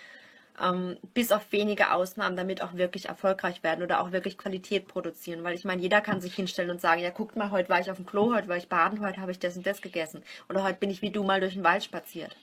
ähm, 0.62 0.98
bis 1.14 1.32
auf 1.32 1.52
wenige 1.52 1.92
Ausnahmen, 1.92 2.38
damit 2.38 2.62
auch 2.62 2.74
wirklich 2.74 3.08
erfolgreich 3.10 3.64
werden 3.64 3.84
oder 3.84 4.02
auch 4.02 4.12
wirklich 4.12 4.38
Qualität 4.38 4.88
produzieren. 4.88 5.44
Weil 5.44 5.56
ich 5.56 5.66
meine, 5.66 5.82
jeder 5.82 6.02
kann 6.02 6.22
sich 6.22 6.36
hinstellen 6.36 6.72
und 6.72 6.82
sagen, 6.82 7.02
ja, 7.02 7.10
guckt 7.10 7.36
mal, 7.36 7.52
heute 7.52 7.70
war 7.70 7.80
ich 7.80 7.92
auf 7.92 7.98
dem 7.98 8.06
Klo, 8.06 8.34
heute 8.34 8.48
war 8.48 8.58
ich 8.58 8.70
baden, 8.70 9.02
heute 9.02 9.20
habe 9.20 9.32
ich 9.32 9.40
das 9.40 9.58
und 9.58 9.66
das 9.66 9.82
gegessen. 9.82 10.24
Oder 10.50 10.64
heute 10.64 10.80
bin 10.80 10.90
ich 10.90 11.02
wie 11.02 11.12
du 11.12 11.24
mal 11.24 11.42
durch 11.42 11.54
den 11.54 11.64
Wald 11.64 11.84
spaziert. 11.84 12.36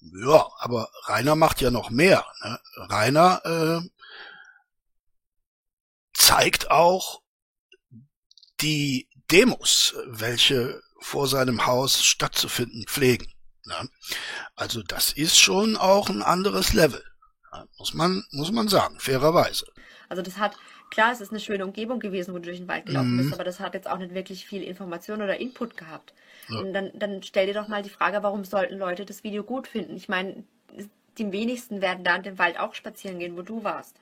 Ja, 0.00 0.48
aber 0.58 0.88
Rainer 1.04 1.36
macht 1.36 1.60
ja 1.60 1.70
noch 1.70 1.90
mehr. 1.90 2.24
Ne? 2.42 2.58
Rainer 2.76 3.40
äh, 3.44 3.88
zeigt 6.12 6.70
auch 6.72 7.22
die 8.60 9.08
Demos, 9.30 9.94
welche 10.06 10.82
vor 11.02 11.26
seinem 11.28 11.66
Haus 11.66 12.02
stattzufinden 12.04 12.84
pflegen. 12.86 13.32
Ne? 13.66 13.88
Also 14.56 14.82
das 14.82 15.12
ist 15.12 15.38
schon 15.38 15.76
auch 15.76 16.08
ein 16.08 16.22
anderes 16.22 16.72
Level. 16.72 17.02
Muss 17.78 17.92
man, 17.92 18.24
muss 18.30 18.50
man 18.50 18.68
sagen, 18.68 18.98
fairerweise. 18.98 19.66
Also 20.08 20.22
das 20.22 20.38
hat, 20.38 20.56
klar, 20.90 21.12
es 21.12 21.20
ist 21.20 21.30
eine 21.30 21.40
schöne 21.40 21.64
Umgebung 21.64 22.00
gewesen, 22.00 22.32
wo 22.32 22.38
du 22.38 22.44
durch 22.44 22.58
den 22.58 22.68
Wald 22.68 22.86
gelaufen 22.86 23.14
mhm. 23.14 23.18
bist, 23.18 23.34
aber 23.34 23.44
das 23.44 23.60
hat 23.60 23.74
jetzt 23.74 23.88
auch 23.88 23.98
nicht 23.98 24.14
wirklich 24.14 24.46
viel 24.46 24.62
Information 24.62 25.20
oder 25.20 25.38
Input 25.38 25.76
gehabt. 25.76 26.14
Ja. 26.48 26.60
Und 26.60 26.72
dann, 26.72 26.90
dann 26.94 27.22
stell 27.22 27.46
dir 27.46 27.54
doch 27.54 27.68
mal 27.68 27.82
die 27.82 27.90
Frage, 27.90 28.22
warum 28.22 28.44
sollten 28.44 28.78
Leute 28.78 29.04
das 29.04 29.22
Video 29.22 29.42
gut 29.42 29.68
finden? 29.68 29.96
Ich 29.96 30.08
meine, 30.08 30.44
die 31.18 31.30
wenigsten 31.30 31.82
werden 31.82 32.04
da 32.04 32.16
in 32.16 32.22
dem 32.22 32.38
Wald 32.38 32.58
auch 32.58 32.74
spazieren 32.74 33.18
gehen, 33.18 33.36
wo 33.36 33.42
du 33.42 33.64
warst. 33.64 33.96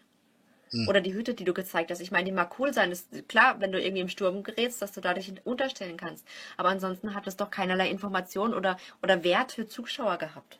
Hm. 0.72 0.88
Oder 0.88 1.00
die 1.00 1.14
Hütte, 1.14 1.34
die 1.34 1.44
du 1.44 1.52
gezeigt 1.52 1.90
hast. 1.90 2.00
Ich 2.00 2.10
meine, 2.10 2.26
die 2.26 2.32
mag 2.32 2.58
cool 2.58 2.72
sein. 2.72 2.90
Das 2.90 3.06
ist 3.10 3.28
klar, 3.28 3.60
wenn 3.60 3.72
du 3.72 3.80
irgendwie 3.80 4.02
im 4.02 4.08
Sturm 4.08 4.42
gerätst, 4.42 4.80
dass 4.82 4.92
du 4.92 5.00
dadurch 5.00 5.32
unterstellen 5.44 5.96
kannst. 5.96 6.24
Aber 6.56 6.68
ansonsten 6.68 7.14
hat 7.14 7.26
es 7.26 7.36
doch 7.36 7.50
keinerlei 7.50 7.90
Information 7.90 8.54
oder, 8.54 8.76
oder 9.02 9.24
Wert 9.24 9.52
für 9.52 9.66
Zuschauer 9.66 10.18
gehabt. 10.18 10.58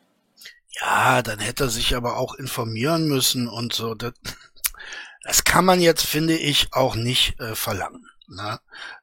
Ja, 0.79 1.21
dann 1.21 1.39
hätte 1.39 1.65
er 1.65 1.69
sich 1.69 1.95
aber 1.95 2.17
auch 2.17 2.35
informieren 2.35 3.07
müssen 3.07 3.47
und 3.47 3.73
so. 3.73 3.93
Das, 3.95 4.13
das 5.23 5.43
kann 5.43 5.65
man 5.65 5.81
jetzt, 5.81 6.05
finde 6.05 6.37
ich, 6.37 6.73
auch 6.73 6.95
nicht 6.95 7.39
äh, 7.39 7.55
verlangen. 7.55 8.07
Na, 8.27 8.53
ne? 8.53 8.59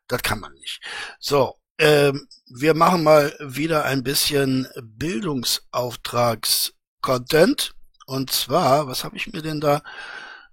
das 0.06 0.22
kann 0.22 0.40
man 0.40 0.52
nicht. 0.54 0.80
So, 1.18 1.56
ähm, 1.78 2.26
wir 2.46 2.74
machen 2.74 3.02
mal 3.02 3.34
wieder 3.40 3.84
ein 3.84 4.02
bisschen 4.02 4.66
Bildungsauftrags-Content. 4.82 7.74
Und 8.06 8.32
zwar, 8.32 8.88
was 8.88 9.04
habe 9.04 9.16
ich 9.16 9.32
mir 9.32 9.42
denn 9.42 9.60
da 9.60 9.82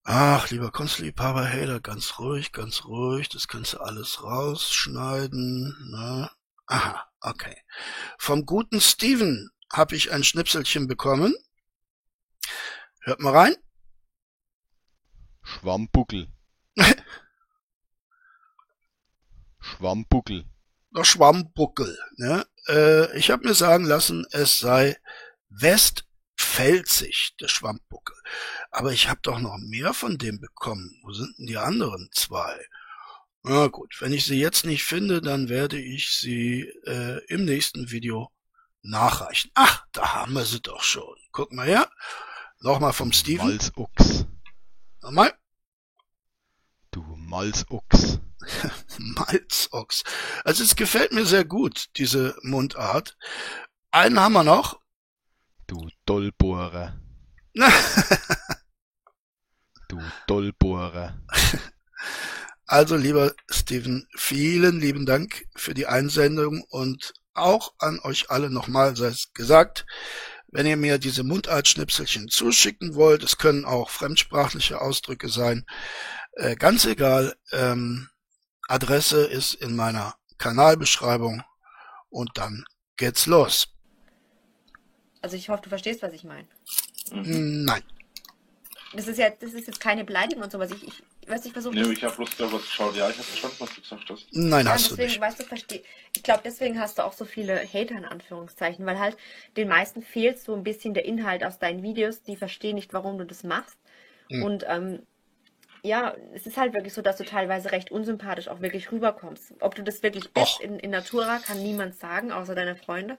Ach, 0.04 0.50
lieber 0.52 0.72
Kunstliebhaber, 0.72 1.46
hey, 1.46 1.66
da 1.66 1.80
ganz 1.80 2.20
ruhig, 2.20 2.52
ganz 2.52 2.86
ruhig. 2.86 3.28
Das 3.30 3.48
kannst 3.48 3.74
du 3.74 3.80
alles 3.80 4.22
rausschneiden. 4.22 5.90
Ne? 5.92 6.30
Aha, 6.68 7.10
okay. 7.22 7.58
Vom 8.20 8.46
guten 8.46 8.80
Steven 8.80 9.50
habe 9.74 9.96
ich 9.96 10.12
ein 10.12 10.24
Schnipselchen 10.24 10.88
bekommen. 10.88 11.34
Hört 13.02 13.20
mal 13.20 13.34
rein. 13.34 13.56
Schwammbuckel. 15.42 16.28
Schwammbuckel. 19.66 20.46
Der 20.96 21.04
Schwammbuckel. 21.04 21.98
Ne? 22.18 22.46
Äh, 22.68 23.18
ich 23.18 23.32
habe 23.32 23.48
mir 23.48 23.56
sagen 23.56 23.86
lassen, 23.86 24.26
es 24.32 24.60
sei 24.60 24.96
Westpfälzig, 25.50 27.36
der 27.42 27.48
Schwammbuckel. 27.48 28.16
Aber 28.72 28.92
ich 28.94 29.10
habe 29.10 29.20
doch 29.24 29.40
noch 29.40 29.58
mehr 29.58 29.94
von 29.94 30.18
dem 30.18 30.40
bekommen. 30.40 31.00
Wo 31.04 31.12
sind 31.14 31.38
denn 31.38 31.48
die 31.48 31.58
anderen 31.58 32.10
zwei? 32.12 32.64
Na 33.44 33.68
gut, 33.68 33.98
wenn 34.00 34.14
ich 34.14 34.26
sie 34.26 34.40
jetzt 34.40 34.66
nicht 34.66 34.84
finde, 34.84 35.22
dann 35.22 35.50
werde 35.50 35.80
ich 35.80 36.12
sie 36.12 36.62
äh, 36.86 37.24
im 37.28 37.46
nächsten 37.46 37.92
Video 37.92 38.32
nachreichen. 38.82 39.52
Ach, 39.54 39.86
da 39.92 40.16
haben 40.16 40.34
wir 40.34 40.46
sie 40.46 40.62
doch 40.62 40.84
schon. 40.84 41.16
Guck 41.32 41.52
mal 41.54 41.68
her. 41.68 41.90
Nochmal 42.60 42.94
vom 42.94 43.12
Steven. 43.12 43.48
Malzochs. 43.48 44.26
Nochmal. 45.02 45.34
Du 46.92 47.02
Malzochs. 47.02 48.20
Malzochs. 48.98 50.04
Also 50.44 50.64
es 50.64 50.76
gefällt 50.76 51.12
mir 51.12 51.26
sehr 51.26 51.46
gut, 51.46 51.88
diese 51.98 52.36
Mundart. 52.42 53.18
Einen 53.92 54.20
haben 54.20 54.34
wir 54.34 54.44
noch. 54.44 54.80
Du 55.68 55.90
Dollbohrer. 56.06 57.00
du 59.88 60.00
Dollbohrer. 60.28 61.20
Also 62.68 62.96
lieber 62.96 63.34
Steven, 63.50 64.08
vielen 64.16 64.80
lieben 64.80 65.06
Dank 65.06 65.46
für 65.56 65.74
die 65.74 65.88
Einsendung 65.88 66.64
und 66.70 67.14
auch 67.34 67.74
an 67.80 68.00
euch 68.00 68.32
alle 68.32 68.50
nochmal 68.50 68.96
sei 68.96 69.08
es 69.08 69.34
gesagt, 69.34 69.86
wenn 70.48 70.66
ihr 70.66 70.78
mir 70.78 70.98
diese 70.98 71.24
Mundartschnipselchen 71.24 72.30
zuschicken 72.30 72.96
wollt, 72.96 73.24
es 73.24 73.38
können 73.38 73.66
auch 73.66 73.90
fremdsprachliche 73.90 74.82
Ausdrücke 74.82 75.28
sein, 75.30 75.66
äh, 76.34 76.56
ganz 76.56 76.86
egal, 76.86 77.36
ähm, 77.52 78.10
Adresse 78.68 79.26
ist 79.26 79.54
in 79.56 79.76
meiner 79.76 80.16
Kanalbeschreibung 80.38 81.44
und 82.10 82.32
dann 82.36 82.66
geht's 82.98 83.26
los. 83.26 83.68
Also 85.22 85.36
ich 85.38 85.50
hoffe, 85.50 85.64
du 85.64 85.70
verstehst, 85.70 86.02
was 86.02 86.14
ich 86.14 86.24
meine. 86.24 86.48
Mhm. 87.12 87.66
Nein. 87.66 87.84
Das 88.94 89.08
ist 89.08 89.18
ja, 89.18 89.30
das 89.30 89.54
ist 89.54 89.68
jetzt 89.68 89.80
keine 89.80 90.06
Beleidigung 90.06 90.44
und 90.44 90.52
sowas. 90.52 90.72
Ich, 90.72 90.88
ich 90.88 91.30
weiß, 91.30 91.46
ich 91.46 91.52
versuche. 91.52 91.76
Nee, 91.76 91.92
ich 91.92 92.04
habe 92.04 92.16
bloß 92.16 92.38
da 92.38 92.52
was 92.52 92.62
geschaut. 92.62 92.96
Ja, 92.96 93.10
ich 93.10 93.18
habe 93.18 93.24
verstanden, 93.24 93.58
was 93.60 93.76
du 93.76 93.82
gesagt 93.82 94.10
hast. 94.10 94.28
Nein, 94.32 94.66
ja, 94.66 94.72
hast 94.72 94.92
deswegen, 94.92 94.98
du 94.98 95.04
nicht. 95.08 95.22
Weißt 95.22 95.40
du, 95.40 95.44
versteh, 95.44 95.84
ich 96.16 96.24
glaube, 96.24 96.42
deswegen 96.46 96.80
hast 96.80 96.98
du 96.98 97.04
auch 97.04 97.14
so 97.14 97.26
viele 97.26 97.62
Hater 97.62 97.98
in 97.98 98.06
Anführungszeichen, 98.06 98.86
weil 98.86 99.00
halt 99.00 99.18
den 99.58 99.68
meisten 99.68 100.02
fehlt 100.02 100.40
so 100.40 100.56
ein 100.56 100.64
bisschen 100.64 100.94
der 100.94 101.06
Inhalt 101.06 101.44
aus 101.44 101.60
deinen 101.60 101.84
Videos. 101.84 102.22
Die 102.22 102.38
verstehen 102.38 102.76
nicht, 102.76 102.94
warum 102.94 103.18
du 103.18 103.26
das 103.26 103.44
machst. 103.44 103.78
Mhm. 104.30 104.44
Und 104.44 104.66
ähm, 104.68 105.06
ja, 105.86 106.16
es 106.34 106.48
ist 106.48 106.58
halt 106.58 106.74
wirklich 106.74 106.94
so, 106.94 107.02
dass 107.02 107.18
du 107.18 107.24
teilweise 107.24 107.72
recht 107.72 107.92
unsympathisch 107.92 108.48
auch 108.48 108.62
wirklich 108.62 108.92
rüberkommst. 108.92 109.54
Ob 109.60 109.76
du 109.76 109.84
das 109.84 110.02
wirklich 110.04 110.32
bist 110.34 110.60
in, 110.60 110.80
in 110.80 110.90
Natura, 110.90 111.40
kann 111.40 111.62
niemand 111.62 111.98
sagen, 111.98 112.32
außer 112.32 112.56
deine 112.56 112.76
Freunde. 112.76 113.18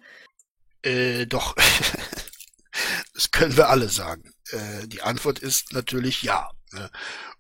Äh, 0.83 1.27
doch. 1.27 1.55
das 3.15 3.31
können 3.31 3.57
wir 3.57 3.69
alle 3.69 3.89
sagen. 3.89 4.35
Äh, 4.51 4.89
die 4.89 5.03
Antwort 5.03 5.39
ist 5.39 5.73
natürlich 5.73 6.23
ja. 6.23 6.51
Ne? 6.73 6.91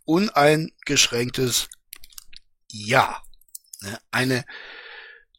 Uneingeschränktes 0.05 1.69
Ja. 2.71 3.23
Ne? 3.81 3.99
Eine 4.13 4.45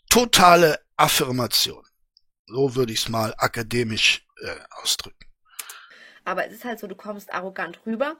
totale 0.09 0.79
Affirmation. 0.97 1.85
So 2.47 2.75
würde 2.75 2.91
ich 2.91 2.99
es 2.99 3.09
mal 3.09 3.33
akademisch 3.37 4.25
äh, 4.41 4.55
ausdrücken. 4.81 5.25
Aber 6.25 6.45
es 6.45 6.53
ist 6.53 6.65
halt 6.65 6.79
so, 6.79 6.87
du 6.87 6.95
kommst 6.95 7.31
arrogant 7.31 7.79
rüber. 7.85 8.17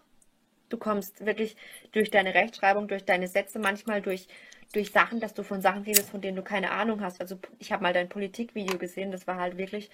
Du 0.70 0.78
kommst 0.78 1.26
wirklich 1.26 1.55
durch 1.91 2.11
deine 2.11 2.34
Rechtschreibung, 2.34 2.88
durch 2.88 3.05
deine 3.05 3.28
Sätze, 3.28 3.59
manchmal 3.59 4.01
durch, 4.01 4.28
durch 4.74 4.91
Sachen, 4.91 5.20
dass 5.20 5.34
du 5.34 5.43
von 5.43 5.61
Sachen 5.61 5.84
redest, 5.84 6.09
von 6.09 6.22
denen 6.22 6.36
du 6.36 6.43
keine 6.43 6.72
Ahnung 6.72 7.01
hast. 7.01 7.22
Also 7.22 7.39
ich 7.59 7.72
habe 7.72 7.84
mal 7.84 7.93
dein 7.93 8.09
Politikvideo 8.09 8.78
gesehen, 8.78 9.11
das 9.11 9.28
war 9.28 9.38
halt 9.38 9.57
wirklich, 9.57 9.89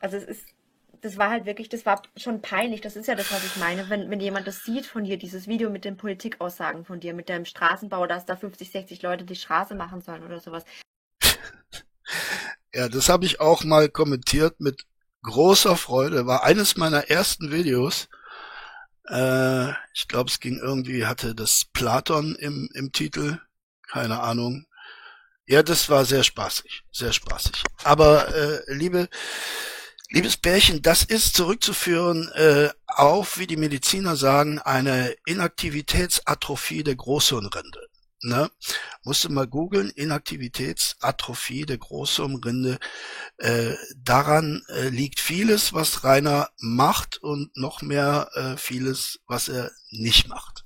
also 0.00 0.16
es 0.16 0.24
ist 0.24 0.54
das 1.04 1.18
war 1.18 1.28
halt 1.28 1.44
wirklich, 1.44 1.68
das 1.68 1.84
war 1.84 2.00
schon 2.16 2.40
peinlich. 2.40 2.80
Das 2.80 2.96
ist 2.96 3.06
ja 3.06 3.14
das, 3.14 3.30
was 3.30 3.44
ich 3.44 3.56
meine. 3.56 3.90
Wenn, 3.90 4.10
wenn 4.10 4.20
jemand 4.20 4.46
das 4.46 4.64
sieht 4.64 4.86
von 4.86 5.04
dir, 5.04 5.18
dieses 5.18 5.46
Video 5.46 5.68
mit 5.68 5.84
den 5.84 5.98
Politikaussagen 5.98 6.86
von 6.86 6.98
dir, 6.98 7.12
mit 7.12 7.28
deinem 7.28 7.44
Straßenbau, 7.44 8.06
dass 8.06 8.24
da 8.24 8.36
50, 8.36 8.70
60 8.70 9.02
Leute 9.02 9.24
die 9.24 9.36
Straße 9.36 9.74
machen 9.74 10.00
sollen 10.00 10.24
oder 10.24 10.40
sowas. 10.40 10.64
Ja, 12.72 12.88
das 12.88 13.08
habe 13.08 13.26
ich 13.26 13.38
auch 13.38 13.64
mal 13.64 13.88
kommentiert 13.88 14.60
mit 14.60 14.86
großer 15.22 15.76
Freude. 15.76 16.26
War 16.26 16.42
eines 16.42 16.76
meiner 16.76 17.10
ersten 17.10 17.52
Videos. 17.52 18.08
Äh, 19.08 19.70
ich 19.92 20.08
glaube, 20.08 20.30
es 20.30 20.40
ging 20.40 20.58
irgendwie, 20.58 21.06
hatte 21.06 21.34
das 21.34 21.66
Platon 21.72 22.34
im, 22.36 22.68
im 22.74 22.92
Titel. 22.92 23.38
Keine 23.88 24.20
Ahnung. 24.20 24.66
Ja, 25.46 25.62
das 25.62 25.90
war 25.90 26.04
sehr 26.04 26.24
spaßig, 26.24 26.84
sehr 26.90 27.12
spaßig. 27.12 27.62
Aber 27.84 28.34
äh, 28.34 28.72
liebe 28.72 29.08
Liebes 30.10 30.36
Bärchen, 30.36 30.80
das 30.80 31.02
ist 31.02 31.34
zurückzuführen 31.34 32.30
äh, 32.34 32.68
auf, 32.86 33.38
wie 33.38 33.48
die 33.48 33.56
Mediziner 33.56 34.14
sagen, 34.14 34.60
eine 34.60 35.16
Inaktivitätsatrophie 35.26 36.84
der 36.84 36.94
Großhirnrinde. 36.94 37.88
Ne? 38.24 38.50
Musste 39.02 39.30
mal 39.30 39.46
googeln, 39.46 39.90
Inaktivitätsatrophie 39.90 41.66
der 41.66 41.76
Großhirnrinde. 41.76 42.78
Äh, 43.36 43.74
daran 43.96 44.62
äh, 44.68 44.88
liegt 44.88 45.20
vieles, 45.20 45.74
was 45.74 46.04
Rainer 46.04 46.48
macht 46.58 47.18
und 47.18 47.54
noch 47.54 47.82
mehr 47.82 48.30
äh, 48.32 48.56
vieles, 48.56 49.20
was 49.26 49.48
er 49.48 49.70
nicht 49.90 50.28
macht. 50.28 50.64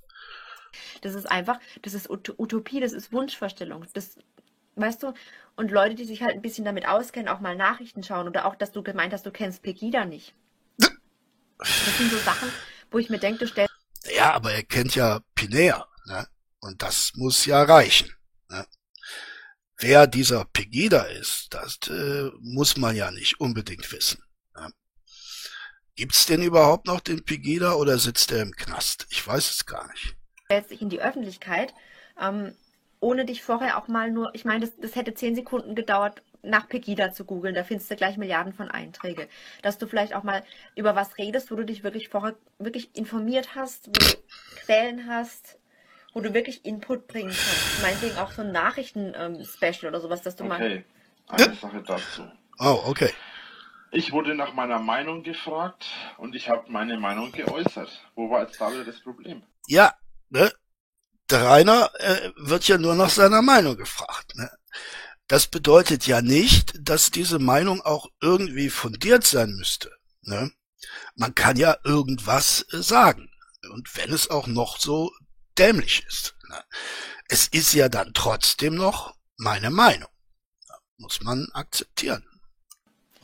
Das 1.01 1.15
ist 1.15 1.29
einfach, 1.29 1.59
das 1.83 1.95
ist 1.95 2.09
Utopie, 2.09 2.79
das 2.79 2.93
ist 2.93 3.13
Wunschvorstellung. 3.13 3.85
Das 3.93 4.19
weißt 4.77 5.03
du, 5.03 5.13
und 5.57 5.73
Leute, 5.73 5.97
die 5.97 6.05
sich 6.05 6.23
halt 6.23 6.35
ein 6.35 6.43
bisschen 6.43 6.65
damit 6.65 6.87
auskennen, 6.87 7.29
auch 7.29 7.41
mal 7.41 7.57
Nachrichten 7.57 8.05
schauen 8.05 8.29
oder 8.29 8.47
auch, 8.47 8.55
dass 8.55 8.71
du 8.71 8.85
gemeint 8.85 9.13
hast, 9.13 9.27
du 9.27 9.33
kennst 9.33 9.63
Pegida 9.63 10.05
nicht. 10.05 10.33
Das 10.79 11.99
sind 11.99 12.13
so 12.13 12.19
Sachen, 12.19 12.49
wo 12.93 12.99
ich 12.99 13.11
mir 13.11 13.19
denke, 13.19 13.41
du 13.41 13.49
stellst. 13.49 13.75
Ja, 14.17 14.33
aber 14.33 14.53
er 14.53 14.63
kennt 14.63 14.95
ja 14.95 15.21
Pinea, 15.35 15.89
ne? 16.07 16.29
Und 16.61 16.83
das 16.83 17.13
muss 17.15 17.47
ja 17.47 17.63
reichen. 17.63 18.13
Ne? 18.49 18.67
Wer 19.79 20.07
dieser 20.07 20.45
Pegida 20.45 21.03
ist, 21.03 21.49
das 21.51 21.79
äh, 21.89 22.31
muss 22.41 22.77
man 22.77 22.97
ja 22.97 23.11
nicht 23.11 23.41
unbedingt 23.41 23.91
wissen. 23.93 24.23
Ne? 24.55 24.71
Gibt's 25.95 26.27
denn 26.27 26.43
überhaupt 26.43 26.87
noch 26.87 27.01
den 27.01 27.25
Pegida 27.25 27.75
oder 27.75 27.99
sitzt 27.99 28.33
er 28.33 28.43
im 28.43 28.53
Knast? 28.53 29.07
Ich 29.11 29.27
weiß 29.27 29.51
es 29.51 29.67
gar 29.67 29.89
nicht. 29.89 30.17
Stellst 30.47 30.71
dich 30.71 30.83
in 30.83 30.89
die 30.89 31.01
Öffentlichkeit, 31.01 31.75
ähm, 32.21 32.57
ohne 33.01 33.25
dich 33.25 33.43
vorher 33.43 33.79
auch 33.79 33.87
mal 33.87 34.11
nur, 34.11 34.35
ich 34.35 34.45
meine, 34.45 34.67
das, 34.67 34.77
das 34.81 34.97
hätte 34.97 35.15
zehn 35.15 35.37
Sekunden 35.37 35.75
gedauert, 35.75 36.23
nach 36.43 36.69
Pegida 36.69 37.13
zu 37.13 37.25
googeln, 37.25 37.55
da 37.55 37.65
findest 37.65 37.91
du 37.91 37.97
gleich 37.97 38.17
Milliarden 38.17 38.53
von 38.53 38.71
Einträge. 38.71 39.29
Dass 39.63 39.79
du 39.79 39.87
vielleicht 39.87 40.15
auch 40.15 40.23
mal 40.23 40.45
über 40.77 40.95
was 40.95 41.19
redest, 41.19 41.51
wo 41.51 41.57
du 41.57 41.65
dich 41.65 41.83
wirklich 41.83 42.09
vorher 42.09 42.37
wirklich 42.59 42.97
informiert 42.97 43.55
hast, 43.55 43.89
wo 43.89 43.93
du 43.93 44.07
Quellen 44.65 45.09
hast, 45.09 45.59
wo 46.13 46.21
du 46.21 46.35
wirklich 46.35 46.65
Input 46.65 47.07
bringen 47.07 47.29
kannst. 47.29 47.83
Meinetwegen 47.83 48.17
auch 48.19 48.33
so 48.33 48.43
ein 48.43 48.53
Nachrichten-Special 48.53 49.85
ähm, 49.85 49.89
oder 49.89 50.01
sowas, 50.01 50.23
dass 50.23 50.37
du 50.37 50.45
okay. 50.45 50.49
mal. 50.49 50.85
Okay, 51.29 51.45
eine 51.45 51.55
Sache 51.55 51.83
dazu. 51.83 52.23
Oh, 52.59 52.83
okay. 52.87 53.13
Ich 53.91 54.13
wurde 54.13 54.35
nach 54.35 54.53
meiner 54.53 54.79
Meinung 54.79 55.23
gefragt 55.23 55.87
und 56.19 56.35
ich 56.35 56.49
habe 56.49 56.71
meine 56.71 56.99
Meinung 56.99 57.33
geäußert. 57.33 57.91
Wo 58.15 58.31
war 58.31 58.43
jetzt 58.43 58.61
da 58.61 58.71
das 58.85 59.01
Problem? 59.01 59.43
Ja, 59.67 59.95
ne? 60.29 60.53
Der 61.31 61.45
Rainer 61.45 61.91
äh, 61.99 62.31
wird 62.37 62.69
ja 62.69 62.79
nur 62.79 62.95
nach 62.95 63.11
seiner 63.11 63.43
Meinung 63.43 63.77
gefragt. 63.77 64.35
Ne? 64.35 64.51
Das 65.27 65.47
bedeutet 65.47 66.07
ja 66.07 66.23
nicht, 66.23 66.73
dass 66.81 67.11
diese 67.11 67.39
Meinung 67.39 67.83
auch 67.83 68.09
irgendwie 68.21 68.71
fundiert 68.71 69.25
sein 69.25 69.51
müsste. 69.51 69.91
Ne? 70.23 70.51
Man 71.17 71.35
kann 71.35 71.57
ja 71.57 71.77
irgendwas 71.85 72.67
äh, 72.73 72.83
sagen. 72.83 73.31
Und 73.73 73.95
wenn 73.97 74.11
es 74.13 74.31
auch 74.31 74.47
noch 74.47 74.79
so 74.79 75.13
dämlich 75.59 76.05
ist. 76.07 76.35
Ne? 76.49 76.63
Es 77.29 77.49
ist 77.49 77.73
ja 77.75 77.89
dann 77.89 78.13
trotzdem 78.15 78.75
noch 78.75 79.15
meine 79.37 79.71
Meinung. 79.71 80.09
Muss 80.97 81.21
man 81.23 81.49
akzeptieren. 81.53 82.25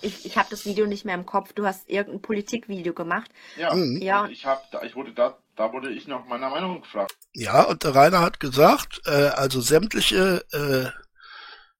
Ich, 0.00 0.26
ich 0.26 0.36
habe 0.36 0.48
das 0.50 0.64
Video 0.66 0.86
nicht 0.86 1.04
mehr 1.04 1.14
im 1.14 1.24
Kopf. 1.26 1.52
Du 1.54 1.66
hast 1.66 1.88
irgendein 1.88 2.20
Politikvideo 2.22 2.92
gemacht. 2.92 3.30
Ja, 3.56 3.74
Mhm. 3.74 4.00
Ja. 4.02 4.26
ich 4.26 4.44
habe, 4.44 4.60
da, 4.70 4.82
ich 4.82 4.94
wurde 4.94 5.12
da, 5.14 5.38
da 5.56 5.72
wurde 5.72 5.90
ich 5.90 6.06
nach 6.06 6.24
meiner 6.26 6.50
Meinung 6.50 6.82
gefragt. 6.82 7.14
Ja, 7.32 7.62
und 7.62 7.84
der 7.84 7.94
Rainer 7.94 8.20
hat 8.20 8.38
gesagt, 8.40 9.00
äh, 9.06 9.10
also 9.10 9.60
sämtliche 9.60 10.44
äh, 10.52 10.90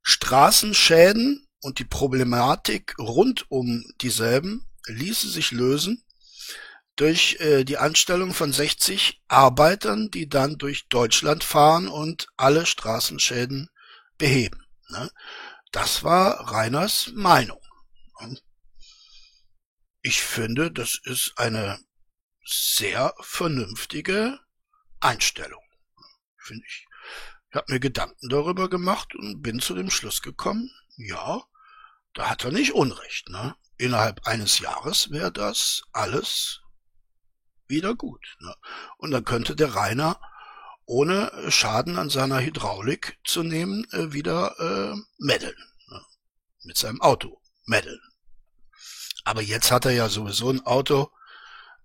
Straßenschäden 0.03 1.47
und 1.63 1.79
die 1.79 1.85
Problematik 1.85 2.95
rund 2.99 3.51
um 3.51 3.85
dieselben 4.01 4.67
ließe 4.87 5.29
sich 5.29 5.51
lösen 5.51 6.04
durch 6.97 7.37
äh, 7.41 7.65
die 7.65 7.79
Anstellung 7.79 8.33
von 8.33 8.53
60 8.53 9.23
Arbeitern, 9.29 10.11
die 10.11 10.29
dann 10.29 10.59
durch 10.59 10.89
Deutschland 10.89 11.45
fahren 11.45 11.89
und 11.89 12.29
alle 12.37 12.67
Straßenschäden 12.67 13.69
beheben. 14.19 14.65
Ne? 14.89 15.11
Das 15.73 16.05
war 16.05 16.53
Rainers 16.53 17.11
Meinung. 17.15 17.61
Ich 20.03 20.23
finde, 20.23 20.71
das 20.71 21.01
ist 21.03 21.33
eine 21.37 21.81
sehr 22.45 23.15
vernünftige 23.21 24.39
Einstellung, 25.01 25.63
finde 26.37 26.65
ich. 26.69 26.87
Ich 27.49 27.57
habe 27.57 27.73
mir 27.73 27.81
Gedanken 27.81 28.29
darüber 28.29 28.69
gemacht 28.69 29.15
und 29.15 29.41
bin 29.41 29.61
zu 29.61 29.75
dem 29.75 29.91
Schluss 29.91 30.21
gekommen, 30.23 30.71
ja, 30.97 31.43
da 32.13 32.31
hat 32.31 32.45
er 32.45 32.53
nicht 32.53 32.75
Unrecht. 32.75 33.31
Ne? 33.31 33.57
Innerhalb 33.79 34.27
eines 34.27 34.59
Jahres 34.59 35.11
wäre 35.11 35.33
das 35.33 35.83
alles 35.93 36.61
wieder 37.69 37.95
gut. 37.95 38.37
Ne? 38.41 38.55
Und 38.97 39.11
dann 39.11 39.25
könnte 39.25 39.57
der 39.57 39.75
Rainer 39.75 40.21
ohne 40.87 41.51
Schaden 41.51 41.99
an 41.99 42.11
seiner 42.11 42.41
Hydraulik 42.41 43.19
zu 43.25 43.43
nehmen 43.43 43.87
äh, 43.93 44.13
wieder 44.13 44.55
äh, 44.59 44.97
meddeln. 45.19 45.57
Ne? 45.89 46.01
Mit 46.65 46.77
seinem 46.77 47.01
Auto 47.01 47.41
meddeln. 47.65 48.01
Aber 49.25 49.41
jetzt 49.41 49.71
hat 49.71 49.87
er 49.87 49.93
ja 49.93 50.09
sowieso 50.09 50.51
ein 50.51 50.67
Auto, 50.67 51.11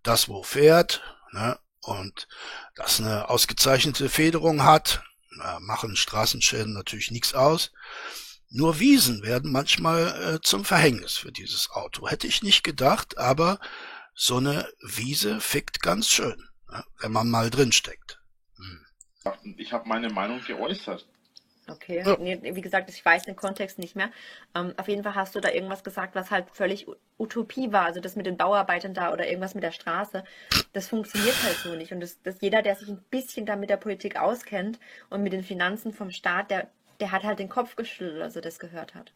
das 0.04 0.28
wo 0.28 0.44
fährt, 0.44 1.02
ne? 1.32 1.58
und 1.82 2.28
das 2.76 3.00
eine 3.00 3.30
ausgezeichnete 3.30 4.10
Federung 4.10 4.64
hat, 4.64 5.02
na, 5.32 5.60
machen 5.62 5.96
Straßenschäden 5.96 6.74
natürlich 6.74 7.12
nichts 7.12 7.34
aus. 7.34 7.72
Nur 8.50 8.80
Wiesen 8.80 9.24
werden 9.24 9.52
manchmal 9.52 10.36
äh, 10.36 10.42
zum 10.42 10.66
Verhängnis 10.66 11.16
für 11.16 11.32
dieses 11.32 11.70
Auto. 11.70 12.08
Hätte 12.10 12.28
ich 12.28 12.42
nicht 12.42 12.64
gedacht, 12.64 13.18
aber 13.18 13.60
so 14.20 14.36
eine 14.36 14.68
Wiese 14.82 15.40
fickt 15.40 15.82
ganz 15.82 16.10
schön, 16.10 16.50
ne? 16.70 16.84
wenn 17.00 17.14
man 17.14 17.30
mal 17.30 17.50
drin 17.50 17.72
steckt. 17.72 18.20
Hm. 18.58 19.56
Ich 19.58 19.72
habe 19.72 19.88
meine 19.88 20.10
Meinung 20.10 20.42
geäußert. 20.46 21.08
Okay. 21.70 22.04
Ja. 22.06 22.18
Nee, 22.20 22.40
wie 22.42 22.62
gesagt, 22.62 22.90
ich 22.90 23.06
weiß 23.06 23.24
den 23.24 23.38
Kontext 23.38 23.80
nicht 23.80 23.96
mehr. 23.96 24.12
Ähm, 24.56 24.74
auf 24.76 24.90
jeden 24.90 25.04
Fall 25.04 25.16
hast 25.16 25.36
du 25.36 25.40
da 25.40 25.50
irgendwas 25.50 25.86
gesagt, 25.86 26.16
was 26.16 26.32
halt 26.32 26.50
völlig 26.52 26.88
Utopie 27.18 27.72
war. 27.72 27.86
Also 27.86 28.02
das 28.02 28.18
mit 28.18 28.26
den 28.26 28.36
Bauarbeitern 28.36 28.94
da 28.94 29.14
oder 29.14 29.26
irgendwas 29.26 29.56
mit 29.56 29.64
der 29.64 29.72
Straße. 29.72 30.26
Das 30.74 30.90
funktioniert 30.90 31.42
halt 31.44 31.56
so 31.58 31.76
nicht. 31.76 31.94
Und 31.94 32.02
das, 32.02 32.22
das 32.22 32.42
jeder, 32.42 32.62
der 32.62 32.76
sich 32.76 32.90
ein 32.90 33.02
bisschen 33.10 33.46
da 33.46 33.56
mit 33.56 33.70
der 33.70 33.78
Politik 33.78 34.20
auskennt 34.20 34.80
und 35.10 35.24
mit 35.24 35.32
den 35.32 35.44
Finanzen 35.44 35.94
vom 35.94 36.12
Staat, 36.12 36.52
der, 36.52 36.70
der 37.00 37.14
hat 37.14 37.24
halt 37.24 37.40
den 37.40 37.50
Kopf 37.50 37.78
geschüttelt, 37.78 38.22
als 38.22 38.36
er 38.36 38.42
das 38.42 38.60
gehört 38.60 38.96
hat. 38.96 39.14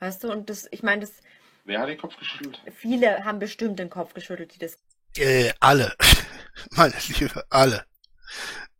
Weißt 0.00 0.22
du? 0.22 0.30
Und 0.30 0.50
das, 0.50 0.68
ich 0.70 0.82
meine, 0.82 1.00
das, 1.00 1.22
Wer 1.68 1.80
hat 1.80 1.88
den 1.90 1.98
Kopf 1.98 2.16
geschüttelt? 2.16 2.58
viele 2.74 3.26
haben 3.26 3.38
bestimmt 3.38 3.78
den 3.78 3.90
Kopf 3.90 4.14
geschüttelt, 4.14 4.54
die 4.54 4.58
das 4.58 4.78
Äh, 5.18 5.52
alle, 5.60 5.94
meine 6.70 6.94
Liebe, 7.08 7.44
alle. 7.50 7.84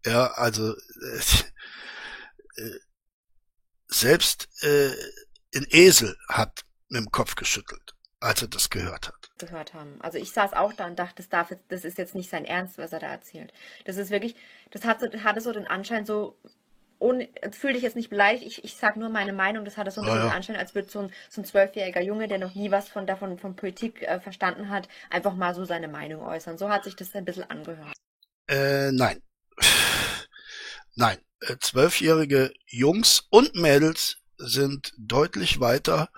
Ja, 0.06 0.28
also 0.28 0.72
äh, 0.72 1.20
selbst 3.88 4.48
äh, 4.62 4.90
ein 5.54 5.66
Esel 5.68 6.16
hat 6.30 6.64
mit 6.88 7.02
dem 7.02 7.10
Kopf 7.10 7.34
geschüttelt, 7.34 7.94
als 8.20 8.40
er 8.40 8.48
das 8.48 8.70
gehört 8.70 9.08
hat. 9.08 9.30
gehört 9.36 9.74
haben. 9.74 10.00
Also 10.00 10.16
ich 10.16 10.32
saß 10.32 10.54
auch 10.54 10.72
da 10.72 10.86
und 10.86 10.98
dachte, 10.98 11.16
das, 11.16 11.28
darf 11.28 11.50
jetzt, 11.50 11.64
das 11.68 11.84
ist 11.84 11.98
jetzt 11.98 12.14
nicht 12.14 12.30
sein 12.30 12.46
Ernst, 12.46 12.78
was 12.78 12.94
er 12.94 13.00
da 13.00 13.08
erzählt. 13.08 13.52
Das 13.84 13.98
ist 13.98 14.08
wirklich, 14.10 14.34
das 14.70 14.86
hat 14.86 15.00
so, 15.00 15.08
hatte 15.22 15.42
so 15.42 15.52
den 15.52 15.66
Anschein 15.66 16.06
so, 16.06 16.38
ohne, 16.98 17.28
fühl 17.52 17.72
dich 17.72 17.82
jetzt 17.82 17.96
nicht 17.96 18.10
beleidigt, 18.10 18.44
ich, 18.44 18.64
ich 18.64 18.76
sag 18.76 18.96
nur 18.96 19.08
meine 19.08 19.32
Meinung, 19.32 19.64
das 19.64 19.76
hatte 19.76 19.90
so 19.90 20.00
ein 20.00 20.06
bisschen 20.06 20.26
ja. 20.26 20.32
Anschein, 20.32 20.56
als 20.56 20.74
würde 20.74 20.88
so 20.88 21.00
ein, 21.00 21.12
so 21.30 21.40
ein 21.40 21.44
zwölfjähriger 21.44 22.02
Junge, 22.02 22.28
der 22.28 22.38
noch 22.38 22.54
nie 22.54 22.70
was 22.70 22.88
von 22.88 23.06
davon, 23.06 23.38
von 23.38 23.56
Politik 23.56 24.02
äh, 24.02 24.20
verstanden 24.20 24.70
hat, 24.70 24.88
einfach 25.10 25.34
mal 25.34 25.54
so 25.54 25.64
seine 25.64 25.88
Meinung 25.88 26.22
äußern. 26.22 26.58
So 26.58 26.68
hat 26.68 26.84
sich 26.84 26.96
das 26.96 27.14
ein 27.14 27.24
bisschen 27.24 27.48
angehört. 27.50 27.94
Äh, 28.48 28.92
nein. 28.92 29.22
Nein. 30.94 31.18
Äh, 31.40 31.56
Zwölfjährige 31.60 32.52
Jungs 32.66 33.26
und 33.30 33.54
Mädels 33.54 34.16
sind 34.38 34.92
deutlich 34.98 35.60
weiter 35.60 36.08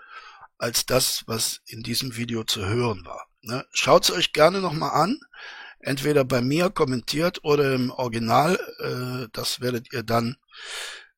als 0.56 0.86
das, 0.86 1.24
was 1.26 1.60
in 1.66 1.82
diesem 1.82 2.16
Video 2.16 2.44
zu 2.44 2.66
hören 2.66 3.04
war. 3.04 3.26
Ne? 3.42 3.66
Schaut 3.72 4.04
es 4.04 4.10
euch 4.10 4.32
gerne 4.32 4.60
nochmal 4.60 4.90
an. 4.92 5.20
Entweder 5.80 6.24
bei 6.24 6.42
mir 6.42 6.70
kommentiert 6.70 7.42
oder 7.42 7.74
im 7.74 7.90
Original. 7.90 8.58
Äh, 8.78 9.28
das 9.32 9.60
werdet 9.60 9.92
ihr 9.92 10.02
dann 10.02 10.36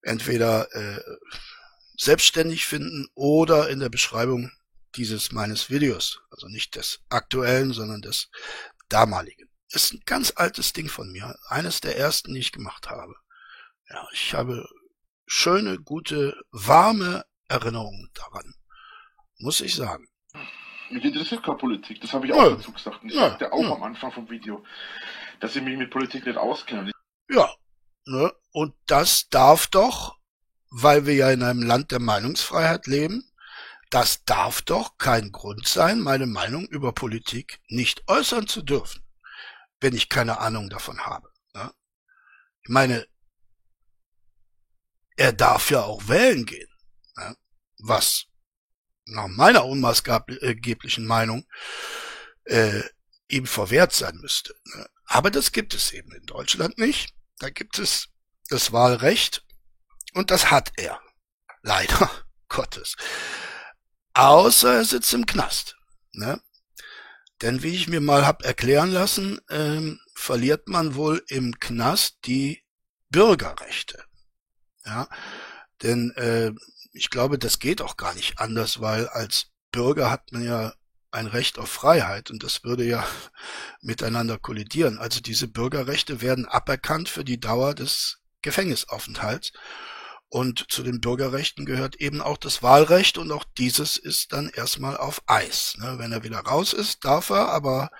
entweder 0.02 0.72
äh, 0.74 1.00
selbstständig 1.96 2.66
finden 2.66 3.08
oder 3.14 3.68
in 3.68 3.80
der 3.80 3.88
Beschreibung 3.88 4.50
dieses 4.94 5.32
meines 5.32 5.70
Videos. 5.70 6.20
Also 6.30 6.48
nicht 6.48 6.76
des 6.76 7.00
aktuellen, 7.08 7.72
sondern 7.72 8.02
des 8.02 8.28
damaligen. 8.88 9.48
Ist 9.70 9.94
ein 9.94 10.02
ganz 10.04 10.32
altes 10.36 10.72
Ding 10.72 10.88
von 10.88 11.10
mir. 11.10 11.36
Eines 11.48 11.80
der 11.80 11.96
ersten, 11.96 12.34
die 12.34 12.40
ich 12.40 12.52
gemacht 12.52 12.90
habe. 12.90 13.14
Ja, 13.88 14.06
ich 14.12 14.34
habe 14.34 14.68
schöne, 15.26 15.78
gute, 15.78 16.36
warme 16.50 17.24
Erinnerungen 17.48 18.10
daran. 18.14 18.54
Muss 19.38 19.60
ich 19.60 19.74
sagen. 19.74 20.08
Mich 20.92 21.04
interessiert 21.04 21.42
keine 21.42 21.56
Politik, 21.56 22.00
das 22.00 22.12
habe 22.12 22.26
ich 22.26 22.32
auch 22.32 22.56
dazu 22.56 22.72
gesagt. 22.72 23.02
Und 23.02 23.08
ich 23.08 23.14
Ja, 23.14 23.30
sagte 23.30 23.52
auch 23.52 23.70
am 23.70 23.82
Anfang 23.82 24.12
vom 24.12 24.28
Video, 24.28 24.64
dass 25.40 25.56
ich 25.56 25.62
mich 25.62 25.76
mit 25.78 25.90
Politik 25.90 26.26
nicht 26.26 26.36
auskenne. 26.38 26.90
Ja, 27.30 27.54
ne? 28.06 28.32
Und 28.52 28.74
das 28.86 29.28
darf 29.30 29.66
doch, 29.68 30.18
weil 30.70 31.06
wir 31.06 31.14
ja 31.14 31.30
in 31.30 31.42
einem 31.42 31.62
Land 31.62 31.90
der 31.92 32.00
Meinungsfreiheit 32.00 32.86
leben, 32.86 33.24
das 33.90 34.24
darf 34.24 34.62
doch 34.62 34.98
kein 34.98 35.32
Grund 35.32 35.66
sein, 35.66 36.00
meine 36.00 36.26
Meinung 36.26 36.66
über 36.66 36.92
Politik 36.92 37.60
nicht 37.68 38.02
äußern 38.08 38.46
zu 38.46 38.62
dürfen, 38.62 39.02
wenn 39.80 39.94
ich 39.94 40.08
keine 40.08 40.38
Ahnung 40.40 40.70
davon 40.70 41.00
habe. 41.00 41.28
Ne? 41.54 41.72
Ich 42.62 42.70
meine, 42.70 43.06
er 45.16 45.32
darf 45.32 45.70
ja 45.70 45.82
auch 45.82 46.08
wählen 46.08 46.44
gehen, 46.46 46.68
ne? 47.16 47.36
was 47.78 48.26
nach 49.04 49.28
meiner 49.28 49.64
unmaßgeblichen 49.64 51.06
Meinung 51.06 51.46
äh, 52.44 52.82
ihm 53.28 53.46
verwehrt 53.46 53.92
sein 53.92 54.16
müsste. 54.16 54.54
Ne? 54.64 54.86
Aber 55.06 55.30
das 55.30 55.52
gibt 55.52 55.74
es 55.74 55.92
eben 55.92 56.12
in 56.12 56.26
Deutschland 56.26 56.78
nicht. 56.78 57.14
Da 57.38 57.50
gibt 57.50 57.78
es 57.78 58.08
das 58.48 58.72
Wahlrecht 58.72 59.44
und 60.14 60.30
das 60.30 60.50
hat 60.50 60.72
er. 60.76 61.00
Leider 61.62 62.10
Gottes. 62.48 62.96
Außer 64.14 64.74
er 64.74 64.84
sitzt 64.84 65.12
im 65.12 65.26
Knast. 65.26 65.76
Ne? 66.12 66.40
Denn 67.40 67.62
wie 67.62 67.74
ich 67.74 67.88
mir 67.88 68.00
mal 68.00 68.26
hab 68.26 68.44
erklären 68.44 68.90
lassen, 68.90 69.40
ähm, 69.48 70.00
verliert 70.14 70.68
man 70.68 70.94
wohl 70.94 71.24
im 71.28 71.58
Knast 71.58 72.18
die 72.26 72.62
Bürgerrechte. 73.10 74.04
Ja, 74.84 75.08
denn 75.82 76.10
äh, 76.12 76.52
ich 76.92 77.10
glaube, 77.10 77.38
das 77.38 77.58
geht 77.58 77.80
auch 77.80 77.96
gar 77.96 78.14
nicht 78.14 78.38
anders, 78.38 78.80
weil 78.80 79.08
als 79.08 79.46
Bürger 79.72 80.10
hat 80.10 80.32
man 80.32 80.44
ja 80.44 80.74
ein 81.10 81.26
Recht 81.26 81.58
auf 81.58 81.70
Freiheit 81.70 82.30
und 82.30 82.42
das 82.42 82.64
würde 82.64 82.84
ja 82.84 83.06
miteinander 83.80 84.38
kollidieren. 84.38 84.98
Also 84.98 85.20
diese 85.20 85.48
Bürgerrechte 85.48 86.20
werden 86.20 86.46
aberkannt 86.46 87.08
für 87.08 87.24
die 87.24 87.40
Dauer 87.40 87.74
des 87.74 88.18
Gefängnisaufenthalts. 88.42 89.52
Und 90.28 90.64
zu 90.70 90.82
den 90.82 91.02
Bürgerrechten 91.02 91.66
gehört 91.66 91.96
eben 91.96 92.22
auch 92.22 92.38
das 92.38 92.62
Wahlrecht 92.62 93.18
und 93.18 93.30
auch 93.32 93.44
dieses 93.58 93.98
ist 93.98 94.32
dann 94.32 94.48
erstmal 94.48 94.96
auf 94.96 95.22
Eis. 95.26 95.74
Ne? 95.76 95.98
Wenn 95.98 96.12
er 96.12 96.22
wieder 96.22 96.38
raus 96.38 96.72
ist, 96.72 97.04
darf 97.04 97.28
er, 97.28 97.50
aber 97.50 97.90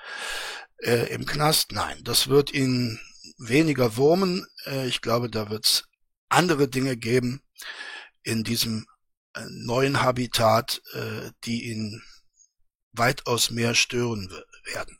äh, 0.78 1.12
im 1.12 1.26
Knast 1.26 1.72
nein. 1.72 2.00
Das 2.04 2.28
wird 2.28 2.54
ihn 2.54 2.98
weniger 3.36 3.98
wurmen. 3.98 4.46
Äh, 4.64 4.88
ich 4.88 5.02
glaube, 5.02 5.28
da 5.28 5.50
wird 5.50 5.66
es 5.66 5.84
andere 6.30 6.68
Dinge 6.68 6.96
geben 6.96 7.42
in 8.22 8.44
diesem 8.44 8.86
äh, 9.34 9.40
neuen 9.48 10.02
Habitat, 10.02 10.82
äh, 10.94 11.30
die 11.44 11.70
ihn 11.70 12.02
weitaus 12.92 13.50
mehr 13.50 13.74
stören 13.74 14.30
werden. 14.64 14.98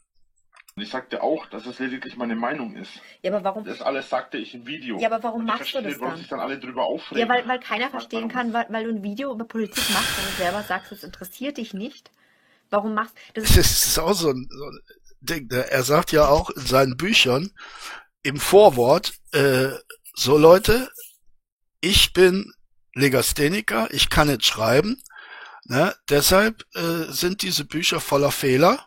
Ich 0.77 0.89
sagte 0.89 1.23
auch, 1.23 1.47
dass 1.51 1.67
es 1.67 1.79
lediglich 1.79 2.17
meine 2.17 2.35
Meinung 2.35 2.75
ist. 2.77 2.91
Ja, 3.21 3.31
aber 3.31 3.45
warum, 3.45 3.65
Das 3.65 3.83
alles 3.83 4.09
sagte 4.09 4.39
ich 4.39 4.55
im 4.55 4.67
Video. 4.67 4.99
ja, 4.99 5.11
aber 5.13 5.23
warum 5.23 5.45
machst 5.45 5.75
du 5.75 5.83
das 5.83 5.99
dann? 5.99 6.17
sich 6.17 6.29
dann 6.29 6.41
alle 6.41 6.59
drüber 6.59 6.85
aufregen. 6.85 7.19
Ja, 7.19 7.29
weil, 7.29 7.47
weil 7.47 7.61
keiner 7.61 7.91
verstehen 7.91 8.29
kann, 8.31 8.55
weil, 8.55 8.67
weil 8.71 8.85
du 8.85 8.91
ein 8.91 9.03
Video 9.03 9.33
über 9.35 9.45
Politik 9.45 9.85
machst 9.91 10.19
und 10.19 10.27
du 10.29 10.43
selber 10.43 10.63
sagst, 10.63 10.91
es 10.93 11.05
interessiert 11.05 11.59
dich 11.59 11.75
nicht. 11.75 12.11
Warum 12.71 12.95
machst 12.95 13.15
das? 13.35 13.45
Das 13.55 13.87
ist 13.87 13.99
auch 13.99 14.15
so 14.15 14.31
ein, 14.31 14.49
so 14.51 14.65
ein 14.65 14.81
Ding. 15.21 15.47
Ne? 15.49 15.71
Er 15.71 15.83
sagt 15.83 16.11
ja 16.11 16.27
auch 16.29 16.49
in 16.49 16.65
seinen 16.65 16.97
Büchern 16.97 17.51
im 18.23 18.39
Vorwort, 18.41 19.13
äh, 19.33 19.73
so 20.15 20.39
Leute, 20.39 20.91
ich 21.83 22.15
bin 22.15 22.51
Legastheniker, 22.95 23.93
ich 23.93 24.11
kann 24.11 24.29
nicht 24.29 24.45
schreiben, 24.45 25.03
ne? 25.65 25.95
deshalb 26.09 26.65
äh, 26.75 27.11
sind 27.11 27.43
diese 27.43 27.65
Bücher 27.65 28.01
voller 28.01 28.31
Fehler. 28.31 28.87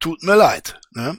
Tut 0.00 0.22
mir 0.22 0.36
leid. 0.36 0.80
Ne? 0.92 1.18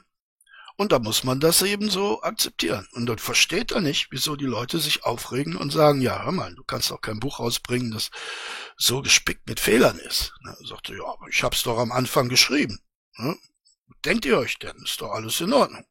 Und 0.80 0.94
da 0.94 1.00
muss 1.00 1.26
man 1.26 1.42
das 1.42 1.62
eben 1.62 1.90
so 1.90 2.22
akzeptieren. 2.22 2.88
Und 2.94 3.06
dann 3.06 3.18
versteht 3.18 3.74
er 3.74 3.82
nicht, 3.82 4.08
wieso 4.12 4.38
die 4.38 4.46
Leute 4.46 4.80
sich 4.80 5.04
aufregen 5.04 5.58
und 5.58 5.74
sagen, 5.74 6.00
ja, 6.00 6.24
hör 6.24 6.32
mal, 6.32 6.56
du 6.56 6.64
kannst 6.64 6.90
doch 6.90 7.02
kein 7.02 7.20
Buch 7.20 7.40
rausbringen, 7.42 7.92
das 7.92 8.12
so 8.78 9.02
gespickt 9.02 9.46
mit 9.50 9.60
Fehlern 9.60 10.00
ist. 10.00 10.32
Ne? 10.42 10.56
Er 10.58 10.68
sagte, 10.68 10.96
ja, 10.96 11.04
aber 11.04 11.28
ich 11.28 11.44
hab's 11.44 11.64
doch 11.64 11.78
am 11.78 11.92
Anfang 11.92 12.30
geschrieben. 12.30 12.80
Ne? 13.18 13.38
Denkt 14.06 14.24
ihr 14.24 14.38
euch 14.38 14.58
denn? 14.58 14.78
Ist 14.86 15.02
doch 15.02 15.12
alles 15.12 15.42
in 15.42 15.52
Ordnung. 15.52 15.86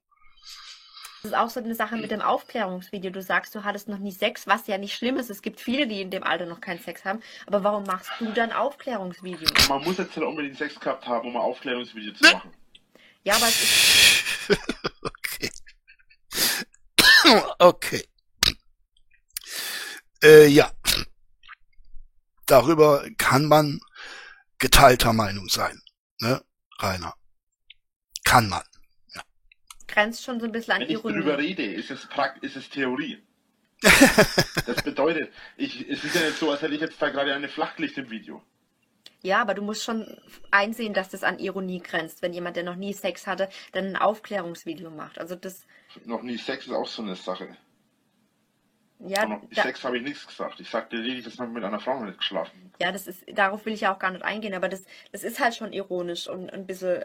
Das 1.22 1.32
ist 1.32 1.36
auch 1.36 1.50
so 1.50 1.58
eine 1.58 1.74
Sache 1.74 1.96
mit 1.96 2.12
dem 2.12 2.20
Aufklärungsvideo. 2.20 3.10
Du 3.10 3.22
sagst, 3.22 3.52
du 3.54 3.64
hattest 3.64 3.88
noch 3.88 3.98
nie 3.98 4.12
Sex, 4.12 4.46
was 4.46 4.68
ja 4.68 4.78
nicht 4.78 4.94
schlimm 4.94 5.16
ist. 5.16 5.30
Es 5.30 5.42
gibt 5.42 5.60
viele, 5.60 5.88
die 5.88 6.00
in 6.00 6.10
dem 6.10 6.22
Alter 6.22 6.46
noch 6.46 6.60
keinen 6.60 6.78
Sex 6.78 7.04
haben. 7.04 7.20
Aber 7.46 7.64
warum 7.64 7.84
machst 7.84 8.10
du 8.20 8.30
dann 8.32 8.52
Aufklärungsvideo? 8.52 9.48
Man 9.68 9.82
muss 9.82 9.98
jetzt 9.98 10.16
nicht 10.16 10.26
unbedingt 10.26 10.56
Sex 10.56 10.78
gehabt 10.78 11.06
haben, 11.06 11.26
um 11.28 11.36
ein 11.36 11.42
Aufklärungsvideo 11.42 12.14
zu 12.14 12.32
machen. 12.32 12.52
Ja, 13.24 13.34
aber 13.34 13.48
es 13.48 13.62
ist. 14.48 14.58
okay. 15.02 15.50
okay. 17.58 18.08
Äh, 20.22 20.46
ja. 20.46 20.70
Darüber 22.46 23.04
kann 23.18 23.46
man 23.46 23.80
geteilter 24.58 25.12
Meinung 25.12 25.48
sein. 25.48 25.82
Ne, 26.20 26.42
Rainer? 26.78 27.14
Kann 28.24 28.48
man. 28.48 28.62
Grenzt 29.88 30.22
schon 30.22 30.38
so 30.38 30.46
ein 30.46 30.52
bisschen 30.52 30.74
an 30.74 30.80
Wenn 30.80 30.88
ich 30.88 30.94
Ironie. 30.94 31.14
drüber 31.14 31.38
rede, 31.38 31.64
ist 31.64 31.90
es, 31.90 32.06
Prakt 32.06 32.44
ist 32.44 32.56
es 32.56 32.68
Theorie. 32.70 33.22
das 34.66 34.82
bedeutet, 34.82 35.32
ich, 35.56 35.88
es 35.88 36.04
ist 36.04 36.14
ja 36.14 36.22
nicht 36.22 36.36
so, 36.38 36.50
als 36.50 36.62
hätte 36.62 36.74
ich 36.74 36.80
jetzt 36.80 37.00
da 37.00 37.10
gerade 37.10 37.34
eine 37.34 37.48
Flachlicht 37.48 37.96
im 37.98 38.10
Video. 38.10 38.42
Ja, 39.22 39.40
aber 39.40 39.54
du 39.54 39.62
musst 39.62 39.82
schon 39.82 40.06
einsehen, 40.50 40.94
dass 40.94 41.08
das 41.08 41.24
an 41.24 41.38
Ironie 41.38 41.80
grenzt, 41.80 42.22
wenn 42.22 42.32
jemand, 42.32 42.56
der 42.56 42.64
noch 42.64 42.76
nie 42.76 42.92
Sex 42.92 43.26
hatte, 43.26 43.48
dann 43.72 43.86
ein 43.86 43.96
Aufklärungsvideo 43.96 44.90
macht. 44.90 45.18
Also 45.18 45.34
das, 45.34 45.66
Noch 46.04 46.22
nie 46.22 46.38
Sex 46.38 46.66
ist 46.66 46.72
auch 46.72 46.86
so 46.86 47.02
eine 47.02 47.16
Sache. 47.16 47.56
ja, 49.00 49.26
noch 49.26 49.42
da, 49.50 49.62
Sex 49.62 49.82
habe 49.84 49.98
ich 49.98 50.04
nichts 50.04 50.26
gesagt. 50.26 50.60
Ich 50.60 50.68
sagte 50.70 50.96
lediglich, 50.96 51.24
dass 51.24 51.38
man 51.38 51.52
mit 51.52 51.64
einer 51.64 51.80
Frau 51.80 51.98
noch 51.98 52.06
nicht 52.06 52.18
geschlafen 52.18 52.68
ja, 52.80 52.92
das 52.92 53.06
ist, 53.06 53.24
darauf 53.32 53.66
will 53.66 53.72
ich 53.72 53.82
ja 53.82 53.94
auch 53.94 53.98
gar 53.98 54.10
nicht 54.10 54.24
eingehen, 54.24 54.54
aber 54.54 54.68
das, 54.68 54.84
das 55.12 55.24
ist 55.24 55.40
halt 55.40 55.54
schon 55.54 55.72
ironisch 55.72 56.28
und 56.28 56.52
ein 56.52 56.66
bisschen, 56.66 57.04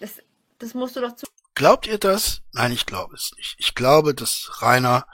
das, 0.00 0.22
das 0.58 0.74
musst 0.74 0.96
du 0.96 1.00
doch 1.00 1.14
zu. 1.16 1.26
Glaubt 1.56 1.86
ihr 1.86 1.96
das? 1.98 2.42
Nein, 2.52 2.70
ich 2.70 2.84
glaube 2.84 3.14
es 3.14 3.32
nicht. 3.38 3.56
Ich 3.58 3.74
glaube, 3.74 4.14
dass 4.14 4.60
Rainer 4.60 5.08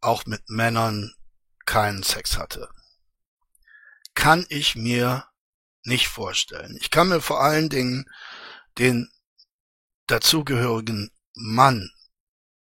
auch 0.00 0.26
mit 0.26 0.48
Männern 0.48 1.12
keinen 1.66 2.04
Sex 2.04 2.38
hatte. 2.38 2.70
Kann 4.14 4.46
ich 4.48 4.76
mir 4.76 5.26
nicht 5.82 6.06
vorstellen. 6.06 6.78
Ich 6.80 6.90
kann 6.92 7.08
mir 7.08 7.20
vor 7.20 7.42
allen 7.42 7.68
Dingen 7.68 8.08
den 8.78 9.10
dazugehörigen 10.06 11.10
Mann 11.34 11.90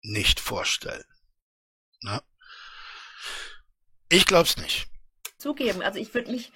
nicht 0.01 0.39
vorstellen. 0.39 1.03
Ne? 2.03 2.23
Ich 4.07 4.25
glaub's 4.25 4.55
nicht. 4.55 4.87
zugeben. 5.37 5.81
Also 5.81 5.99
ich 5.99 6.13
würde 6.13 6.31
mich, 6.31 6.53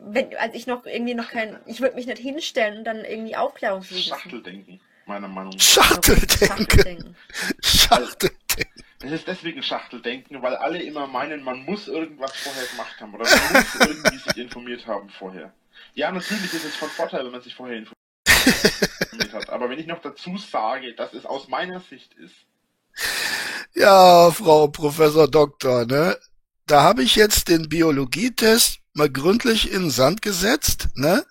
wenn, 0.00 0.34
als 0.36 0.54
ich 0.54 0.66
noch 0.66 0.86
irgendwie 0.86 1.14
noch 1.14 1.28
kein, 1.28 1.60
ich 1.66 1.80
würde 1.80 1.96
mich 1.96 2.06
nicht 2.06 2.18
hinstellen 2.22 2.78
und 2.78 2.84
dann 2.84 3.04
irgendwie 3.04 3.36
Aufklärungsvideos 3.36 4.08
machen. 4.08 4.30
Schachteldenken, 4.30 4.80
meiner 5.08 5.28
Meinung 5.28 5.54
nach. 5.54 5.60
Schachteldenken. 5.60 6.46
Schachteldenken. 6.46 7.16
Schachteldenken. 7.62 8.84
Es 9.00 9.12
ist 9.12 9.26
deswegen 9.28 9.62
Schachteldenken, 9.62 10.42
weil 10.42 10.56
alle 10.56 10.82
immer 10.82 11.06
meinen, 11.06 11.42
man 11.44 11.64
muss 11.64 11.88
irgendwas 11.88 12.32
vorher 12.36 12.66
gemacht 12.66 13.00
haben 13.00 13.14
oder 13.14 13.24
man 13.24 13.62
muss 13.62 13.74
irgendwie 13.88 14.18
sich 14.18 14.36
informiert 14.36 14.86
haben 14.86 15.08
vorher. 15.10 15.54
Ja, 15.94 16.10
natürlich 16.12 16.52
ist 16.52 16.64
es 16.64 16.76
von 16.76 16.90
Vorteil, 16.90 17.24
wenn 17.24 17.32
man 17.32 17.42
sich 17.42 17.54
vorher 17.54 17.78
informiert 17.78 17.96
hat. 19.34 19.50
Aber 19.50 19.70
wenn 19.70 19.78
ich 19.78 19.86
noch 19.86 20.02
dazu 20.02 20.36
sage, 20.38 20.94
dass 20.94 21.14
es 21.14 21.26
aus 21.26 21.48
meiner 21.48 21.80
Sicht 21.80 22.14
ist, 22.14 22.34
Ja, 23.74 24.30
Frau 24.32 24.68
Professor 24.68 25.28
Doktor, 25.30 25.86
ne? 25.86 26.18
Da 26.66 26.82
habe 26.82 27.02
ich 27.02 27.16
jetzt 27.16 27.48
den 27.48 27.68
Biologietest 27.68 28.80
mal 28.94 29.08
gründlich 29.10 29.72
in 29.72 29.82
den 29.84 29.90
Sand 29.90 30.22
gesetzt, 30.22 30.88
ne? 30.94 31.24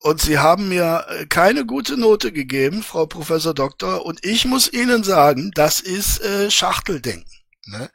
Und 0.00 0.20
Sie 0.20 0.38
haben 0.38 0.68
mir 0.68 1.06
äh, 1.08 1.26
keine 1.26 1.66
gute 1.66 1.96
Note 1.96 2.32
gegeben, 2.32 2.82
Frau 2.82 3.06
Professor 3.06 3.54
Doktor. 3.54 4.06
Und 4.06 4.24
ich 4.24 4.44
muss 4.44 4.72
Ihnen 4.72 5.02
sagen, 5.02 5.50
das 5.54 5.80
ist 5.80 6.20
äh, 6.20 6.50
Schachteldenken. 6.50 7.30
Ne? 7.66 7.90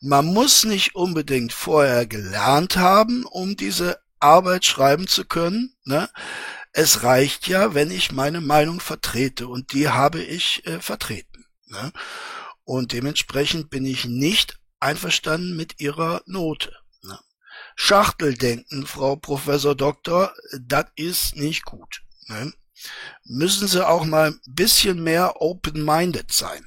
Man 0.00 0.26
muss 0.26 0.64
nicht 0.64 0.94
unbedingt 0.94 1.52
vorher 1.52 2.06
gelernt 2.06 2.76
haben, 2.76 3.24
um 3.24 3.56
diese 3.56 3.98
Arbeit 4.20 4.64
schreiben 4.64 5.08
zu 5.08 5.24
können. 5.24 5.74
Ne? 5.84 6.08
Es 6.72 7.02
reicht 7.02 7.48
ja, 7.48 7.74
wenn 7.74 7.90
ich 7.90 8.12
meine 8.12 8.40
Meinung 8.40 8.80
vertrete 8.80 9.48
und 9.48 9.72
die 9.72 9.88
habe 9.88 10.22
ich 10.22 10.66
äh, 10.66 10.80
vertreten. 10.80 11.46
Ne? 11.66 11.92
Und 12.64 12.92
dementsprechend 12.92 13.70
bin 13.70 13.86
ich 13.86 14.04
nicht 14.04 14.58
einverstanden 14.80 15.56
mit 15.56 15.80
Ihrer 15.80 16.22
Note. 16.26 16.72
Schachteldenken, 17.80 18.86
Frau 18.88 19.14
Professor 19.14 19.76
Doktor, 19.76 20.34
das 20.60 20.86
ist 20.96 21.36
nicht 21.36 21.64
gut. 21.64 22.02
Ne? 22.26 22.52
Müssen 23.24 23.68
Sie 23.68 23.86
auch 23.86 24.04
mal 24.04 24.32
ein 24.32 24.40
bisschen 24.46 25.02
mehr 25.02 25.40
open-minded 25.40 26.30
sein. 26.32 26.66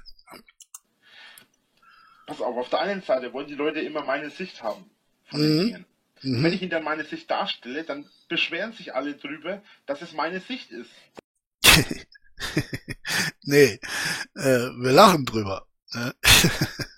pass 2.26 2.40
auf, 2.42 2.56
auf 2.56 2.70
der 2.70 2.80
einen 2.80 3.02
Seite 3.02 3.34
wollen 3.34 3.48
die 3.48 3.56
Leute 3.56 3.82
immer 3.82 4.06
meine 4.06 4.30
Sicht 4.30 4.64
haben 4.64 4.90
von 5.26 5.42
Mhm. 5.42 5.66
Dingen. 5.66 5.86
Mhm. 6.22 6.44
Wenn 6.44 6.54
ich 6.54 6.62
ihnen 6.62 6.72
dann 6.72 6.84
meine 6.86 7.04
Sicht 7.04 7.30
darstelle, 7.30 7.84
dann 7.84 8.06
beschweren 8.30 8.72
sich 8.72 8.96
alle 8.96 9.14
drüber, 9.16 9.62
dass 9.88 10.02
es 10.02 10.14
meine 10.14 10.40
Sicht 10.40 10.72
ist. 10.72 10.92
nee, 13.44 13.80
äh, 14.36 14.70
wir 14.80 14.92
lachen 14.94 15.26
drüber. 15.26 15.68
Ne? 15.94 16.16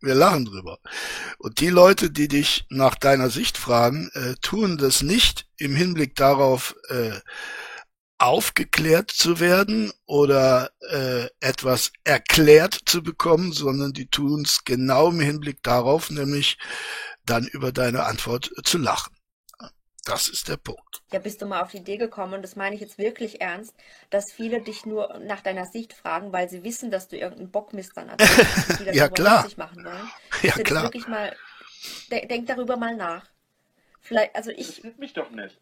wir 0.00 0.14
lachen 0.14 0.44
drüber. 0.44 0.78
Und 1.38 1.60
die 1.60 1.68
Leute, 1.68 2.10
die 2.10 2.28
dich 2.28 2.66
nach 2.68 2.94
deiner 2.94 3.30
Sicht 3.30 3.58
fragen, 3.58 4.10
äh, 4.14 4.34
tun 4.40 4.78
das 4.78 5.02
nicht 5.02 5.46
im 5.56 5.74
Hinblick 5.74 6.14
darauf, 6.16 6.74
äh, 6.88 7.20
aufgeklärt 8.18 9.10
zu 9.10 9.40
werden 9.40 9.92
oder 10.06 10.70
äh, 10.90 11.26
etwas 11.40 11.92
erklärt 12.04 12.78
zu 12.86 13.02
bekommen, 13.02 13.52
sondern 13.52 13.92
die 13.92 14.06
tun 14.06 14.42
es 14.42 14.64
genau 14.64 15.10
im 15.10 15.20
Hinblick 15.20 15.62
darauf, 15.62 16.10
nämlich 16.10 16.56
dann 17.26 17.46
über 17.46 17.72
deine 17.72 18.04
Antwort 18.04 18.50
zu 18.64 18.78
lachen. 18.78 19.13
Das 20.04 20.28
ist 20.28 20.48
der 20.48 20.56
Punkt. 20.56 21.02
Ja, 21.12 21.18
bist 21.20 21.40
du 21.40 21.46
mal 21.46 21.62
auf 21.62 21.70
die 21.70 21.78
Idee 21.78 21.96
gekommen, 21.96 22.34
und 22.34 22.42
das 22.42 22.56
meine 22.56 22.74
ich 22.74 22.80
jetzt 22.80 22.98
wirklich 22.98 23.40
ernst, 23.40 23.74
dass 24.10 24.32
viele 24.32 24.60
dich 24.60 24.84
nur 24.84 25.18
nach 25.20 25.40
deiner 25.42 25.64
Sicht 25.66 25.92
fragen, 25.92 26.32
weil 26.32 26.48
sie 26.48 26.64
wissen, 26.64 26.90
dass 26.90 27.08
du 27.08 27.16
irgendeinen 27.16 27.50
Bockmist 27.50 27.96
dann 27.96 28.08
erzählst, 28.08 28.62
die 28.78 28.84
Ja, 28.92 29.08
darüber 29.08 29.08
klar. 29.08 29.48
machen 29.56 29.84
wollen. 29.84 30.12
Ja, 30.42 30.52
Dass 30.52 30.56
du 30.56 30.64
das 30.64 30.80
klar. 30.80 30.82
wirklich 30.82 31.06
mal, 31.08 31.36
de 32.10 32.26
denk 32.28 32.46
darüber 32.48 32.76
mal 32.76 32.96
nach. 32.96 33.26
Vielleicht, 34.00 34.36
also 34.36 34.50
Das 34.50 34.58
ich, 34.58 34.68
interessiert 34.68 34.98
mich 34.98 35.12
doch 35.12 35.30
nicht. 35.30 35.60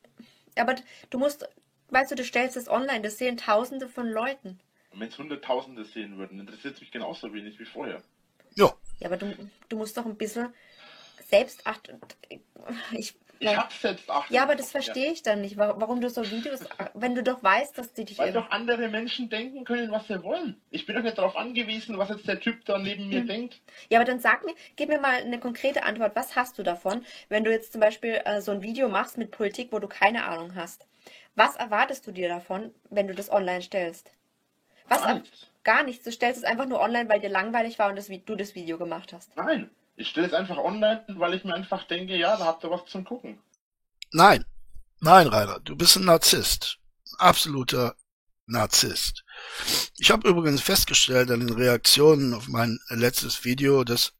aber 0.56 0.76
du 1.10 1.18
musst, 1.18 1.46
weißt 1.90 2.10
du, 2.12 2.14
du 2.14 2.24
stellst 2.24 2.56
es 2.56 2.68
online, 2.68 3.02
das 3.02 3.18
sehen 3.18 3.36
tausende 3.36 3.88
von 3.88 4.08
Leuten. 4.08 4.58
Und 4.90 5.00
wenn 5.00 5.08
es 5.08 5.18
Hunderttausende 5.18 5.84
sehen 5.84 6.18
würden, 6.18 6.38
interessiert 6.38 6.74
es 6.76 6.80
mich 6.80 6.92
genauso 6.92 7.32
wenig 7.32 7.58
wie 7.58 7.64
vorher. 7.64 8.04
Ja, 8.54 8.74
Ja, 9.00 9.08
aber 9.08 9.16
du, 9.16 9.34
du 9.68 9.76
musst 9.76 9.96
doch 9.96 10.06
ein 10.06 10.16
bisschen 10.16 10.54
Selbstachtung, 11.28 12.00
ich, 12.92 13.16
Ich 13.42 13.56
hab's 13.56 13.80
selbst 13.82 14.08
Achtung. 14.10 14.34
ja, 14.36 14.42
aber 14.42 14.54
das 14.56 14.70
verstehe 14.70 15.10
ich 15.12 15.22
dann 15.22 15.40
nicht, 15.40 15.56
wa- 15.56 15.74
warum 15.76 16.00
du 16.00 16.08
so 16.08 16.28
Videos, 16.30 16.60
wenn 16.94 17.14
du 17.14 17.22
doch 17.22 17.42
weißt, 17.42 17.76
dass 17.76 17.92
die 17.92 18.04
dich 18.04 18.18
Weil 18.18 18.32
doch 18.32 18.50
andere 18.50 18.88
Menschen 18.88 19.28
denken 19.28 19.64
können, 19.64 19.90
was 19.90 20.06
sie 20.08 20.22
wollen. 20.22 20.60
Ich 20.70 20.86
bin 20.86 20.94
doch 20.96 21.02
nicht 21.02 21.18
darauf 21.18 21.36
angewiesen, 21.36 21.98
was 21.98 22.08
jetzt 22.10 22.26
der 22.28 22.40
Typ 22.40 22.64
da 22.64 22.78
neben 22.78 23.08
mir 23.08 23.20
Hm. 23.20 23.26
denkt. 23.28 23.60
Ja, 23.88 23.98
aber 23.98 24.04
dann 24.04 24.20
sag 24.20 24.44
mir, 24.44 24.54
gib 24.76 24.88
mir 24.88 25.00
mal 25.00 25.14
eine 25.14 25.40
konkrete 25.40 25.82
Antwort. 25.82 26.14
Was 26.14 26.36
hast 26.36 26.58
du 26.58 26.62
davon, 26.62 27.04
wenn 27.28 27.44
du 27.44 27.50
jetzt 27.50 27.72
zum 27.72 27.80
Beispiel 27.80 28.20
äh, 28.24 28.40
so 28.40 28.52
ein 28.52 28.62
Video 28.62 28.88
machst 28.88 29.18
mit 29.18 29.30
Politik, 29.30 29.68
wo 29.72 29.78
du 29.78 29.88
keine 29.88 30.24
Ahnung 30.24 30.54
hast? 30.54 30.86
Was 31.34 31.56
erwartest 31.56 32.06
du 32.06 32.12
dir 32.12 32.28
davon, 32.28 32.72
wenn 32.90 33.08
du 33.08 33.14
das 33.14 33.30
online 33.32 33.62
stellst? 33.62 34.12
Was 34.88 35.02
Gar 35.02 35.14
nichts. 35.14 35.46
Gar 35.64 35.82
nichts. 35.84 36.04
Du 36.04 36.12
stellst 36.12 36.38
es 36.38 36.44
einfach 36.44 36.66
nur 36.66 36.80
online, 36.80 37.08
weil 37.08 37.20
dir 37.20 37.28
langweilig 37.30 37.78
war 37.78 37.88
und 37.88 37.96
das, 37.96 38.08
du 38.08 38.34
das 38.36 38.54
Video 38.54 38.78
gemacht 38.78 39.12
hast. 39.12 39.34
Nein. 39.36 39.70
Ich 39.94 40.08
stelle 40.08 40.26
es 40.26 40.32
einfach 40.32 40.56
online, 40.56 41.04
weil 41.08 41.34
ich 41.34 41.44
mir 41.44 41.54
einfach 41.54 41.84
denke, 41.84 42.16
ja, 42.16 42.36
da 42.36 42.46
habt 42.46 42.64
ihr 42.64 42.70
was 42.70 42.86
zum 42.86 43.04
Gucken. 43.04 43.40
Nein, 44.12 44.44
nein, 45.00 45.26
Rainer, 45.26 45.60
du 45.60 45.76
bist 45.76 45.96
ein 45.96 46.04
Narzisst. 46.04 46.78
Absoluter 47.18 47.94
Narzisst. 48.46 49.24
Ich 49.98 50.10
habe 50.10 50.28
übrigens 50.28 50.62
festgestellt 50.62 51.30
an 51.30 51.40
den 51.40 51.54
Reaktionen 51.54 52.34
auf 52.34 52.48
mein 52.48 52.78
letztes 52.88 53.44
Video, 53.44 53.84
dass 53.84 54.14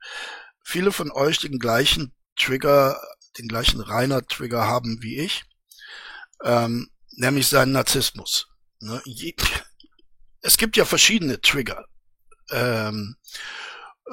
viele 0.62 0.92
von 0.92 1.10
euch 1.10 1.38
den 1.38 1.58
gleichen 1.58 2.14
Trigger, 2.36 3.00
den 3.38 3.48
gleichen 3.48 3.80
Rainer-Trigger 3.80 4.66
haben 4.66 5.02
wie 5.02 5.18
ich, 5.18 5.44
ähm, 6.44 6.90
nämlich 7.16 7.48
seinen 7.48 7.72
Narzissmus. 7.72 8.48
Ne? 8.80 9.02
Es 10.44 10.56
gibt 10.56 10.76
ja 10.76 10.84
verschiedene 10.84 11.40
Trigger. 11.40 11.86
Ähm, 12.50 13.14